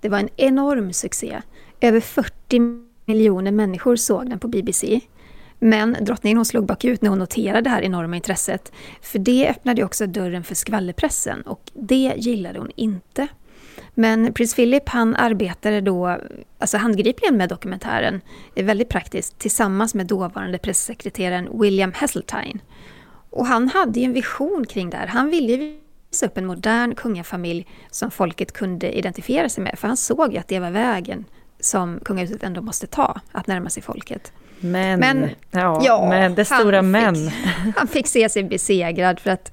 Det 0.00 0.08
var 0.08 0.18
en 0.18 0.28
enorm 0.36 0.92
succé. 0.92 1.42
Över 1.80 2.00
40 2.00 2.60
miljoner 3.04 3.52
människor 3.52 3.96
såg 3.96 4.30
den 4.30 4.38
på 4.38 4.48
BBC. 4.48 5.00
Men 5.58 5.96
drottningen 6.00 6.38
hon 6.38 6.44
slog 6.44 6.66
bakut 6.66 7.02
när 7.02 7.10
hon 7.10 7.18
noterade 7.18 7.60
det 7.60 7.70
här 7.70 7.82
enorma 7.82 8.16
intresset. 8.16 8.72
För 9.02 9.18
det 9.18 9.48
öppnade 9.48 9.84
också 9.84 10.06
dörren 10.06 10.44
för 10.44 10.54
skvallerpressen 10.54 11.42
och 11.42 11.70
det 11.74 12.12
gillade 12.16 12.58
hon 12.58 12.70
inte. 12.76 13.28
Men 14.00 14.32
prins 14.32 14.54
Philip 14.54 14.88
han 14.88 15.16
arbetade 15.16 15.80
då 15.80 16.18
alltså 16.58 16.76
handgripligen 16.76 17.36
med 17.36 17.48
dokumentären, 17.48 18.20
väldigt 18.54 18.88
praktiskt, 18.88 19.38
tillsammans 19.38 19.94
med 19.94 20.06
dåvarande 20.06 20.58
pressekreteraren 20.58 21.60
William 21.60 21.92
Heseltine. 21.92 22.58
Och 23.30 23.46
han 23.46 23.68
hade 23.68 24.00
ju 24.00 24.04
en 24.04 24.12
vision 24.12 24.66
kring 24.66 24.90
det 24.90 24.96
här. 24.96 25.06
Han 25.06 25.30
ville 25.30 25.56
visa 26.10 26.26
upp 26.26 26.38
en 26.38 26.46
modern 26.46 26.94
kungafamilj 26.94 27.66
som 27.90 28.10
folket 28.10 28.52
kunde 28.52 28.98
identifiera 28.98 29.48
sig 29.48 29.64
med, 29.64 29.78
för 29.78 29.88
han 29.88 29.96
såg 29.96 30.32
ju 30.32 30.38
att 30.38 30.48
det 30.48 30.58
var 30.58 30.70
vägen 30.70 31.24
som 31.60 32.00
kungahuset 32.04 32.42
ändå 32.42 32.62
måste 32.62 32.86
ta, 32.86 33.20
att 33.32 33.46
närma 33.46 33.70
sig 33.70 33.82
folket. 33.82 34.32
Men, 34.60 35.00
men 35.00 35.30
ja, 35.50 35.82
ja, 35.84 36.08
men 36.08 36.34
det 36.34 36.44
stora 36.44 36.82
men. 36.82 37.14
Fick, 37.14 37.32
han 37.76 37.88
fick 37.88 38.06
se 38.06 38.28
sig 38.28 38.44
besegrad 38.44 39.20
för 39.20 39.30
att 39.30 39.52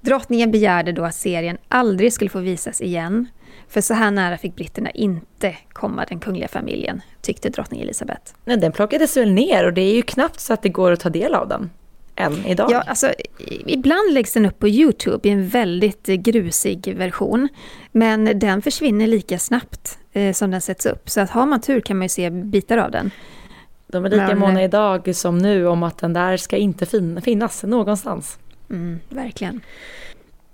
drottningen 0.00 0.50
begärde 0.50 0.92
då 0.92 1.04
att 1.04 1.14
serien 1.14 1.58
aldrig 1.68 2.12
skulle 2.12 2.30
få 2.30 2.40
visas 2.40 2.80
igen. 2.80 3.28
För 3.74 3.80
så 3.80 3.94
här 3.94 4.10
nära 4.10 4.38
fick 4.38 4.56
britterna 4.56 4.90
inte 4.90 5.56
komma 5.72 6.04
den 6.08 6.20
kungliga 6.20 6.48
familjen, 6.48 7.02
tyckte 7.22 7.48
drottning 7.48 7.80
Elizabeth. 7.80 8.32
Men 8.44 8.60
den 8.60 8.72
plockades 8.72 9.16
väl 9.16 9.32
ner 9.32 9.66
och 9.66 9.72
det 9.72 9.80
är 9.80 9.94
ju 9.94 10.02
knappt 10.02 10.40
så 10.40 10.52
att 10.52 10.62
det 10.62 10.68
går 10.68 10.92
att 10.92 11.00
ta 11.00 11.08
del 11.08 11.34
av 11.34 11.48
den 11.48 11.70
än 12.16 12.46
idag. 12.46 12.70
Ja, 12.70 12.80
alltså, 12.86 13.12
ibland 13.66 14.12
läggs 14.12 14.32
den 14.32 14.46
upp 14.46 14.58
på 14.58 14.68
Youtube 14.68 15.28
i 15.28 15.32
en 15.32 15.48
väldigt 15.48 16.06
grusig 16.06 16.94
version. 16.96 17.48
Men 17.92 18.38
den 18.38 18.62
försvinner 18.62 19.06
lika 19.06 19.38
snabbt 19.38 19.98
eh, 20.12 20.32
som 20.32 20.50
den 20.50 20.60
sätts 20.60 20.86
upp. 20.86 21.10
Så 21.10 21.20
att 21.20 21.30
har 21.30 21.46
man 21.46 21.60
tur 21.60 21.80
kan 21.80 21.98
man 21.98 22.04
ju 22.04 22.08
se 22.08 22.30
bitar 22.30 22.78
av 22.78 22.90
den. 22.90 23.10
De 23.86 24.04
är 24.04 24.10
lika 24.10 24.26
men, 24.26 24.38
måna 24.38 24.62
idag 24.62 25.16
som 25.16 25.38
nu 25.38 25.66
om 25.66 25.82
att 25.82 25.98
den 25.98 26.12
där 26.12 26.36
ska 26.36 26.56
inte 26.56 26.86
fin 26.86 27.22
finnas 27.22 27.62
någonstans. 27.62 28.38
Mm, 28.70 29.00
verkligen. 29.08 29.60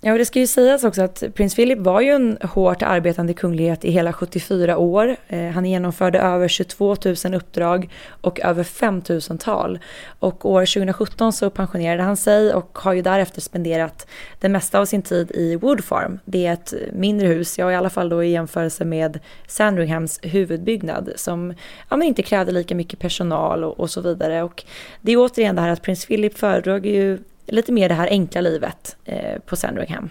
Ja, 0.02 0.12
och 0.12 0.18
det 0.18 0.24
ska 0.24 0.38
ju 0.38 0.46
sägas 0.46 0.84
också 0.84 1.02
att 1.02 1.22
prins 1.34 1.54
Philip 1.54 1.78
var 1.78 2.00
ju 2.00 2.10
en 2.10 2.38
hårt 2.42 2.82
arbetande 2.82 3.34
kunglighet 3.34 3.84
i 3.84 3.90
hela 3.90 4.12
74 4.12 4.78
år. 4.78 5.16
Eh, 5.28 5.48
han 5.48 5.64
genomförde 5.64 6.18
över 6.18 6.48
22 6.48 6.96
000 7.24 7.34
uppdrag 7.34 7.90
och 8.20 8.40
över 8.40 8.64
5 8.64 9.02
000 9.08 9.20
tal. 9.20 9.78
Och 10.18 10.50
år 10.50 10.60
2017 10.60 11.32
så 11.32 11.50
pensionerade 11.50 12.02
han 12.02 12.16
sig 12.16 12.54
och 12.54 12.78
har 12.78 12.92
ju 12.92 13.02
därefter 13.02 13.40
spenderat 13.40 14.06
det 14.38 14.48
mesta 14.48 14.80
av 14.80 14.84
sin 14.84 15.02
tid 15.02 15.30
i 15.30 15.56
Wood 15.56 15.84
Farm. 15.84 16.18
Det 16.24 16.46
är 16.46 16.52
ett 16.52 16.74
mindre 16.92 17.26
hus, 17.26 17.58
ja 17.58 17.72
i 17.72 17.74
alla 17.74 17.90
fall 17.90 18.08
då 18.08 18.24
i 18.24 18.30
jämförelse 18.30 18.84
med 18.84 19.18
Sandringhams 19.46 20.20
huvudbyggnad 20.22 21.12
som 21.16 21.54
ja, 21.88 21.96
men 21.96 22.08
inte 22.08 22.22
krävde 22.22 22.52
lika 22.52 22.74
mycket 22.74 22.98
personal 22.98 23.64
och, 23.64 23.80
och 23.80 23.90
så 23.90 24.00
vidare. 24.00 24.42
Och 24.42 24.64
det 25.00 25.12
är 25.12 25.16
återigen 25.16 25.56
det 25.56 25.62
här 25.62 25.70
att 25.70 25.82
prins 25.82 26.06
Philip 26.06 26.38
föredrog 26.38 26.86
ju 26.86 27.18
lite 27.50 27.72
mer 27.72 27.88
det 27.88 27.94
här 27.94 28.08
enkla 28.08 28.40
livet 28.40 28.96
eh, 29.04 29.38
på 29.46 29.56
Sandringham. 29.56 30.10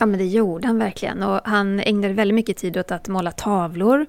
Ja 0.00 0.06
men 0.06 0.18
det 0.18 0.26
gjorde 0.26 0.66
han 0.66 0.78
verkligen 0.78 1.22
och 1.22 1.40
han 1.44 1.80
ägnade 1.80 2.14
väldigt 2.14 2.34
mycket 2.34 2.56
tid 2.56 2.76
åt 2.76 2.90
att 2.90 3.08
måla 3.08 3.32
tavlor, 3.32 4.06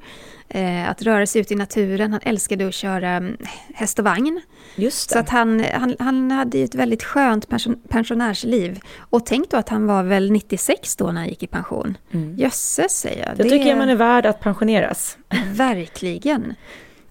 eh, 0.49 0.89
att 0.89 1.01
röra 1.01 1.25
sig 1.25 1.41
ut 1.41 1.51
i 1.51 1.55
naturen. 1.55 2.11
Han 2.11 2.21
älskade 2.23 2.67
att 2.67 2.73
köra 2.73 3.09
mm, 3.09 3.37
häst 3.73 3.99
och 3.99 4.05
vagn. 4.05 4.41
Just 4.75 5.09
det. 5.09 5.13
Så 5.13 5.19
att 5.19 5.29
han, 5.29 5.65
han, 5.73 5.95
han 5.99 6.31
hade 6.31 6.59
ett 6.59 6.75
väldigt 6.75 7.03
skönt 7.03 7.49
pension, 7.49 7.81
pensionärsliv. 7.89 8.79
Och 8.97 9.25
tänk 9.25 9.49
då 9.49 9.57
att 9.57 9.69
han 9.69 9.87
var 9.87 10.03
väl 10.03 10.31
96 10.31 10.95
då 10.95 11.05
när 11.05 11.21
han 11.21 11.29
gick 11.29 11.43
i 11.43 11.47
pension. 11.47 11.97
Mm. 12.11 12.35
Jösses 12.35 12.91
säger 12.91 13.27
jag. 13.27 13.37
Det, 13.37 13.43
det 13.43 13.49
tycker 13.49 13.69
jag 13.69 13.77
man 13.77 13.89
är 13.89 13.95
värd 13.95 14.25
att 14.25 14.39
pensioneras. 14.39 15.17
Verkligen. 15.53 16.53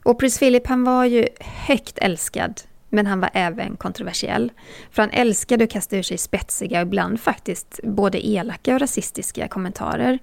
Och 0.03 0.19
prins 0.19 0.39
Philip 0.39 0.67
han 0.67 0.85
var 0.85 1.05
ju 1.05 1.29
högt 1.41 1.99
älskad 1.99 2.61
men 2.91 3.07
han 3.07 3.21
var 3.21 3.31
även 3.33 3.77
kontroversiell. 3.77 4.53
För 4.91 5.03
han 5.03 5.11
älskade 5.11 5.65
att 5.65 5.71
kasta 5.71 5.97
ur 5.97 6.03
sig 6.03 6.19
spetsiga 6.19 6.81
och 6.81 6.87
ibland 6.87 7.21
faktiskt 7.21 7.81
både 7.83 8.27
elaka 8.27 8.75
och 8.75 8.81
rasistiska 8.81 9.49
kommentarer. 9.49 10.19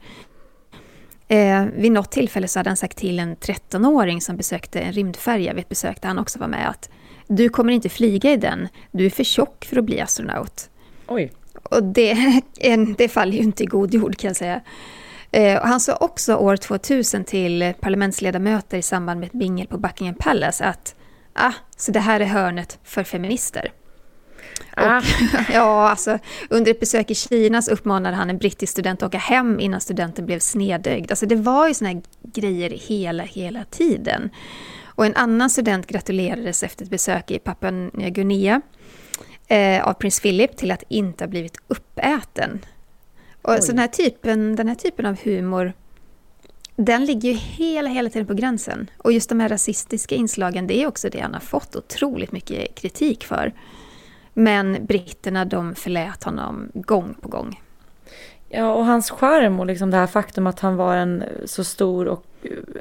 Eh, 1.27 1.65
vid 1.65 1.91
något 1.91 2.11
tillfälle 2.11 2.47
så 2.47 2.59
hade 2.59 2.69
han 2.69 2.77
sagt 2.77 2.97
till 2.97 3.19
en 3.19 3.35
13-åring 3.35 4.21
som 4.21 4.37
besökte 4.37 4.79
en 4.79 4.93
rymdfärja 4.93 5.53
vid 5.53 5.61
ett 5.61 5.69
besök 5.69 6.01
där 6.01 6.07
han 6.07 6.19
också 6.19 6.39
var 6.39 6.47
med 6.47 6.69
att 6.69 6.89
du 7.27 7.49
kommer 7.49 7.73
inte 7.73 7.89
flyga 7.89 8.31
i 8.31 8.37
den, 8.37 8.67
du 8.91 9.05
är 9.05 9.09
för 9.09 9.23
tjock 9.23 9.65
för 9.65 9.77
att 9.77 9.85
bli 9.85 10.01
astronaut. 10.01 10.69
Oj. 11.07 11.31
Och 11.63 11.83
det, 11.83 12.41
det 12.97 13.09
faller 13.09 13.33
ju 13.33 13.43
inte 13.43 13.63
i 13.63 13.65
god 13.65 13.93
jord 13.93 14.17
kan 14.17 14.27
jag 14.27 14.37
säga. 14.37 14.61
Eh, 15.31 15.61
han 15.63 15.79
sa 15.79 15.95
också 15.95 16.35
år 16.35 16.57
2000 16.57 17.23
till 17.23 17.73
parlamentsledamöter 17.79 18.77
i 18.77 18.81
samband 18.81 19.19
med 19.19 19.27
ett 19.27 19.33
mingel 19.33 19.67
på 19.67 19.77
Buckingham 19.77 20.15
Palace 20.15 20.65
att 20.65 20.95
ah, 21.37 21.53
så 21.77 21.91
det 21.91 21.99
här 21.99 22.19
är 22.19 22.25
hörnet 22.25 22.79
för 22.83 23.03
feminister. 23.03 23.71
Ah. 24.75 24.97
Och, 24.97 25.03
ja, 25.53 25.89
alltså, 25.89 26.19
under 26.49 26.71
ett 26.71 26.79
besök 26.79 27.11
i 27.11 27.15
Kina 27.15 27.61
så 27.61 27.71
uppmanade 27.71 28.15
han 28.15 28.29
en 28.29 28.37
brittisk 28.37 28.71
student 28.71 29.03
att 29.03 29.07
åka 29.07 29.17
hem 29.17 29.59
innan 29.59 29.81
studenten 29.81 30.25
blev 30.25 30.39
snedögd. 30.39 31.11
Alltså 31.11 31.25
det 31.25 31.35
var 31.35 31.67
ju 31.67 31.73
såna 31.73 31.89
här 31.89 32.01
grejer 32.23 32.69
hela, 32.69 33.23
hela 33.23 33.63
tiden. 33.63 34.29
Och 34.85 35.05
en 35.05 35.15
annan 35.15 35.49
student 35.49 35.87
gratulerades 35.87 36.63
efter 36.63 36.85
ett 36.85 36.91
besök 36.91 37.31
i 37.31 37.39
Papua 37.39 37.71
Nya 37.71 38.09
Guinea 38.09 38.61
eh, 39.47 39.87
av 39.87 39.93
prins 39.93 40.19
Philip 40.19 40.57
till 40.57 40.71
att 40.71 40.83
inte 40.87 41.23
ha 41.23 41.29
blivit 41.29 41.57
uppäten. 41.67 42.59
Och 43.41 43.63
så 43.63 43.71
den 43.71 43.79
här, 43.79 43.87
typen, 43.87 44.55
den 44.55 44.67
här 44.67 44.75
typen 44.75 45.05
av 45.05 45.17
humor 45.23 45.73
den 46.77 47.05
ligger 47.05 47.29
ju 47.29 47.35
hela, 47.35 47.89
hela 47.89 48.09
tiden 48.09 48.27
på 48.27 48.33
gränsen. 48.33 48.89
Och 48.97 49.11
just 49.11 49.29
de 49.29 49.39
här 49.39 49.49
rasistiska 49.49 50.15
inslagen, 50.15 50.67
det 50.67 50.83
är 50.83 50.87
också 50.87 51.09
det 51.09 51.19
han 51.19 51.33
har 51.33 51.41
fått 51.41 51.75
otroligt 51.75 52.31
mycket 52.31 52.75
kritik 52.75 53.23
för. 53.23 53.53
Men 54.33 54.85
britterna, 54.85 55.45
de 55.45 55.75
förlät 55.75 56.23
honom 56.23 56.69
gång 56.73 57.15
på 57.21 57.29
gång. 57.29 57.61
Ja, 58.49 58.73
och 58.73 58.85
hans 58.85 59.09
skärm 59.09 59.59
och 59.59 59.65
liksom 59.65 59.91
det 59.91 59.97
här 59.97 60.07
faktum 60.07 60.47
att 60.47 60.59
han 60.59 60.75
var 60.75 60.95
en 60.95 61.23
så 61.45 61.63
stor 61.63 62.07
och 62.07 62.25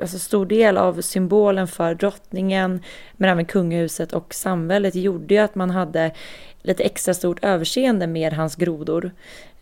alltså 0.01 0.19
stor 0.19 0.47
del 0.47 0.77
av 0.77 1.01
symbolen 1.01 1.69
för 1.69 1.95
drottningen, 1.95 2.83
men 3.13 3.31
även 3.31 3.45
kungahuset 3.45 4.13
och 4.13 4.35
samhället 4.35 4.95
gjorde 4.95 5.35
ju 5.35 5.41
att 5.41 5.55
man 5.55 5.71
hade 5.71 6.13
lite 6.63 6.83
extra 6.83 7.15
stort 7.15 7.45
överseende 7.45 8.07
med 8.07 8.33
hans 8.33 8.57
grodor. 8.57 9.11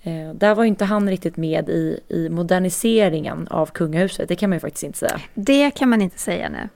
Eh, 0.06 0.34
där 0.34 0.54
var 0.54 0.64
inte 0.64 0.84
han 0.84 1.10
riktigt 1.10 1.36
med 1.36 1.68
i, 1.68 2.00
i 2.08 2.28
moderniseringen 2.28 3.48
av 3.48 3.66
kungahuset, 3.66 4.28
det 4.28 4.36
kan 4.36 4.50
man 4.50 4.56
ju 4.56 4.60
faktiskt 4.60 4.84
inte 4.84 4.98
säga. 4.98 5.20
Det 5.34 5.70
kan 5.70 5.88
man 5.88 6.02
inte 6.02 6.18
säga, 6.18 6.48
nej. 6.48 6.68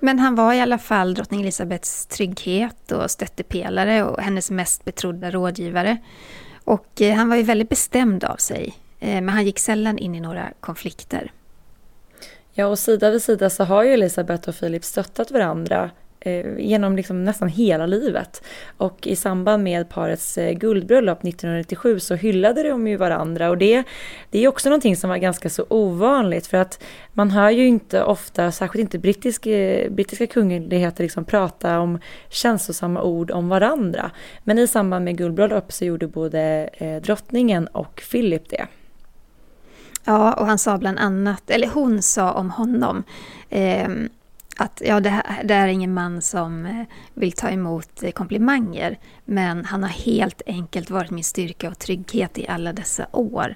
Men 0.00 0.18
han 0.18 0.34
var 0.34 0.54
i 0.54 0.60
alla 0.60 0.78
fall 0.78 1.14
drottning 1.14 1.40
Elisabeths 1.40 2.06
trygghet 2.06 2.92
och 2.92 3.10
stöttepelare 3.10 4.04
och 4.04 4.20
hennes 4.20 4.50
mest 4.50 4.84
betrodda 4.84 5.30
rådgivare. 5.30 5.96
Och 6.64 7.02
eh, 7.02 7.14
han 7.14 7.28
var 7.28 7.36
ju 7.36 7.42
väldigt 7.42 7.68
bestämd 7.68 8.24
av 8.24 8.36
sig, 8.36 8.74
eh, 9.00 9.14
men 9.14 9.28
han 9.28 9.44
gick 9.44 9.58
sällan 9.58 9.98
in 9.98 10.14
i 10.14 10.20
några 10.20 10.52
konflikter. 10.60 11.32
Ja, 12.52 12.66
och 12.66 12.78
sida 12.78 13.10
vid 13.10 13.22
sida 13.22 13.50
så 13.50 13.64
har 13.64 13.84
ju 13.84 13.92
Elisabeth 13.92 14.48
och 14.48 14.54
Filip 14.54 14.84
stöttat 14.84 15.30
varandra 15.30 15.90
Eh, 16.26 16.58
genom 16.58 16.96
liksom 16.96 17.24
nästan 17.24 17.48
hela 17.48 17.86
livet. 17.86 18.42
Och 18.76 19.06
i 19.06 19.16
samband 19.16 19.62
med 19.62 19.88
parets 19.88 20.38
eh, 20.38 20.52
guldbröllop 20.52 21.18
1997 21.18 22.00
så 22.00 22.14
hyllade 22.14 22.68
de 22.68 22.88
ju 22.88 22.96
varandra 22.96 23.50
och 23.50 23.58
det, 23.58 23.84
det 24.30 24.44
är 24.44 24.48
också 24.48 24.68
någonting 24.68 24.96
som 24.96 25.10
var 25.10 25.16
ganska 25.16 25.50
så 25.50 25.66
ovanligt 25.68 26.46
för 26.46 26.58
att 26.58 26.82
man 27.12 27.30
hör 27.30 27.50
ju 27.50 27.66
inte 27.66 28.02
ofta, 28.02 28.52
särskilt 28.52 28.80
inte 28.80 28.98
brittisk, 28.98 29.44
brittiska 29.90 30.26
kungligheter 30.26 31.02
liksom 31.02 31.24
prata 31.24 31.80
om 31.80 31.98
känslosamma 32.28 33.02
ord 33.02 33.30
om 33.30 33.48
varandra. 33.48 34.10
Men 34.44 34.58
i 34.58 34.66
samband 34.66 35.04
med 35.04 35.18
guldbröllop 35.18 35.72
så 35.72 35.84
gjorde 35.84 36.06
både 36.06 36.70
eh, 36.72 37.02
drottningen 37.02 37.66
och 37.66 38.02
Philip 38.10 38.50
det. 38.50 38.66
Ja, 40.04 40.32
och 40.32 40.46
han 40.46 40.58
sa 40.58 40.78
bland 40.78 40.98
annat, 40.98 41.50
eller 41.50 41.68
hon 41.68 42.02
sa 42.02 42.32
om 42.32 42.50
honom, 42.50 43.02
eh, 43.50 43.88
att 44.56 44.82
ja, 44.84 45.00
det, 45.00 45.10
här, 45.10 45.44
det 45.44 45.54
är 45.54 45.68
ingen 45.68 45.94
man 45.94 46.22
som 46.22 46.66
eh, 46.66 46.84
vill 47.14 47.32
ta 47.32 47.50
emot 47.50 48.02
eh, 48.02 48.10
komplimanger, 48.10 48.98
men 49.24 49.64
han 49.64 49.82
har 49.82 49.90
helt 49.90 50.42
enkelt 50.46 50.90
varit 50.90 51.10
min 51.10 51.24
styrka 51.24 51.68
och 51.68 51.78
trygghet 51.78 52.38
i 52.38 52.48
alla 52.48 52.72
dessa 52.72 53.06
år. 53.12 53.54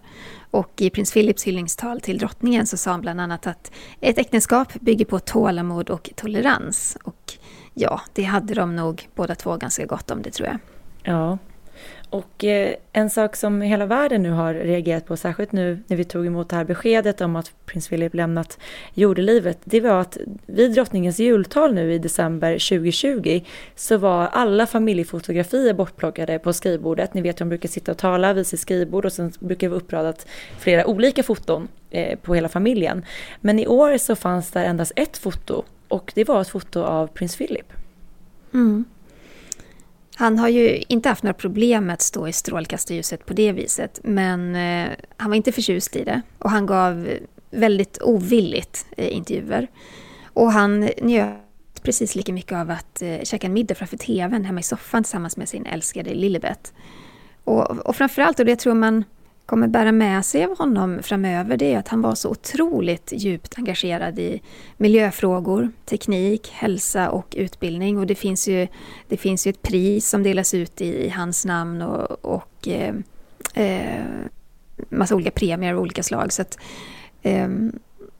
Och 0.50 0.72
i 0.76 0.90
prins 0.90 1.12
Philips 1.12 1.44
hyllningstal 1.44 2.00
till 2.00 2.18
drottningen 2.18 2.66
så 2.66 2.76
sa 2.76 2.90
han 2.90 3.00
bland 3.00 3.20
annat 3.20 3.46
att 3.46 3.72
ett 4.00 4.18
äktenskap 4.18 4.72
bygger 4.80 5.04
på 5.04 5.18
tålamod 5.18 5.90
och 5.90 6.10
tolerans. 6.16 6.96
Och 7.04 7.32
ja, 7.74 8.00
det 8.12 8.22
hade 8.22 8.54
de 8.54 8.76
nog 8.76 9.08
båda 9.14 9.34
två 9.34 9.56
ganska 9.56 9.86
gott 9.86 10.10
om 10.10 10.22
det 10.22 10.30
tror 10.30 10.48
jag. 10.48 10.58
Ja, 11.02 11.38
och 12.10 12.44
eh, 12.44 12.74
en 12.92 13.10
sak 13.10 13.36
som 13.36 13.60
hela 13.60 13.86
världen 13.86 14.22
nu 14.22 14.30
har 14.30 14.54
reagerat 14.54 15.06
på, 15.06 15.16
särskilt 15.16 15.52
nu 15.52 15.82
när 15.86 15.96
vi 15.96 16.04
tog 16.04 16.26
emot 16.26 16.48
det 16.48 16.56
här 16.56 16.64
beskedet 16.64 17.20
om 17.20 17.36
att 17.36 17.52
prins 17.66 17.88
Philip 17.88 18.14
lämnat 18.14 18.58
jordelivet, 18.94 19.58
det 19.64 19.80
var 19.80 20.00
att 20.00 20.18
vid 20.46 20.72
drottningens 20.72 21.18
jultal 21.18 21.74
nu 21.74 21.92
i 21.92 21.98
december 21.98 22.52
2020 22.52 23.40
så 23.74 23.96
var 23.96 24.26
alla 24.26 24.66
familjefotografier 24.66 25.74
bortplockade 25.74 26.38
på 26.38 26.52
skrivbordet. 26.52 27.14
Ni 27.14 27.20
vet, 27.20 27.36
de 27.36 27.48
brukar 27.48 27.68
sitta 27.68 27.92
och 27.92 27.98
tala 27.98 28.32
vid 28.32 28.46
sitt 28.46 28.60
skrivbord 28.60 29.04
och 29.04 29.12
sen 29.12 29.32
brukar 29.38 29.66
det 29.66 29.70
vara 29.70 29.80
uppradat 29.80 30.26
flera 30.58 30.86
olika 30.86 31.22
foton 31.22 31.68
eh, 31.90 32.18
på 32.18 32.34
hela 32.34 32.48
familjen. 32.48 33.04
Men 33.40 33.58
i 33.58 33.66
år 33.66 33.98
så 33.98 34.16
fanns 34.16 34.50
där 34.50 34.64
endast 34.64 34.92
ett 34.96 35.16
foto 35.18 35.64
och 35.88 36.12
det 36.14 36.24
var 36.24 36.40
ett 36.40 36.48
foto 36.48 36.82
av 36.82 37.06
prins 37.06 37.36
Philip. 37.36 37.72
Mm. 38.54 38.84
Han 40.20 40.38
har 40.38 40.48
ju 40.48 40.82
inte 40.88 41.08
haft 41.08 41.22
några 41.22 41.34
problem 41.34 41.86
med 41.86 41.94
att 41.94 42.02
stå 42.02 42.28
i 42.28 42.32
strålkastarljuset 42.32 43.26
på 43.26 43.34
det 43.34 43.52
viset, 43.52 44.00
men 44.04 44.56
eh, 44.56 44.88
han 45.16 45.30
var 45.30 45.36
inte 45.36 45.52
förtjust 45.52 45.96
i 45.96 46.04
det 46.04 46.22
och 46.38 46.50
han 46.50 46.66
gav 46.66 47.08
väldigt 47.50 47.98
ovilligt 48.02 48.86
eh, 48.96 49.16
intervjuer. 49.16 49.68
Och 50.24 50.52
han 50.52 50.80
njöt 51.02 51.82
precis 51.82 52.14
lika 52.14 52.32
mycket 52.32 52.52
av 52.52 52.70
att 52.70 53.02
eh, 53.02 53.22
käka 53.22 53.46
en 53.46 53.52
middag 53.52 53.74
framför 53.74 53.96
tvn 53.96 54.44
hemma 54.44 54.60
i 54.60 54.62
soffan 54.62 55.02
tillsammans 55.02 55.36
med 55.36 55.48
sin 55.48 55.66
älskade 55.66 56.14
Lilibet. 56.14 56.72
Och, 57.44 57.70
och 57.70 57.96
framförallt, 57.96 58.40
och 58.40 58.46
det 58.46 58.56
tror 58.56 58.74
man 58.74 59.04
kommer 59.50 59.68
bära 59.68 59.92
med 59.92 60.24
sig 60.24 60.44
av 60.44 60.58
honom 60.58 61.02
framöver 61.02 61.56
det 61.56 61.74
är 61.74 61.78
att 61.78 61.88
han 61.88 62.02
var 62.02 62.14
så 62.14 62.30
otroligt 62.30 63.12
djupt 63.12 63.58
engagerad 63.58 64.18
i 64.18 64.42
miljöfrågor, 64.76 65.70
teknik, 65.84 66.50
hälsa 66.52 67.10
och 67.10 67.34
utbildning. 67.36 67.98
Och 67.98 68.06
det 68.06 68.14
finns 68.14 68.48
ju, 68.48 68.66
det 69.08 69.16
finns 69.16 69.46
ju 69.46 69.50
ett 69.50 69.62
pris 69.62 70.08
som 70.08 70.22
delas 70.22 70.54
ut 70.54 70.80
i, 70.80 71.06
i 71.06 71.08
hans 71.08 71.44
namn 71.44 71.82
och, 71.82 72.24
och 72.24 72.68
eh, 72.68 72.94
eh, 73.54 74.04
massa 74.88 75.14
olika 75.14 75.30
premier 75.30 75.74
av 75.74 75.80
olika 75.80 76.02
slag. 76.02 76.32
Så 76.32 76.42
att, 76.42 76.58
eh, 77.22 77.48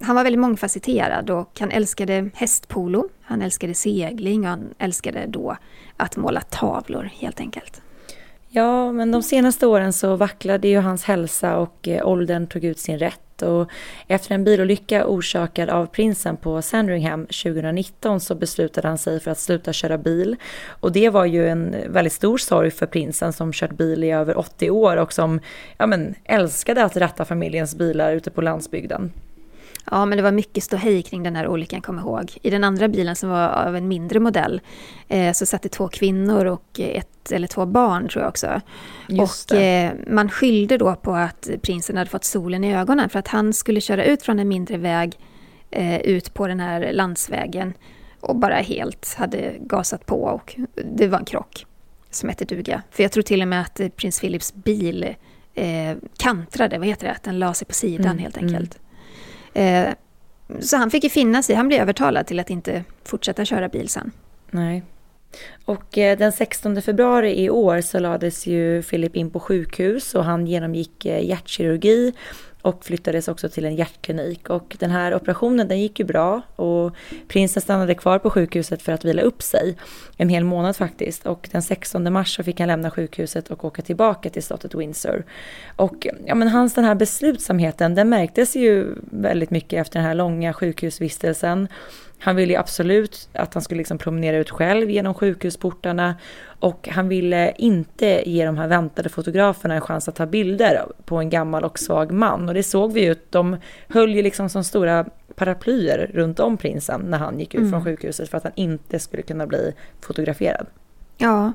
han 0.01 0.17
var 0.17 0.25
väldigt 0.25 0.41
mångfacetterad 0.41 1.31
och 1.31 1.61
han 1.61 1.71
älskade 1.71 2.31
hästpolo, 2.35 3.09
han 3.23 3.43
älskade 3.43 3.75
segling 3.75 4.41
och 4.41 4.51
han 4.51 4.75
älskade 4.79 5.27
då 5.29 5.57
att 5.97 6.17
måla 6.17 6.41
tavlor 6.41 7.11
helt 7.13 7.41
enkelt. 7.41 7.83
Ja, 8.53 8.93
men 8.93 9.11
de 9.11 9.23
senaste 9.23 9.67
åren 9.67 9.93
så 9.93 10.17
vacklade 10.17 10.69
ju 10.69 10.79
hans 10.79 11.05
hälsa 11.05 11.57
och 11.57 11.89
eh, 11.89 12.09
åldern 12.09 12.47
tog 12.47 12.65
ut 12.65 12.79
sin 12.79 12.99
rätt. 12.99 13.43
Och 13.43 13.71
efter 14.07 14.35
en 14.35 14.45
bilolycka 14.45 15.07
orsakad 15.07 15.71
av 15.71 15.87
prinsen 15.87 16.37
på 16.37 16.63
Sandringham 16.63 17.27
2019 17.27 18.21
så 18.21 18.35
beslutade 18.35 18.89
han 18.89 18.99
sig 18.99 19.21
för 19.21 19.31
att 19.31 19.39
sluta 19.39 19.73
köra 19.73 19.99
bil. 19.99 20.37
Och 20.67 20.93
det 20.93 21.11
var 21.11 21.25
ju 21.25 21.49
en 21.49 21.77
väldigt 21.89 22.13
stor 22.13 22.39
sorg 22.39 22.71
för 22.71 22.87
prinsen 22.87 23.33
som 23.33 23.53
kört 23.53 23.77
bil 23.77 24.05
i 24.05 24.11
över 24.11 24.39
80 24.39 24.71
år 24.71 24.97
och 24.97 25.13
som 25.13 25.41
ja, 25.79 25.87
men, 25.87 26.15
älskade 26.25 26.85
att 26.85 26.97
ratta 26.97 27.25
familjens 27.25 27.75
bilar 27.75 28.13
ute 28.13 28.31
på 28.31 28.41
landsbygden. 28.41 29.13
Ja, 29.91 30.07
men 30.07 30.17
det 30.17 30.23
var 30.23 30.33
mycket 30.33 30.65
ståhej 30.65 31.03
kring 31.03 31.23
den 31.23 31.37
här 31.37 31.49
olyckan, 31.49 31.81
kom 31.81 31.99
ihåg. 31.99 32.33
I 32.43 32.51
den 32.51 32.65
andra 32.65 32.89
bilen 32.89 33.17
som 33.17 33.31
var 33.31 33.49
av 33.49 33.77
en 33.77 33.89
mindre 33.89 34.21
modell 34.21 34.61
eh, 35.09 35.33
så 35.33 35.47
satt 35.47 35.63
det 35.63 35.69
två 35.69 35.89
kvinnor 35.89 36.45
och 36.45 36.81
ett 36.81 37.33
eller 37.33 37.47
två 37.47 37.67
barn 37.67 38.09
tror 38.09 38.23
jag 38.23 38.29
också. 38.29 38.61
Just 39.09 39.51
och 39.51 39.57
eh, 39.57 39.93
man 40.07 40.31
skyllde 40.31 40.79
då 40.79 40.95
på 40.95 41.13
att 41.13 41.51
prinsen 41.63 41.97
hade 41.97 42.11
fått 42.11 42.25
solen 42.25 42.65
i 42.65 42.75
ögonen 42.77 43.09
för 43.09 43.19
att 43.19 43.29
han 43.29 43.53
skulle 43.53 43.81
köra 43.81 44.05
ut 44.05 44.23
från 44.23 44.39
en 44.39 44.49
mindre 44.49 44.77
väg 44.77 45.19
eh, 45.71 46.01
ut 46.01 46.35
på 46.35 46.47
den 46.47 46.61
här 46.61 46.93
landsvägen 46.93 47.75
och 48.21 48.37
bara 48.37 48.55
helt 48.55 49.15
hade 49.15 49.55
gasat 49.61 50.07
på 50.07 50.23
och 50.23 50.57
det 50.85 51.09
var 51.09 51.19
en 51.19 51.25
krock 51.25 51.67
som 52.11 52.29
hette 52.29 52.45
duga. 52.45 52.83
För 52.91 53.03
jag 53.03 53.13
tror 53.13 53.23
till 53.23 53.43
och 53.43 53.49
med 53.49 53.61
att 53.61 53.81
prins 53.97 54.21
Philips 54.21 54.55
bil 54.55 55.15
eh, 55.55 55.97
kantrade, 56.17 56.79
vad 56.79 56.87
heter 56.87 57.07
det, 57.07 57.13
att 57.13 57.23
den 57.23 57.39
la 57.39 57.55
sig 57.55 57.67
på 57.67 57.75
sidan 57.75 58.07
mm, 58.07 58.19
helt 58.19 58.37
enkelt. 58.37 58.75
Mm. 58.75 58.90
Eh, 59.55 59.89
så 60.61 60.77
han 60.77 60.91
fick 60.91 61.05
ju 61.05 61.11
finna 61.11 61.43
sig, 61.43 61.57
han 61.57 61.69
blev 61.69 61.81
övertalad 61.81 62.27
till 62.27 62.41
att 62.41 62.51
inte 62.51 62.85
fortsätta 63.05 63.45
köra 63.45 63.69
bil 63.69 63.89
sen. 63.89 64.13
Nej. 64.51 64.83
Och 65.65 65.99
eh, 65.99 66.19
den 66.19 66.33
16 66.33 66.83
februari 66.83 67.45
i 67.45 67.51
år 67.51 67.81
så 67.81 67.99
lades 67.99 68.47
ju 68.47 68.83
Filip 68.83 69.17
in 69.17 69.31
på 69.31 69.41
sjukhus 69.41 70.15
och 70.15 70.25
han 70.25 70.47
genomgick 70.47 71.07
eh, 71.07 71.25
hjärtkirurgi 71.25 72.13
och 72.63 72.85
flyttades 72.85 73.29
också 73.29 73.49
till 73.49 73.65
en 73.65 73.77
hjärtklinik. 73.77 74.51
Och 74.51 74.77
den 74.79 74.91
här 74.91 75.15
operationen 75.15 75.69
den 75.69 75.81
gick 75.81 75.99
ju 75.99 76.05
bra 76.05 76.43
och 76.57 76.93
prinsen 77.29 77.63
stannade 77.63 77.95
kvar 77.95 78.19
på 78.19 78.31
sjukhuset 78.31 78.83
för 78.83 78.93
att 78.93 79.05
vila 79.05 79.23
upp 79.23 79.43
sig. 79.43 79.77
En 80.17 80.29
hel 80.29 80.45
månad 80.45 80.77
faktiskt. 80.77 81.27
Och 81.27 81.49
den 81.53 81.63
16 81.63 82.13
mars 82.13 82.37
så 82.37 82.43
fick 82.43 82.61
han 82.61 82.69
lämna 82.69 82.91
sjukhuset 82.91 83.51
och 83.51 83.65
åka 83.65 83.83
tillbaka 83.83 84.31
till 84.31 84.43
slottet 84.43 84.75
Windsor. 84.75 85.25
Och 85.77 86.07
ja, 86.27 86.35
men 86.35 86.49
hans 86.49 86.75
den 86.75 86.85
här 86.85 86.95
beslutsamheten 86.95 87.95
den 87.95 88.09
märktes 88.09 88.57
ju 88.57 88.95
väldigt 89.11 89.51
mycket 89.51 89.81
efter 89.81 89.99
den 89.99 90.07
här 90.07 90.15
långa 90.15 90.53
sjukhusvistelsen. 90.53 91.69
Han 92.21 92.37
ville 92.37 92.59
absolut 92.59 93.29
att 93.33 93.55
han 93.55 93.63
skulle 93.63 93.79
liksom 93.79 93.99
promenera 93.99 94.37
ut 94.37 94.51
själv 94.51 94.91
genom 94.91 95.15
sjukhusportarna 95.15 96.17
och 96.61 96.89
han 96.89 97.09
ville 97.09 97.53
inte 97.59 98.23
ge 98.31 98.47
de 98.47 98.59
här 98.59 98.69
väntade 98.69 99.09
fotograferna 99.09 99.75
en 99.75 99.81
chans 99.81 100.09
att 100.09 100.15
ta 100.15 100.27
bilder 100.27 100.87
på 101.05 101.17
en 101.17 101.31
gammal 101.31 101.65
och 101.65 101.79
svag 101.79 102.13
man. 102.13 102.49
Och 102.49 102.55
det 102.55 102.63
såg 102.63 102.93
vi 102.93 103.05
ju, 103.05 103.17
de 103.31 103.57
höll 103.89 104.15
ju 104.15 104.23
liksom 104.23 104.49
som 104.49 104.65
stora 104.65 105.07
paraplyer 105.35 106.11
runt 106.15 106.41
om 106.41 106.57
prinsen 106.57 107.01
när 107.01 107.19
han 107.19 107.41
gick 107.41 107.55
ut 107.55 107.59
mm. 107.59 107.71
från 107.71 107.85
sjukhuset 107.85 108.29
för 108.29 108.39
att 108.39 108.45
han 108.45 108.53
inte 108.55 108.99
skulle 108.99 109.23
kunna 109.23 109.47
bli 109.47 109.73
fotograferad. 110.01 110.67
Ja, 111.17 111.53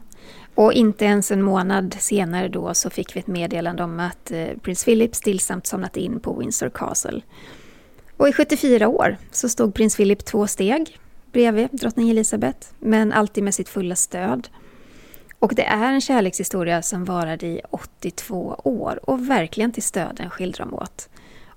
och 0.56 0.74
inte 0.74 1.06
ens 1.06 1.32
en 1.32 1.42
månad 1.42 1.96
senare 2.00 2.48
då 2.48 2.74
så 2.74 2.90
fick 2.90 3.16
vi 3.16 3.20
ett 3.20 3.28
meddelande 3.28 3.84
om 3.84 4.00
att 4.00 4.32
eh, 4.32 4.48
prins 4.62 4.86
Philip 4.86 5.16
stillsamt 5.16 5.68
somnat 5.68 5.98
in 5.98 6.20
på 6.20 6.40
Windsor 6.40 6.70
Castle. 6.70 7.22
Och 8.18 8.30
i 8.30 8.34
74 8.34 8.88
år 8.88 9.18
så 9.32 9.50
stod 9.50 9.74
prins 9.74 9.96
Philip 9.96 10.26
två 10.26 10.48
steg 10.48 11.00
bredvid 11.32 11.70
drottning 11.72 12.10
Elizabeth, 12.10 12.68
men 12.80 13.14
alltid 13.14 13.44
med 13.44 13.56
sitt 13.56 13.70
fulla 13.70 13.96
stöd. 13.96 14.48
Och 15.40 15.56
det 15.56 15.66
är 15.66 15.92
en 15.94 16.02
kärlekshistoria 16.02 16.82
som 16.82 17.06
varade 17.06 17.46
i 17.48 17.62
82 17.70 18.62
år 18.64 19.00
och 19.10 19.30
verkligen 19.30 19.72
till 19.72 19.84
stöden 19.84 20.30
skildrar 20.30 20.66
de 20.66 20.74
åt. 20.74 21.10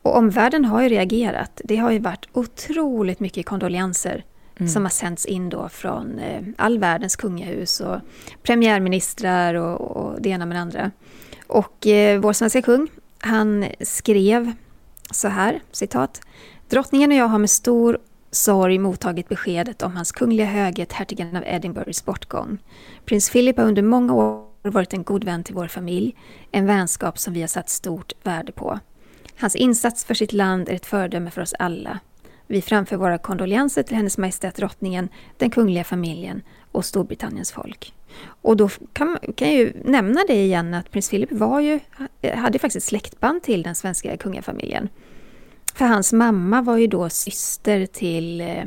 Och 0.03 0.17
omvärlden 0.17 0.65
har 0.65 0.83
ju 0.83 0.89
reagerat. 0.89 1.61
Det 1.65 1.77
har 1.77 1.91
ju 1.91 1.99
varit 1.99 2.29
otroligt 2.33 3.21
mycket 3.21 3.47
kondolenser 3.47 4.25
mm. 4.57 4.69
som 4.69 4.83
har 4.83 4.91
sänts 4.91 5.27
in 5.27 5.49
då 5.49 5.69
från 5.69 6.19
eh, 6.19 6.43
all 6.57 6.79
världens 6.79 7.17
kungahus 7.17 7.81
och 7.81 8.01
premiärministrar 8.43 9.55
och, 9.55 9.81
och 9.81 10.23
det 10.23 10.29
ena 10.29 10.47
med 10.47 10.57
det 10.57 10.61
andra. 10.61 10.91
Och 11.47 11.87
eh, 11.87 12.21
vår 12.21 12.33
svenska 12.33 12.63
kung, 12.63 12.89
han 13.19 13.67
skrev 13.81 14.53
så 15.11 15.29
här, 15.29 15.61
citat. 15.73 16.21
Drottningen 16.69 17.11
och 17.11 17.17
jag 17.17 17.29
har 17.29 17.39
med 17.39 17.51
stor 17.51 17.99
sorg 18.31 18.79
mottagit 18.79 19.29
beskedet 19.29 19.83
om 19.83 19.97
hans 19.97 20.13
kungliga 20.13 20.47
höghet 20.47 20.93
hertigen 20.93 21.37
av 21.37 21.43
Edinburghs 21.47 22.05
bortgång. 22.05 22.59
Prins 23.05 23.31
Philip 23.31 23.57
har 23.57 23.65
under 23.65 23.83
många 23.83 24.15
år 24.15 24.49
varit 24.63 24.93
en 24.93 25.03
god 25.03 25.25
vän 25.25 25.45
till 25.45 25.55
vår 25.55 25.69
familj, 25.69 26.17
en 26.51 26.67
vänskap 26.67 27.19
som 27.19 27.33
vi 27.33 27.41
har 27.41 27.49
satt 27.49 27.69
stort 27.69 28.13
värde 28.23 28.53
på. 28.53 28.79
Hans 29.41 29.57
insats 29.57 30.05
för 30.05 30.15
sitt 30.15 30.33
land 30.33 30.69
är 30.69 30.75
ett 30.75 30.87
föredöme 30.87 31.31
för 31.31 31.43
oss 31.43 31.55
alla. 31.59 31.99
Vi 32.47 32.63
framför 32.63 32.97
våra 32.97 33.19
kondolenser 33.19 33.83
till 33.83 33.97
Hennes 33.97 34.19
Majestät 34.19 34.55
Drottningen, 34.55 35.09
den 35.37 35.51
kungliga 35.51 35.85
familjen 35.85 36.43
och 36.73 36.85
Storbritanniens 36.85 37.53
folk. 37.53 37.95
Och 38.43 38.57
då 38.57 38.69
kan, 38.93 39.19
kan 39.35 39.49
jag 39.49 39.57
ju 39.57 39.73
nämna 39.85 40.21
det 40.29 40.43
igen 40.45 40.75
att 40.75 40.91
prins 40.91 41.11
Philip 41.11 41.33
var 41.33 41.61
ju, 41.61 41.81
hade 42.35 42.59
faktiskt 42.59 42.87
släktband 42.87 43.43
till 43.43 43.63
den 43.63 43.75
svenska 43.75 44.17
kungafamiljen. 44.17 44.89
För 45.75 45.85
hans 45.85 46.13
mamma 46.13 46.63
var 46.63 46.77
ju 46.77 46.87
då 46.87 47.09
syster 47.09 47.87
till 47.87 48.41
eh, 48.41 48.65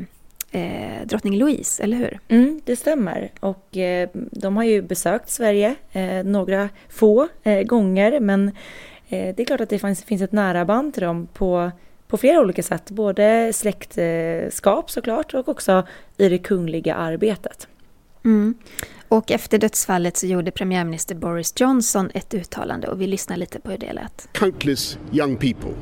eh, 0.52 1.06
drottning 1.06 1.36
Louise, 1.36 1.82
eller 1.82 1.96
hur? 1.96 2.20
Mm, 2.28 2.60
det 2.64 2.76
stämmer. 2.76 3.30
Och 3.40 3.76
eh, 3.76 4.08
de 4.14 4.56
har 4.56 4.64
ju 4.64 4.82
besökt 4.82 5.30
Sverige 5.30 5.74
eh, 5.92 6.24
några 6.24 6.68
få 6.88 7.28
eh, 7.42 7.62
gånger 7.62 8.20
men 8.20 8.48
eh, 9.08 9.34
det 9.34 9.40
är 9.40 9.44
klart 9.44 9.60
att 9.60 9.68
det 9.68 9.78
finns, 9.78 10.04
finns 10.04 10.22
ett 10.22 10.32
nära 10.32 10.64
band 10.64 10.94
till 10.94 11.02
dem 11.02 11.28
på, 11.32 11.70
på 12.08 12.16
flera 12.16 12.40
olika 12.40 12.62
sätt. 12.62 12.90
Både 12.90 13.52
släktskap 13.52 14.84
eh, 14.84 14.92
såklart 14.92 15.34
och 15.34 15.48
också 15.48 15.86
i 16.16 16.28
det 16.28 16.38
kungliga 16.38 16.94
arbetet. 16.94 17.68
Mm. 18.24 18.54
Och 19.08 19.30
efter 19.30 19.58
dödsfallet 19.58 20.16
så 20.16 20.26
gjorde 20.26 20.50
premiärminister 20.50 21.14
Boris 21.14 21.52
Johnson 21.56 22.10
ett 22.14 22.34
uttalande 22.34 22.88
och 22.88 23.00
vi 23.00 23.06
lyssnar 23.06 23.36
lite 23.36 23.60
på 23.60 23.70
hur 23.70 23.78
det 23.78 23.92
lät. 23.92 24.28
Countless 24.32 24.98
young 25.12 25.36
people 25.36 25.74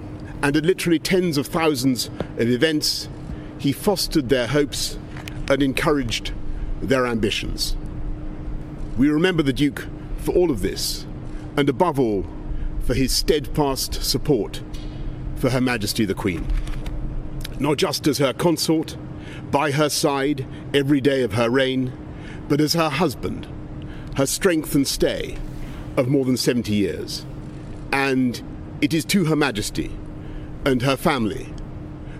and 0.42 0.56
at 0.56 0.64
literally 0.64 0.98
tens 0.98 1.38
of 1.38 1.48
thousands 1.48 2.10
of 2.36 2.48
events 2.48 3.08
he 3.58 3.72
fostered 3.72 4.28
their 4.28 4.46
hopes 4.46 4.98
and 5.50 5.62
encouraged 5.62 6.32
their 6.82 7.06
ambitions. 7.06 7.76
We 8.98 9.08
remember 9.08 9.42
the 9.42 9.52
Duke 9.52 9.82
for 10.24 10.34
all 10.34 10.50
of 10.50 10.62
this 10.62 11.06
and 11.56 11.68
above 11.68 12.00
all 12.00 12.24
for 12.86 12.94
his 12.94 13.12
steadfast 13.12 14.02
support 14.02 14.62
for 15.36 15.50
Her 15.50 15.60
Majesty 15.60 16.04
the 16.04 16.14
Queen. 16.14 16.46
Not 17.58 17.76
just 17.78 18.06
as 18.06 18.18
her 18.18 18.32
consort, 18.32 18.96
by 19.50 19.70
her 19.70 19.88
side 19.88 20.46
every 20.74 21.00
day 21.00 21.22
of 21.22 21.32
her 21.34 21.50
reign, 21.50 21.92
but 22.50 22.60
as 22.60 22.74
her 22.74 22.90
husband, 22.90 23.46
her 24.16 24.26
strength 24.26 24.74
and 24.74 24.86
stay 24.86 25.38
of 25.96 26.08
more 26.08 26.24
than 26.24 26.36
70 26.36 26.74
years. 26.74 27.24
And 27.92 28.42
it 28.80 28.92
is 28.92 29.04
to 29.04 29.24
Her 29.24 29.36
Majesty 29.36 29.90
and 30.66 30.82
her 30.82 30.96
family 30.96 31.46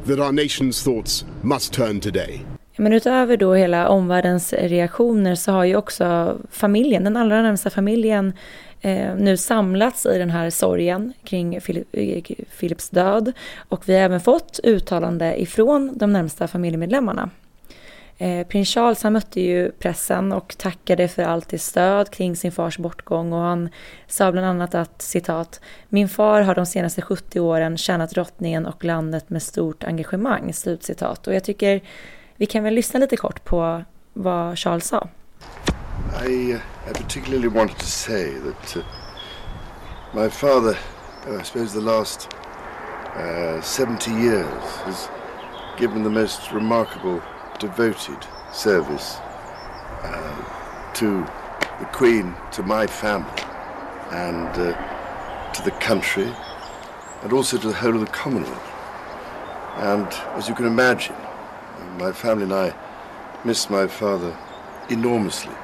that 0.07 0.20
our 0.20 0.33
nation's 0.33 0.83
thoughts 0.83 1.24
must 1.43 1.72
turn 1.72 2.01
today. 2.01 2.41
Men 2.76 2.93
utöver 2.93 3.37
då 3.37 3.55
hela 3.55 3.89
omvärldens 3.89 4.53
reaktioner 4.53 5.35
så 5.35 5.53
har 5.53 5.64
ju 5.64 5.76
också 5.76 6.39
familjen, 6.51 7.05
den 7.05 7.16
allra 7.16 7.43
närmsta 7.43 7.70
familjen, 7.70 8.33
eh, 8.81 9.14
nu 9.16 9.37
samlats 9.37 10.07
i 10.07 10.18
den 10.18 10.31
här 10.31 10.51
sorgen 10.51 11.12
kring 11.24 11.61
Philips 12.59 12.93
eh, 12.93 13.05
död. 13.05 13.33
Och 13.68 13.89
vi 13.89 13.95
har 13.95 14.01
även 14.01 14.20
fått 14.20 14.61
uttalande 14.62 15.41
ifrån 15.41 15.93
de 15.97 16.12
närmsta 16.12 16.49
familjemedlemmarna. 16.49 17.31
Eh, 18.22 18.46
prins 18.46 18.68
Charles 18.68 19.02
han 19.02 19.12
mötte 19.12 19.40
ju 19.40 19.72
pressen 19.72 20.32
och 20.32 20.54
tackade 20.58 21.08
för 21.08 21.22
allt 21.22 21.48
det 21.48 21.58
stöd 21.58 22.10
kring 22.10 22.36
sin 22.36 22.52
fars 22.52 22.78
bortgång 22.78 23.32
och 23.32 23.40
han 23.40 23.68
sa 24.06 24.32
bland 24.32 24.46
annat 24.46 24.74
att 24.74 25.02
citat 25.02 25.60
Min 25.88 26.08
far 26.08 26.40
har 26.40 26.54
de 26.54 26.66
senaste 26.66 27.02
70 27.02 27.40
åren 27.40 27.76
tjänat 27.76 28.10
drottningen 28.10 28.66
och 28.66 28.84
landet 28.84 29.30
med 29.30 29.42
stort 29.42 29.84
engagemang. 29.84 30.52
Slutcitat. 30.52 31.26
Och 31.26 31.34
jag 31.34 31.44
tycker 31.44 31.80
vi 32.36 32.46
kan 32.46 32.64
väl 32.64 32.74
lyssna 32.74 33.00
lite 33.00 33.16
kort 33.16 33.44
på 33.44 33.84
vad 34.12 34.58
Charles 34.58 34.86
sa. 34.86 35.08
I, 36.26 36.52
uh, 36.52 36.60
I 36.90 36.92
particularly 36.92 37.48
wanted 37.48 37.78
to 37.78 37.86
say 37.86 38.32
that 38.32 38.76
uh, 38.76 38.82
my 40.22 40.30
father, 40.30 40.76
uh, 41.28 41.40
I 41.40 41.44
suppose 41.44 41.72
the 41.72 41.84
last 41.84 42.28
uh, 43.16 43.62
70 43.62 44.10
years 44.10 44.46
has 44.84 45.08
given 45.78 46.04
the 46.04 46.20
most 46.20 46.52
remarkable 46.52 47.20
devoted 47.61 48.18
service 48.52 49.18
uh, 50.02 50.92
to 50.94 51.24
the 51.78 51.84
Queen, 51.92 52.34
to 52.52 52.62
my 52.62 52.86
family, 52.86 53.42
and 54.11 54.48
uh, 54.58 55.52
to 55.52 55.62
the 55.62 55.70
country, 55.72 56.32
and 57.22 57.32
also 57.32 57.58
to 57.58 57.68
the 57.68 57.74
whole 57.74 57.94
of 57.94 58.00
the 58.00 58.12
Commonwealth. 58.12 58.70
And 59.76 60.06
as 60.36 60.48
you 60.48 60.54
can 60.54 60.66
imagine, 60.66 61.16
my 61.98 62.12
family 62.12 62.44
and 62.44 62.52
I 62.52 62.74
miss 63.44 63.70
my 63.70 63.86
father 63.86 64.36
enormously. 64.88 65.54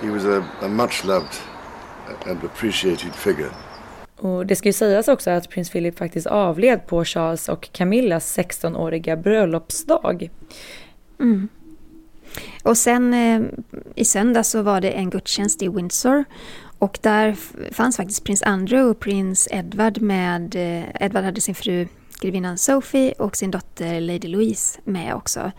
He 0.00 0.10
was 0.10 0.24
a, 0.24 0.42
a 0.60 0.68
much 0.68 1.04
loved 1.04 1.38
and 2.26 2.42
appreciated 2.44 3.14
figure. 3.14 3.50
Och 4.22 4.46
det 4.46 4.56
ska 4.56 4.68
ju 4.68 4.72
sägas 4.72 5.08
också 5.08 5.30
att 5.30 5.50
prins 5.50 5.70
Philip 5.70 5.98
faktiskt 5.98 6.26
avled 6.26 6.86
på 6.86 7.04
Charles 7.04 7.48
och 7.48 7.68
Camillas 7.72 8.38
16-åriga 8.38 9.16
bröllopsdag. 9.16 10.30
Mm. 11.20 11.48
Och 12.62 12.78
sen 12.78 13.14
eh, 13.14 13.42
i 13.94 14.04
söndag 14.04 14.44
så 14.44 14.62
var 14.62 14.80
det 14.80 14.90
en 14.90 15.10
gudstjänst 15.10 15.62
i 15.62 15.68
Windsor 15.68 16.24
och 16.78 16.98
där 17.02 17.36
fanns 17.72 17.96
faktiskt 17.96 18.24
prins 18.24 18.42
Andrew 18.42 18.90
och 18.90 19.00
prins 19.00 19.48
Edward 19.50 20.00
med, 20.00 20.56
eh, 20.56 21.04
Edward 21.06 21.24
hade 21.24 21.40
sin 21.40 21.54
fru 21.54 21.88
grevinnan 22.20 22.58
Sophie 22.58 23.12
och 23.12 23.36
sin 23.36 23.50
dotter 23.50 24.00
Lady 24.00 24.28
Louise 24.28 24.80
med 24.84 25.14
också. 25.14 25.52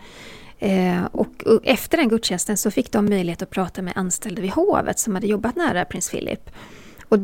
Eh, 0.58 1.04
och, 1.04 1.42
och, 1.46 1.60
efter 1.64 1.96
den 1.96 2.08
gudstjänsten 2.08 2.56
så 2.56 2.70
fick 2.70 2.92
de 2.92 3.06
möjlighet 3.06 3.42
att 3.42 3.50
prata 3.50 3.82
med 3.82 3.92
anställda 3.96 4.42
vid 4.42 4.50
hovet 4.50 4.98
som 4.98 5.14
hade 5.14 5.26
jobbat 5.26 5.56
nära 5.56 5.84
prins 5.84 6.10
Philip. 6.10 6.50
Och 7.08 7.18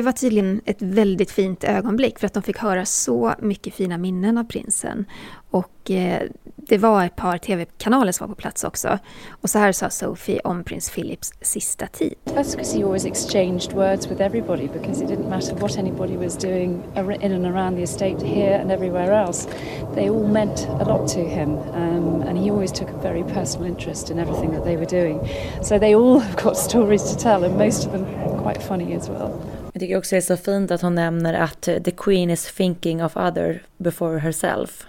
det 0.00 0.04
var 0.04 0.12
tydligen 0.12 0.60
ett 0.64 0.82
väldigt 0.82 1.30
fint 1.30 1.64
ögonblick 1.64 2.18
för 2.18 2.26
att 2.26 2.34
de 2.34 2.42
fick 2.42 2.58
höra 2.58 2.84
så 2.84 3.34
mycket 3.38 3.74
fina 3.74 3.98
minnen 3.98 4.38
av 4.38 4.44
prinsen. 4.44 5.04
Och 5.50 5.90
eh, 5.90 6.22
det 6.56 6.78
var 6.78 7.04
ett 7.04 7.16
par 7.16 7.38
tv-kanaler 7.38 8.12
som 8.12 8.26
var 8.26 8.34
på 8.34 8.40
plats 8.40 8.64
också. 8.64 8.98
Och 9.30 9.50
så 9.50 9.58
här 9.58 9.72
sa 9.72 9.90
Sophie 9.90 10.40
om 10.44 10.64
prins 10.64 10.90
Philips 10.90 11.32
sista 11.40 11.86
tid. 11.86 12.14
That's 12.24 12.56
because 12.56 12.78
he 12.78 12.84
always 12.84 13.04
exchanged 13.04 13.72
words 13.72 14.10
with 14.10 14.20
everybody 14.20 14.68
because 14.68 15.04
it 15.04 15.10
didn't 15.10 15.28
matter 15.28 15.54
what 15.54 15.78
anybody 15.78 16.16
was 16.16 16.36
doing 16.36 16.82
in 17.20 17.32
and 17.32 17.46
around 17.46 17.76
the 17.76 17.82
estate 17.82 18.26
here 18.26 18.58
and 18.62 18.72
everywhere 18.72 19.12
else. 19.12 19.48
They 19.94 20.10
all 20.10 20.28
meant 20.28 20.68
a 20.80 20.84
lot 20.84 21.08
to 21.08 21.20
him 21.20 21.58
um, 21.74 22.22
and 22.22 22.38
he 22.38 22.50
always 22.50 22.72
took 22.72 22.90
a 22.90 22.98
very 23.02 23.22
personal 23.22 23.66
interest 23.66 24.10
in 24.10 24.18
everything 24.18 24.52
that 24.52 24.64
they 24.64 24.76
were 24.76 24.90
doing. 25.00 25.28
So 25.62 25.78
they 25.78 25.94
all 25.94 26.18
have 26.26 26.36
got 26.42 26.56
stories 26.56 27.02
to 27.10 27.16
tell 27.16 27.44
and 27.44 27.58
most 27.58 27.86
of 27.86 27.92
them 27.92 28.06
quite 28.42 28.62
funny 28.62 28.94
as 28.94 29.08
well. 29.08 29.59
Jag 29.80 29.86
tycker 29.86 29.98
också 29.98 30.14
det 30.14 30.18
är 30.18 30.36
så 30.36 30.36
fint 30.36 30.70
att 30.70 30.82
hon 30.82 30.94
nämner 30.94 31.34
att 31.34 31.62
the 31.62 31.90
Queen 31.90 32.30
is 32.30 32.54
thinking 32.54 33.04
of 33.04 33.16
other 33.16 33.62
before 33.76 34.18
herself. 34.18 34.86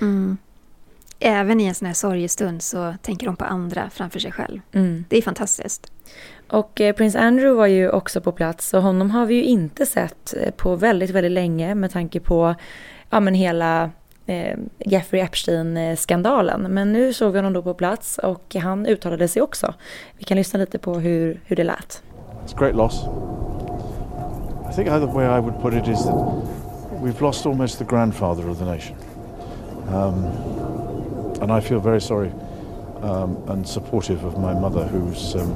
Mm. 0.00 0.36
Även 1.18 1.60
i 1.60 1.64
en 1.64 1.74
sån 1.74 1.86
här 1.86 1.94
sorgestund 1.94 2.62
så 2.62 2.94
tänker 3.02 3.26
hon 3.26 3.36
på 3.36 3.44
andra 3.44 3.90
framför 3.90 4.18
sig 4.18 4.32
själv. 4.32 4.60
Mm. 4.72 5.04
Det 5.08 5.18
är 5.18 5.22
fantastiskt. 5.22 5.92
Och 6.48 6.80
eh, 6.80 6.94
prins 6.94 7.16
Andrew 7.16 7.56
var 7.56 7.66
ju 7.66 7.90
också 7.90 8.20
på 8.20 8.32
plats 8.32 8.74
och 8.74 8.82
honom 8.82 9.10
har 9.10 9.26
vi 9.26 9.34
ju 9.34 9.44
inte 9.44 9.86
sett 9.86 10.34
eh, 10.36 10.50
på 10.50 10.76
väldigt, 10.76 11.10
väldigt 11.10 11.32
länge 11.32 11.74
med 11.74 11.90
tanke 11.90 12.20
på 12.20 12.54
ja, 13.10 13.20
men 13.20 13.34
hela 13.34 13.90
eh, 14.26 14.58
Jeffrey 14.78 15.22
Epstein-skandalen. 15.22 16.62
Men 16.62 16.92
nu 16.92 17.12
såg 17.12 17.32
vi 17.32 17.38
honom 17.38 17.52
då 17.52 17.62
på 17.62 17.74
plats 17.74 18.18
och 18.18 18.54
han 18.54 18.86
uttalade 18.86 19.28
sig 19.28 19.42
också. 19.42 19.74
Vi 20.18 20.24
kan 20.24 20.36
lyssna 20.36 20.60
lite 20.60 20.78
på 20.78 20.94
hur, 20.94 21.40
hur 21.44 21.56
det 21.56 21.64
lät. 21.64 22.02
It's 22.46 22.54
a 22.54 22.58
great 22.58 22.76
loss. 22.76 23.04
I 24.68 24.72
think 24.72 24.88
the 24.88 25.06
way 25.06 25.26
I 25.26 25.40
would 25.40 25.58
put 25.60 25.74
it 25.74 25.88
is 25.88 26.04
that 26.04 26.14
we've 27.00 27.20
lost 27.22 27.46
almost 27.46 27.78
the 27.78 27.84
grandfather 27.84 28.48
of 28.48 28.58
the 28.58 28.64
nation. 28.64 28.96
Um, 29.88 30.24
and 31.40 31.50
I 31.50 31.60
feel 31.60 31.80
very 31.80 32.00
sorry 32.00 32.30
um, 33.02 33.36
and 33.48 33.66
supportive 33.66 34.24
of 34.24 34.38
my 34.38 34.54
mother, 34.54 34.84
who's 34.84 35.34
um, 35.34 35.52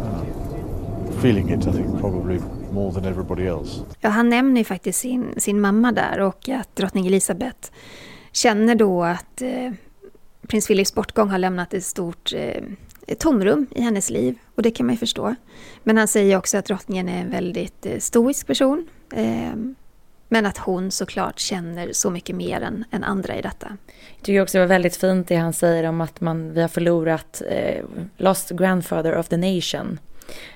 uh, 0.00 1.20
feeling 1.20 1.50
it, 1.50 1.66
I 1.66 1.72
think, 1.72 2.00
probably 2.00 2.38
more 2.72 2.92
than 2.92 3.04
everybody 3.04 3.46
else. 3.46 3.80
Ja, 4.00 4.08
han 4.08 4.28
nämner 4.28 4.60
ju 4.60 4.64
faktiskt 4.64 5.00
sin, 5.00 5.34
sin 5.36 5.60
mamma 5.60 5.92
där 5.92 6.20
och 6.20 6.48
att 6.48 6.76
drottning 6.76 7.06
Elisabeth 7.06 7.70
känner 8.32 8.74
då 8.74 9.04
att 9.04 9.42
eh, 9.42 9.72
prins 10.48 10.66
Philips 10.66 10.94
bortgång 10.94 11.30
har 11.30 11.38
lämnat 11.38 11.74
ett 11.74 11.84
stort 11.84 12.32
eh, 12.36 12.62
tomrum 13.14 13.66
i 13.70 13.80
hennes 13.80 14.10
liv 14.10 14.38
och 14.54 14.62
det 14.62 14.70
kan 14.70 14.86
man 14.86 14.94
ju 14.94 14.98
förstå. 14.98 15.34
Men 15.82 15.96
han 15.96 16.08
säger 16.08 16.36
också 16.36 16.58
att 16.58 16.64
drottningen 16.64 17.08
är 17.08 17.20
en 17.20 17.30
väldigt 17.30 17.86
eh, 17.86 17.98
stoisk 17.98 18.46
person. 18.46 18.88
Eh, 19.12 19.52
men 20.28 20.46
att 20.46 20.58
hon 20.58 20.90
såklart 20.90 21.38
känner 21.38 21.92
så 21.92 22.10
mycket 22.10 22.36
mer 22.36 22.60
än, 22.60 22.84
än 22.90 23.04
andra 23.04 23.36
i 23.36 23.42
detta. 23.42 23.76
Jag 24.16 24.24
tycker 24.24 24.42
också 24.42 24.58
det 24.58 24.64
var 24.64 24.68
väldigt 24.68 24.96
fint 24.96 25.28
det 25.28 25.36
han 25.36 25.52
säger 25.52 25.84
om 25.84 26.00
att 26.00 26.20
man, 26.20 26.52
vi 26.52 26.60
har 26.60 26.68
förlorat 26.68 27.42
eh, 27.48 27.84
Lost 28.16 28.50
Grandfather 28.50 29.16
of 29.16 29.28
the 29.28 29.36
Nation. 29.36 29.98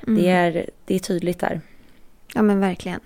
Mm. 0.07 0.23
Det, 0.23 0.31
är, 0.31 0.71
det 0.85 0.95
är 0.95 0.99
tydligt 0.99 1.39
där. 1.39 1.61
Ja 2.35 2.43
men 2.43 2.61
verkligen. 2.61 3.01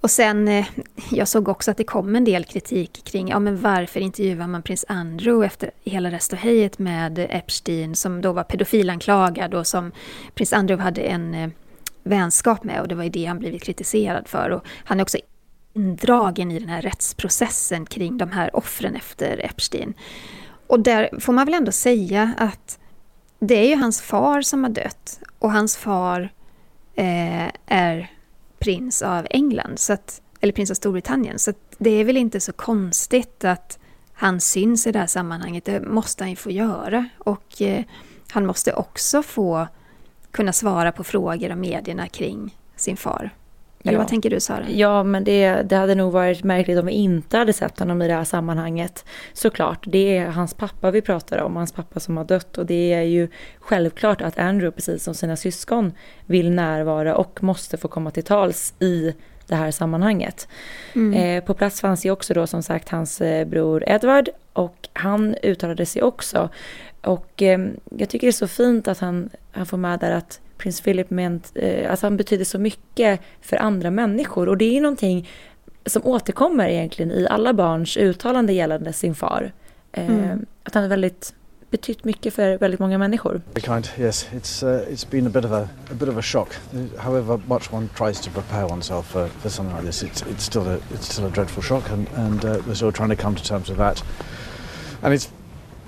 Och 0.00 0.10
sen, 0.10 0.48
eh, 0.48 0.66
jag 1.10 1.28
såg 1.28 1.48
också 1.48 1.70
att 1.70 1.76
det 1.76 1.84
kom 1.84 2.16
en 2.16 2.24
del 2.24 2.44
kritik 2.44 3.04
kring, 3.04 3.28
ja 3.28 3.38
men 3.38 3.60
varför 3.60 4.00
intervjuar 4.00 4.46
man 4.46 4.62
prins 4.62 4.84
Andrew 4.88 5.46
efter 5.46 5.70
hela 5.84 6.10
restohejet 6.10 6.78
med 6.78 7.18
Epstein 7.18 7.96
som 7.96 8.20
då 8.20 8.32
var 8.32 8.44
pedofilanklagad 8.44 9.54
och 9.54 9.66
som 9.66 9.92
prins 10.34 10.52
Andrew 10.52 10.82
hade 10.84 11.00
en 11.00 11.34
eh, 11.34 11.50
vänskap 12.02 12.64
med 12.64 12.80
och 12.80 12.88
det 12.88 12.94
var 12.94 13.04
ju 13.04 13.10
det 13.10 13.24
han 13.24 13.38
blivit 13.38 13.62
kritiserad 13.62 14.28
för. 14.28 14.50
Och 14.50 14.64
han 14.84 15.00
är 15.00 15.02
också 15.02 15.18
indragen 15.72 16.50
i 16.50 16.58
den 16.58 16.68
här 16.68 16.82
rättsprocessen 16.82 17.86
kring 17.86 18.18
de 18.18 18.30
här 18.30 18.56
offren 18.56 18.96
efter 18.96 19.44
Epstein. 19.44 19.94
Och 20.66 20.80
där 20.80 21.20
får 21.20 21.32
man 21.32 21.44
väl 21.44 21.54
ändå 21.54 21.72
säga 21.72 22.32
att 22.38 22.78
det 23.38 23.54
är 23.54 23.68
ju 23.68 23.76
hans 23.76 24.02
far 24.02 24.42
som 24.42 24.64
har 24.64 24.70
dött 24.70 25.20
och 25.38 25.52
hans 25.52 25.76
far 25.76 26.32
eh, 26.94 27.48
är 27.66 28.10
prins 28.60 29.02
av 29.02 29.26
England, 29.30 29.78
så 29.78 29.92
att, 29.92 30.20
eller 30.40 30.52
prins 30.52 30.70
av 30.70 30.74
Storbritannien. 30.74 31.38
Så 31.38 31.52
det 31.78 31.90
är 31.90 32.04
väl 32.04 32.16
inte 32.16 32.40
så 32.40 32.52
konstigt 32.52 33.44
att 33.44 33.78
han 34.12 34.40
syns 34.40 34.86
i 34.86 34.92
det 34.92 34.98
här 34.98 35.06
sammanhanget. 35.06 35.64
Det 35.64 35.80
måste 35.80 36.24
han 36.24 36.30
ju 36.30 36.36
få 36.36 36.50
göra. 36.50 37.08
Och 37.18 37.62
eh, 37.62 37.84
han 38.30 38.46
måste 38.46 38.72
också 38.72 39.22
få 39.22 39.68
kunna 40.30 40.52
svara 40.52 40.92
på 40.92 41.04
frågor 41.04 41.52
om 41.52 41.60
medierna 41.60 42.08
kring 42.08 42.56
sin 42.76 42.96
far. 42.96 43.30
Eller 43.84 43.92
Ja. 43.92 43.98
vad 43.98 44.08
tänker 44.08 44.30
du 44.30 44.40
Sara? 44.40 44.64
Ja, 44.70 45.02
men 45.02 45.24
det, 45.24 45.52
det 45.62 45.76
hade 45.76 45.94
nog 45.94 46.12
varit 46.12 46.44
märkligt 46.44 46.78
om 46.78 46.86
vi 46.86 46.92
inte 46.92 47.36
hade 47.38 47.52
sett 47.52 47.78
honom 47.78 48.02
i 48.02 48.08
det 48.08 48.14
här 48.14 48.24
sammanhanget. 48.24 49.04
Såklart, 49.32 49.84
det 49.86 50.16
är 50.16 50.26
hans 50.26 50.54
pappa 50.54 50.90
vi 50.90 51.00
pratar 51.00 51.38
om, 51.38 51.56
hans 51.56 51.72
pappa 51.72 52.00
som 52.00 52.16
har 52.16 52.24
dött. 52.24 52.58
Och 52.58 52.66
det 52.66 52.92
är 52.92 53.02
ju 53.02 53.28
självklart 53.58 54.22
att 54.22 54.38
Andrew, 54.38 54.70
precis 54.76 55.04
som 55.04 55.14
sina 55.14 55.36
syskon, 55.36 55.92
vill 56.26 56.50
närvara 56.50 57.16
och 57.16 57.42
måste 57.42 57.76
få 57.76 57.88
komma 57.88 58.10
till 58.10 58.24
tals 58.24 58.74
i 58.78 59.14
det 59.46 59.54
här 59.56 59.70
sammanhanget. 59.70 60.48
Eh, 61.14 61.44
på 61.44 61.54
plats 61.54 61.80
fanns 61.80 62.06
ju 62.06 62.10
också 62.10 62.34
då 62.34 62.46
som 62.46 62.62
sagt 62.62 62.88
hans 62.88 63.20
eh, 63.20 63.46
bror 63.46 63.84
Edward 63.86 64.28
och 64.52 64.88
han 64.92 65.34
uttalade 65.42 65.86
sig 65.86 66.02
också. 66.02 66.48
Och 67.00 67.42
eh, 67.42 67.60
jag 67.96 68.08
tycker 68.08 68.26
det 68.26 68.30
är 68.30 68.32
så 68.32 68.48
fint 68.48 68.88
att 68.88 68.98
han, 68.98 69.30
han 69.52 69.66
får 69.66 69.76
med 69.76 69.98
där 69.98 70.10
att 70.10 70.40
prins 70.60 70.80
Philip 70.80 71.10
ment, 71.10 71.52
eh, 71.54 71.92
att 71.92 72.00
han 72.00 72.16
betyder 72.16 72.44
så 72.44 72.58
mycket 72.58 73.20
för 73.40 73.56
andra 73.56 73.90
människor. 73.90 74.48
Och 74.48 74.56
det 74.56 74.64
är 74.64 74.72
ju 74.72 74.80
någonting 74.80 75.28
som 75.86 76.02
återkommer 76.04 76.68
egentligen 76.68 77.10
i 77.10 77.26
alla 77.30 77.52
barns 77.52 77.96
uttalande 77.96 78.52
gällande 78.52 78.92
sin 78.92 79.14
far. 79.14 79.52
Eh, 79.92 80.34
Att 80.62 80.74
han 80.74 80.82
har 80.82 80.88
väldigt 80.88 81.34
betytt 81.70 82.04
mycket 82.04 82.34
för 82.34 82.58
väldigt 82.58 82.80
många 82.80 82.98
människor. 82.98 83.40
Very 83.54 83.60
kind. 83.60 83.88
Yes, 83.98 84.28
it's 84.32 84.62
uh, 84.66 84.92
it's 84.92 85.10
been 85.10 85.26
a 85.26 85.30
bit 85.30 85.44
of 85.44 85.52
a, 85.52 85.68
a 85.90 85.94
bit 85.94 86.08
of 86.08 86.16
a 86.16 86.22
shock. 86.22 86.48
However 86.98 87.40
much 87.46 87.72
one 87.72 87.88
tries 87.98 88.20
to 88.20 88.30
prepare 88.30 88.64
oneself 88.64 89.06
for, 89.06 89.28
for 89.28 89.48
something 89.48 89.76
like 89.76 89.86
this, 89.86 90.02
it's 90.02 90.22
it's 90.30 90.44
still 90.44 90.62
a 90.68 90.74
it's 90.94 91.12
still 91.12 91.26
a 91.26 91.30
dreadful 91.30 91.62
shock, 91.62 91.90
and 91.90 92.06
and 92.16 92.44
uh, 92.44 92.50
we're 92.66 92.74
still 92.74 92.92
trying 92.92 93.16
to 93.16 93.22
come 93.22 93.36
to 93.36 93.44
terms 93.44 93.68
with 93.68 93.78
that. 93.78 94.02
And 95.02 95.14
it's 95.14 95.28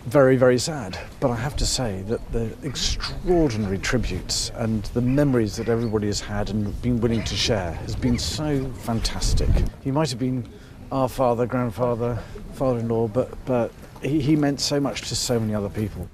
very 0.07 0.37
very 0.37 0.59
sad. 0.59 0.99
But 1.21 1.31
I 1.31 1.37
have 1.37 1.57
to 1.57 1.67
say 1.67 2.03
that 2.09 2.21
the 2.33 2.51
extraordinary 2.63 3.79
tributes 3.79 4.51
and 4.55 4.83
the 4.95 5.01
memories 5.01 5.57
that 5.57 5.69
everybody 5.69 6.07
has 6.07 6.21
had 6.21 6.51
and 6.51 6.83
been 6.83 7.01
willing 7.01 7.25
to 7.25 7.37
share 7.37 7.73
has 7.73 7.97
been 7.97 8.19
so 8.19 8.71
fantastic. 8.85 9.49
He 9.85 9.91
might 9.91 10.11
have 10.11 10.19
been 10.19 10.45
our 10.91 11.09
father, 11.09 11.47
grandfather, 11.47 12.19
father-in-law, 12.55 13.09
but 13.09 13.29
but 13.47 13.71
he, 14.03 14.21
he 14.21 14.37
meant 14.37 14.61
so 14.61 14.81
much 14.81 15.09
to 15.09 15.15
so 15.15 15.41
many 15.41 15.55
other 15.55 15.71
people. 15.71 16.09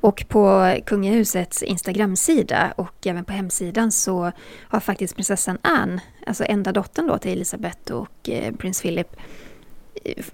Och 0.00 0.24
på 0.28 0.76
kungahusets 0.86 1.62
Instagramsida 1.62 2.72
och 2.76 3.06
även 3.06 3.24
på 3.24 3.32
hemsidan 3.32 3.92
så 3.92 4.32
har 4.68 4.80
faktiskt 4.80 5.14
prinsessan 5.14 5.58
Anne, 5.62 6.02
alltså 6.26 6.44
enda 6.44 6.72
dottern 6.72 7.06
då 7.06 7.18
till 7.18 7.32
Elisabeth 7.32 7.92
och 7.92 8.28
eh, 8.28 8.54
prins 8.54 8.82
Philip, 8.82 9.16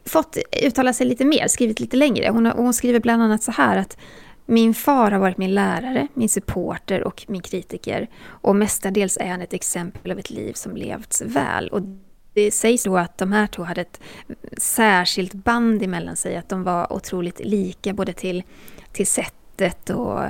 fått 0.04 0.38
uttala 0.62 0.92
sig 0.92 1.06
lite 1.06 1.24
mer, 1.24 1.48
skrivit 1.48 1.80
lite 1.80 1.96
längre. 1.96 2.28
Hon, 2.28 2.46
har, 2.46 2.52
hon 2.52 2.74
skriver 2.74 3.00
bland 3.00 3.22
annat 3.22 3.42
så 3.42 3.52
här 3.52 3.76
att 3.76 3.96
min 4.46 4.74
far 4.74 5.10
har 5.10 5.18
varit 5.18 5.38
min 5.38 5.54
lärare, 5.54 6.08
min 6.14 6.28
supporter 6.28 7.04
och 7.04 7.24
min 7.28 7.42
kritiker. 7.42 8.08
Och 8.24 8.56
mestadels 8.56 9.16
är 9.16 9.26
han 9.26 9.42
ett 9.42 9.52
exempel 9.52 10.12
av 10.12 10.18
ett 10.18 10.30
liv 10.30 10.52
som 10.52 10.76
levts 10.76 11.22
väl. 11.22 11.68
Och 11.68 11.82
det 12.34 12.50
sägs 12.50 12.84
då 12.84 12.96
att 12.96 13.18
de 13.18 13.32
här 13.32 13.46
två 13.46 13.62
hade 13.62 13.80
ett 13.80 14.00
särskilt 14.58 15.32
band 15.34 15.82
emellan 15.82 16.16
sig, 16.16 16.36
att 16.36 16.48
de 16.48 16.62
var 16.62 16.92
otroligt 16.92 17.40
lika 17.44 17.92
både 17.92 18.12
till, 18.12 18.42
till 18.92 19.06
sättet 19.06 19.90
och 19.90 20.20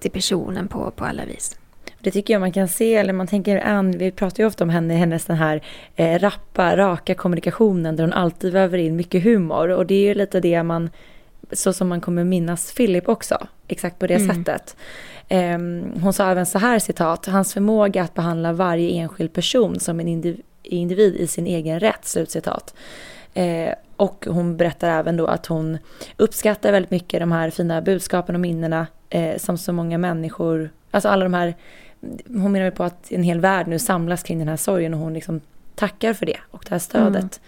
till 0.00 0.10
personen 0.10 0.68
på, 0.68 0.90
på 0.90 1.04
alla 1.04 1.24
vis. 1.24 1.59
Det 2.00 2.10
tycker 2.10 2.34
jag 2.34 2.40
man 2.40 2.52
kan 2.52 2.68
se, 2.68 2.94
eller 2.94 3.12
man 3.12 3.26
tänker 3.26 3.66
Ann, 3.66 3.98
vi 3.98 4.10
pratar 4.10 4.42
ju 4.42 4.46
ofta 4.46 4.64
om 4.64 4.70
henne, 4.70 4.94
hennes 4.94 5.24
den 5.24 5.36
här 5.36 5.62
eh, 5.96 6.18
rappa, 6.18 6.76
raka 6.76 7.14
kommunikationen 7.14 7.96
där 7.96 8.04
hon 8.04 8.12
alltid 8.12 8.52
väver 8.52 8.78
in 8.78 8.96
mycket 8.96 9.22
humor. 9.22 9.68
Och 9.68 9.86
det 9.86 9.94
är 9.94 10.08
ju 10.08 10.14
lite 10.14 10.40
det 10.40 10.62
man, 10.62 10.90
så 11.52 11.72
som 11.72 11.88
man 11.88 12.00
kommer 12.00 12.24
minnas 12.24 12.74
Philip 12.74 13.08
också, 13.08 13.46
exakt 13.68 13.98
på 13.98 14.06
det 14.06 14.18
sättet. 14.34 14.76
Ehm, 15.28 15.84
hon 16.02 16.12
sa 16.12 16.30
även 16.30 16.46
så 16.46 16.58
här 16.58 16.78
citat, 16.78 17.26
hans 17.26 17.54
förmåga 17.54 18.02
att 18.02 18.14
behandla 18.14 18.52
varje 18.52 18.90
enskild 18.90 19.32
person 19.32 19.80
som 19.80 20.00
en 20.00 20.08
indiv- 20.08 20.42
individ 20.62 21.16
i 21.16 21.26
sin 21.26 21.46
egen 21.46 21.80
rätt, 21.80 22.04
slutcitat. 22.04 22.74
Eh, 23.34 23.74
och 23.96 24.26
hon 24.30 24.56
berättar 24.56 24.90
även 24.90 25.16
då 25.16 25.26
att 25.26 25.46
hon 25.46 25.78
uppskattar 26.16 26.72
väldigt 26.72 26.90
mycket 26.90 27.20
de 27.20 27.32
här 27.32 27.50
fina 27.50 27.82
budskapen 27.82 28.34
och 28.34 28.40
minnena 28.40 28.86
eh, 29.10 29.36
som 29.38 29.58
så 29.58 29.72
många 29.72 29.98
människor, 29.98 30.70
alltså 30.90 31.08
alla 31.08 31.24
de 31.24 31.34
här, 31.34 31.54
hon 32.26 32.52
menar 32.52 32.70
på 32.70 32.84
att 32.84 33.12
en 33.12 33.22
hel 33.22 33.40
värld 33.40 33.66
nu 33.66 33.78
samlas 33.78 34.22
kring 34.22 34.38
den 34.38 34.48
här 34.48 34.56
sorgen 34.56 34.94
och 34.94 35.00
hon 35.00 35.14
liksom 35.14 35.40
tackar 35.74 36.12
för 36.14 36.26
det 36.26 36.36
och 36.50 36.64
det 36.64 36.70
här 36.70 36.78
stödet. 36.78 37.40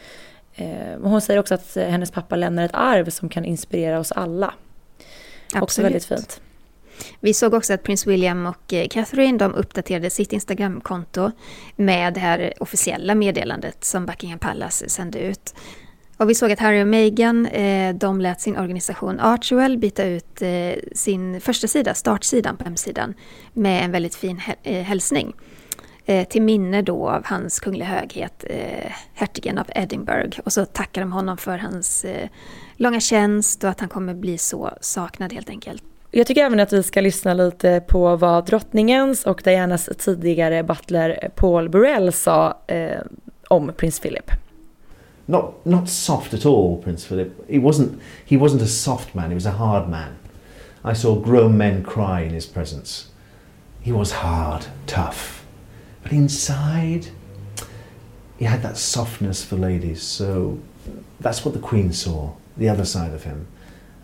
Och 1.01 1.11
hon 1.11 1.20
säger 1.20 1.40
också 1.40 1.55
att 1.55 1.76
hennes 1.76 2.11
pappa 2.11 2.36
lämnar 2.36 2.64
ett 2.64 2.74
arv 2.74 3.11
som 3.11 3.28
kan 3.28 3.45
inspirera 3.45 3.99
oss 3.99 4.12
alla. 4.12 4.55
Också 5.61 5.82
väldigt 5.82 6.05
fint. 6.05 6.40
Vi 7.20 7.34
såg 7.34 7.55
också 7.55 7.74
att 7.74 7.82
prins 7.82 8.07
William 8.07 8.47
och 8.47 8.72
eh, 8.72 8.88
Catherine 8.88 9.38
de 9.38 9.55
uppdaterade 9.55 10.11
sitt 10.11 10.32
Instagramkonto 10.32 11.30
med 11.76 12.14
det 12.14 12.20
här 12.20 12.53
officiella 12.61 13.14
meddelandet 13.14 13.84
som 13.84 14.07
Buckingham 14.07 14.38
Palace 14.38 14.88
sände 14.88 15.18
ut. 15.18 15.55
Och 16.23 16.31
vi 16.31 16.35
såg 16.35 16.53
att 16.53 16.59
Harry 16.59 16.83
och 16.83 16.87
Meghan 16.87 17.47
eh, 17.47 17.95
de 17.95 18.20
lät 18.20 18.41
sin 18.41 18.57
organisation 18.57 19.20
Archwell 19.20 19.79
byta 19.79 20.05
ut 20.05 20.43
eh, 20.43 20.75
sin 20.93 21.41
första 21.41 21.68
sida, 21.68 21.95
startsidan 21.95 22.57
på 22.57 22.64
hemsidan, 22.64 23.14
med 23.53 23.85
en 23.85 23.93
väldigt 23.93 24.14
fin 24.14 24.41
eh, 24.62 24.83
hälsning. 24.83 25.33
Eh, 26.07 26.29
till 26.29 26.43
minne 26.43 26.83
då 26.83 27.09
av 27.09 27.23
hans 27.25 27.61
kungliga 27.61 27.89
höghet, 27.89 28.45
eh, 28.49 28.93
hertigen 29.14 29.59
av 29.59 29.66
Edinburgh. 29.75 30.41
Och 30.45 30.53
så 30.53 30.64
tackar 30.64 31.01
de 31.01 31.12
honom 31.12 31.37
för 31.37 31.59
hans 31.59 32.05
eh, 32.05 32.29
långa 32.77 33.01
tjänst 33.01 33.64
och 33.64 33.70
att 33.70 33.81
han 33.81 33.89
kommer 33.89 34.14
bli 34.14 34.39
så 34.39 34.70
saknad 34.81 35.33
helt 35.33 35.51
enkelt. 35.51 35.83
Jag 36.11 36.27
tycker 36.27 36.45
även 36.45 36.61
att 36.61 36.73
vi 36.73 36.83
ska 36.83 37.01
lyssna 37.01 37.35
lite 37.35 37.85
på 37.89 38.16
vad 38.16 38.47
drottningens 38.47 39.27
och 39.27 39.41
Dianas 39.45 39.89
tidigare 39.99 40.62
butler 40.62 41.18
eh, 41.23 41.29
Paul 41.29 41.68
Burrell 41.68 42.12
sa 42.12 42.59
eh, 42.66 43.01
om 43.49 43.73
prins 43.77 44.01
Philip. 44.01 44.41
Not 45.33 45.45
not 45.64 45.89
soft 45.89 46.35
at 46.35 46.45
all, 46.47 46.76
Prince 46.85 47.03
Philip. 47.09 47.30
He 47.49 47.59
wasn't 47.59 47.91
he 48.30 48.37
wasn't 48.37 48.62
a 48.62 48.66
soft 48.66 49.14
man, 49.14 49.28
he 49.30 49.35
was 49.35 49.47
a 49.47 49.57
hard 49.64 49.89
man. 49.89 50.11
I 50.91 50.95
saw 50.95 51.14
grown 51.28 51.57
men 51.57 51.83
cry 51.83 52.20
in 52.28 52.35
his 52.35 52.47
presence. 52.47 52.91
He 53.87 53.93
was 53.93 54.12
hard, 54.12 54.62
tough. 54.87 55.45
But 56.03 56.12
inside 56.12 57.05
he 58.39 58.45
had 58.49 58.62
that 58.62 58.76
softness 58.76 59.45
for 59.45 59.57
ladies, 59.57 60.03
so 60.03 60.59
that's 61.20 61.45
what 61.45 61.55
the 61.55 61.61
Queen 61.68 61.93
saw, 61.93 62.30
the 62.59 62.68
other 62.72 62.85
side 62.85 63.14
of 63.14 63.24
him. 63.24 63.47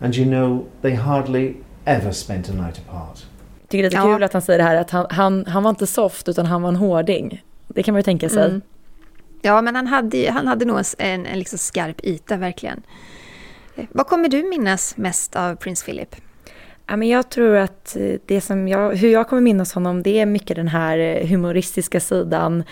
And 0.01 0.15
you 0.15 0.25
know, 0.25 0.65
they 0.81 0.95
hardly 0.95 1.55
ever 1.85 2.13
spent 2.13 2.49
a 2.49 2.53
night 2.53 2.77
apart. 2.87 3.25
Tycker 3.67 3.83
det 3.83 3.87
är 3.87 3.89
lite 3.89 3.95
Ja. 3.97 4.13
kul 4.13 4.23
att 4.23 4.33
han 4.33 4.41
säger 4.41 4.57
det 4.59 4.63
här 4.63 4.75
att 4.75 4.91
han, 4.91 5.05
han, 5.09 5.45
han 5.45 5.63
var 5.63 5.69
inte 5.69 5.87
soft 5.87 6.29
utan 6.29 6.45
han 6.45 6.61
var 6.61 6.69
en 6.69 6.75
hårding. 6.75 7.43
Det 7.67 7.83
kan 7.83 7.93
man 7.93 7.99
ju 7.99 8.03
tänka 8.03 8.29
sig. 8.29 8.45
Mm. 8.45 8.61
Ja, 9.41 9.61
men 9.61 9.75
han 9.75 9.87
hade, 9.87 10.17
ju- 10.17 10.29
han 10.29 10.47
hade 10.47 10.65
nog 10.65 10.79
en, 10.97 11.25
en 11.25 11.39
liksom 11.39 11.57
skarp 11.59 12.03
yta, 12.05 12.37
verkligen. 12.37 12.81
Eh, 13.75 13.85
vad 13.91 14.07
kommer 14.07 14.29
du 14.29 14.43
minnas 14.49 14.97
mest 14.97 15.35
av 15.35 15.55
prins 15.55 15.83
Philip? 15.83 16.15
Ja, 16.87 16.95
men 16.97 17.07
jag 17.07 17.29
tror 17.29 17.55
att 17.55 17.95
eh, 17.95 18.15
det 18.25 18.41
som 18.41 18.67
jag, 18.67 18.95
hur 18.95 19.09
jag 19.09 19.27
kommer 19.29 19.41
minnas 19.41 19.73
honom 19.73 20.03
det 20.03 20.19
är 20.19 20.25
mycket 20.25 20.55
den 20.55 20.67
här 20.67 20.97
eh, 20.97 21.27
humoristiska 21.27 21.99
sidan. 21.99 22.63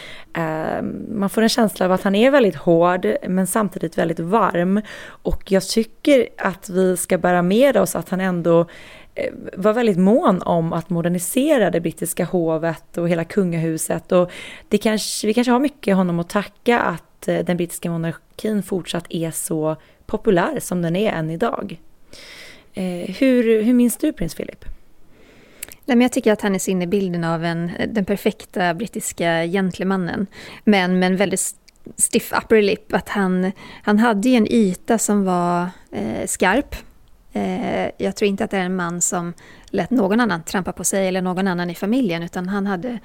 Man 1.09 1.29
får 1.29 1.41
en 1.41 1.49
känsla 1.49 1.85
av 1.85 1.91
att 1.91 2.03
han 2.03 2.15
är 2.15 2.31
väldigt 2.31 2.55
hård 2.55 3.07
men 3.27 3.47
samtidigt 3.47 3.97
väldigt 3.97 4.19
varm. 4.19 4.81
Och 5.07 5.51
jag 5.51 5.63
tycker 5.63 6.27
att 6.37 6.69
vi 6.69 6.97
ska 6.97 7.17
bära 7.17 7.41
med 7.41 7.77
oss 7.77 7.95
att 7.95 8.09
han 8.09 8.21
ändå 8.21 8.65
Eh, 9.17 9.33
var 9.53 9.73
väldigt 9.73 9.97
mån 9.97 10.41
om 10.41 10.73
att 10.73 10.89
modernisera 10.89 11.71
det 11.71 11.81
brittiska 11.81 12.25
hovet 12.25 12.97
och 12.97 13.09
hela 13.09 13.23
kungahuset. 13.23 14.11
Och 14.11 14.31
det 14.69 14.77
kanske, 14.77 15.27
vi 15.27 15.33
kanske 15.33 15.51
har 15.51 15.59
mycket 15.59 15.95
honom 15.95 16.19
att 16.19 16.29
tacka 16.29 16.79
att 16.79 17.27
eh, 17.27 17.39
den 17.39 17.57
brittiska 17.57 17.91
monarkin 17.91 18.63
fortsatt 18.63 19.05
är 19.09 19.31
så 19.31 19.75
populär 20.05 20.59
som 20.59 20.81
den 20.81 20.95
är 20.95 21.11
än 21.11 21.29
idag. 21.29 21.79
Eh, 22.73 23.15
hur, 23.19 23.63
hur 23.63 23.73
minns 23.73 23.97
du 23.97 24.13
prins 24.13 24.35
Philip? 24.35 24.65
Nej, 25.85 25.97
men 25.97 26.01
jag 26.01 26.11
tycker 26.11 26.33
att 26.33 26.41
han 26.41 26.55
är 26.55 26.59
sinnebilden 26.59 27.09
i 27.09 27.11
bilden 27.11 27.23
av 27.23 27.45
en, 27.45 27.71
den 27.87 28.05
perfekta 28.05 28.73
brittiska 28.73 29.45
gentlemannen. 29.45 30.27
Men 30.63 30.99
med 30.99 31.07
en 31.07 31.17
väldigt 31.17 31.55
stiff 31.95 32.33
upper 32.43 32.61
lip. 32.61 32.93
Att 32.93 33.09
han, 33.09 33.51
han 33.83 33.99
hade 33.99 34.29
ju 34.29 34.35
en 34.35 34.47
yta 34.51 34.97
som 34.97 35.25
var 35.25 35.69
eh, 35.91 36.25
skarp. 36.25 36.75
Eh, 37.37 37.91
jag 37.97 38.15
tror 38.15 38.29
inte 38.29 38.43
att 38.43 38.51
det 38.51 38.57
är 38.57 38.65
en 38.65 38.75
man 38.75 39.01
som 39.01 39.33
lät 39.65 39.89
någon 39.89 40.19
annan 40.19 40.43
trampa 40.43 40.71
på 40.71 40.83
sig 40.83 41.07
eller 41.07 41.21
någon 41.21 41.47
annan 41.47 41.69
i 41.69 41.75
familjen. 41.75 42.23
Utan 42.23 42.49
han 42.49 42.67
hade, 42.67 42.99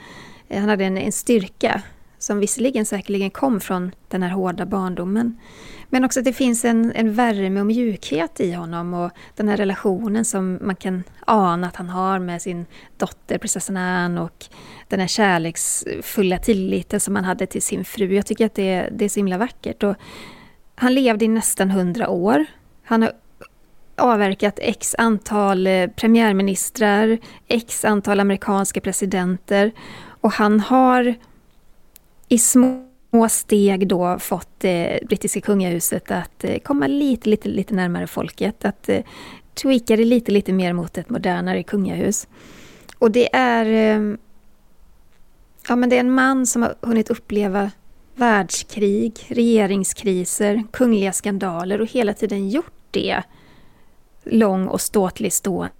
eh, 0.48 0.60
han 0.60 0.68
hade 0.68 0.84
en, 0.84 0.98
en 0.98 1.12
styrka 1.12 1.82
som 2.18 2.38
visserligen 2.38 2.86
säkerligen 2.86 3.30
kom 3.30 3.60
från 3.60 3.92
den 4.08 4.22
här 4.22 4.30
hårda 4.30 4.66
barndomen. 4.66 5.38
Men 5.88 6.04
också 6.04 6.20
att 6.20 6.24
det 6.24 6.32
finns 6.32 6.64
en, 6.64 6.92
en 6.94 7.14
värme 7.14 7.60
och 7.60 7.66
mjukhet 7.66 8.40
i 8.40 8.52
honom 8.52 8.94
och 8.94 9.10
den 9.36 9.48
här 9.48 9.56
relationen 9.56 10.24
som 10.24 10.58
man 10.62 10.76
kan 10.76 11.02
ana 11.26 11.66
att 11.66 11.76
han 11.76 11.88
har 11.88 12.18
med 12.18 12.42
sin 12.42 12.66
dotter 12.96 13.38
prinsessan 13.38 13.76
Anne 13.76 14.20
och 14.20 14.44
den 14.88 15.00
här 15.00 15.06
kärleksfulla 15.06 16.38
tilliten 16.38 17.00
som 17.00 17.16
han 17.16 17.24
hade 17.24 17.46
till 17.46 17.62
sin 17.62 17.84
fru. 17.84 18.14
Jag 18.14 18.26
tycker 18.26 18.46
att 18.46 18.54
det, 18.54 18.88
det 18.92 19.04
är 19.04 19.08
så 19.08 19.20
himla 19.20 19.38
vackert. 19.38 19.82
Och 19.82 19.94
han 20.74 20.94
levde 20.94 21.24
i 21.24 21.28
nästan 21.28 21.70
hundra 21.70 22.08
år 22.08 22.46
Han 22.84 23.02
har 23.02 23.12
avverkat 23.96 24.58
x 24.62 24.94
antal 24.98 25.66
eh, 25.66 25.86
premiärministrar, 25.86 27.18
x 27.48 27.84
antal 27.84 28.20
amerikanska 28.20 28.80
presidenter 28.80 29.72
och 30.20 30.32
han 30.32 30.60
har 30.60 31.14
i 32.28 32.38
små 32.38 33.28
steg 33.28 33.88
då 33.88 34.18
fått 34.18 34.48
det 34.58 34.98
eh, 34.98 35.06
brittiska 35.06 35.40
kungahuset 35.40 36.10
att 36.10 36.44
eh, 36.44 36.58
komma 36.58 36.86
lite, 36.86 37.28
lite, 37.28 37.48
lite 37.48 37.74
närmare 37.74 38.06
folket. 38.06 38.64
Att 38.64 38.88
eh, 38.88 39.02
tweaka 39.54 39.96
det 39.96 40.04
lite, 40.04 40.32
lite 40.32 40.52
mer 40.52 40.72
mot 40.72 40.98
ett 40.98 41.10
modernare 41.10 41.62
kungahus. 41.62 42.28
Och 42.98 43.10
det 43.10 43.34
är... 43.36 43.66
Ehm, 43.66 44.18
ja, 45.68 45.76
men 45.76 45.88
det 45.88 45.96
är 45.96 46.00
en 46.00 46.14
man 46.14 46.46
som 46.46 46.62
har 46.62 46.74
hunnit 46.80 47.10
uppleva 47.10 47.70
världskrig, 48.14 49.26
regeringskriser, 49.28 50.64
kungliga 50.70 51.12
skandaler 51.12 51.80
och 51.80 51.86
hela 51.86 52.14
tiden 52.14 52.48
gjort 52.48 52.72
det 52.90 53.22
lång 54.24 54.66
och 54.68 54.80
ståtlig 54.80 55.32
stående 55.32 55.72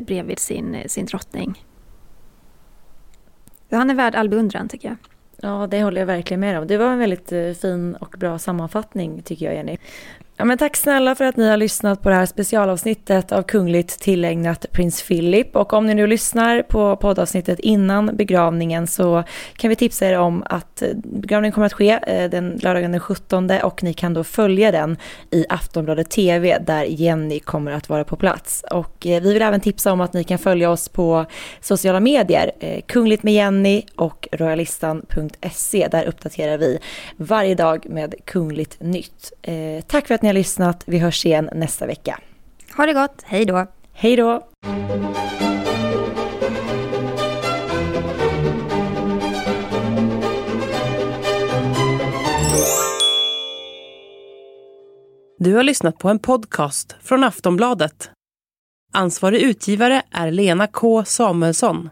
bredvid 0.00 0.38
sin, 0.38 0.76
sin 0.86 1.06
drottning. 1.06 1.64
Han 3.70 3.90
är 3.90 3.94
värd 3.94 4.14
all 4.14 4.28
beundran 4.28 4.68
tycker 4.68 4.88
jag. 4.88 4.96
Ja, 5.36 5.66
det 5.70 5.82
håller 5.82 6.00
jag 6.00 6.06
verkligen 6.06 6.40
med 6.40 6.58
om. 6.58 6.66
Det 6.66 6.76
var 6.76 6.92
en 6.92 6.98
väldigt 6.98 7.32
eh, 7.32 7.52
fin 7.52 7.94
och 7.94 8.14
bra 8.18 8.38
sammanfattning 8.38 9.22
tycker 9.22 9.46
jag, 9.46 9.54
Jenny. 9.54 9.78
Ja, 10.38 10.44
men 10.44 10.58
tack 10.58 10.76
snälla 10.76 11.14
för 11.14 11.24
att 11.24 11.36
ni 11.36 11.48
har 11.48 11.56
lyssnat 11.56 12.02
på 12.02 12.08
det 12.08 12.14
här 12.14 12.26
specialavsnittet 12.26 13.32
av 13.32 13.42
Kungligt 13.42 14.00
tillägnat 14.00 14.66
prins 14.72 15.02
Philip. 15.02 15.56
Och 15.56 15.72
om 15.72 15.86
ni 15.86 15.94
nu 15.94 16.06
lyssnar 16.06 16.62
på 16.62 16.96
poddavsnittet 16.96 17.58
innan 17.58 18.16
begravningen 18.16 18.86
så 18.86 19.22
kan 19.56 19.70
vi 19.70 19.76
tipsa 19.76 20.06
er 20.06 20.18
om 20.18 20.42
att 20.46 20.82
eh, 20.82 20.88
begravningen 20.94 21.52
kommer 21.52 21.66
att 21.66 21.72
ske 21.72 21.98
eh, 22.06 22.30
den 22.30 22.60
lördagen 22.62 22.92
den 22.92 23.00
17 23.00 23.50
och 23.62 23.82
ni 23.82 23.94
kan 23.94 24.14
då 24.14 24.24
följa 24.24 24.72
den 24.72 24.96
i 25.30 25.44
Aftonbladet 25.48 26.10
TV 26.10 26.58
där 26.58 26.84
Jenny 26.84 27.40
kommer 27.40 27.72
att 27.72 27.88
vara 27.88 28.04
på 28.04 28.16
plats. 28.16 28.64
Och 28.70 29.06
eh, 29.06 29.22
vi 29.22 29.32
vill 29.32 29.42
även 29.42 29.60
tipsa 29.60 29.92
om 29.92 30.00
att 30.00 30.12
ni 30.12 30.24
kan 30.24 30.38
följa 30.38 30.70
oss 30.70 30.88
på 30.88 31.26
sociala 31.60 32.00
medier, 32.00 32.50
Kungligt 32.86 33.22
med 33.22 33.34
Jenny 33.34 33.82
och 33.96 34.28
royalistan.se. 34.32 35.88
Där 35.90 36.04
uppdaterar 36.04 36.58
vi 36.58 36.78
varje 37.16 37.54
dag 37.54 37.86
med 37.90 38.14
kungligt 38.24 38.76
nytt. 38.80 39.32
Tack 39.86 40.06
för 40.06 40.14
att 40.14 40.22
ni 40.26 40.28
har 40.28 40.34
lyssnat. 40.34 40.84
Vi 40.86 40.98
hörs 40.98 41.26
igen 41.26 41.50
nästa 41.52 41.86
vecka. 41.86 42.20
Ha 42.76 42.86
det 42.86 42.92
gott. 42.92 43.22
Hej 43.24 43.44
då. 43.44 43.66
Hej 43.92 44.16
då. 44.16 44.48
Du 55.38 55.54
har 55.54 55.62
lyssnat 55.62 55.98
på 55.98 56.08
en 56.08 56.18
podcast 56.18 56.96
från 57.02 57.24
Aftonbladet. 57.24 58.10
Ansvarig 58.92 59.42
utgivare 59.42 60.02
är 60.10 60.30
Lena 60.30 60.66
K 60.66 61.04
Samuelsson. 61.04 61.90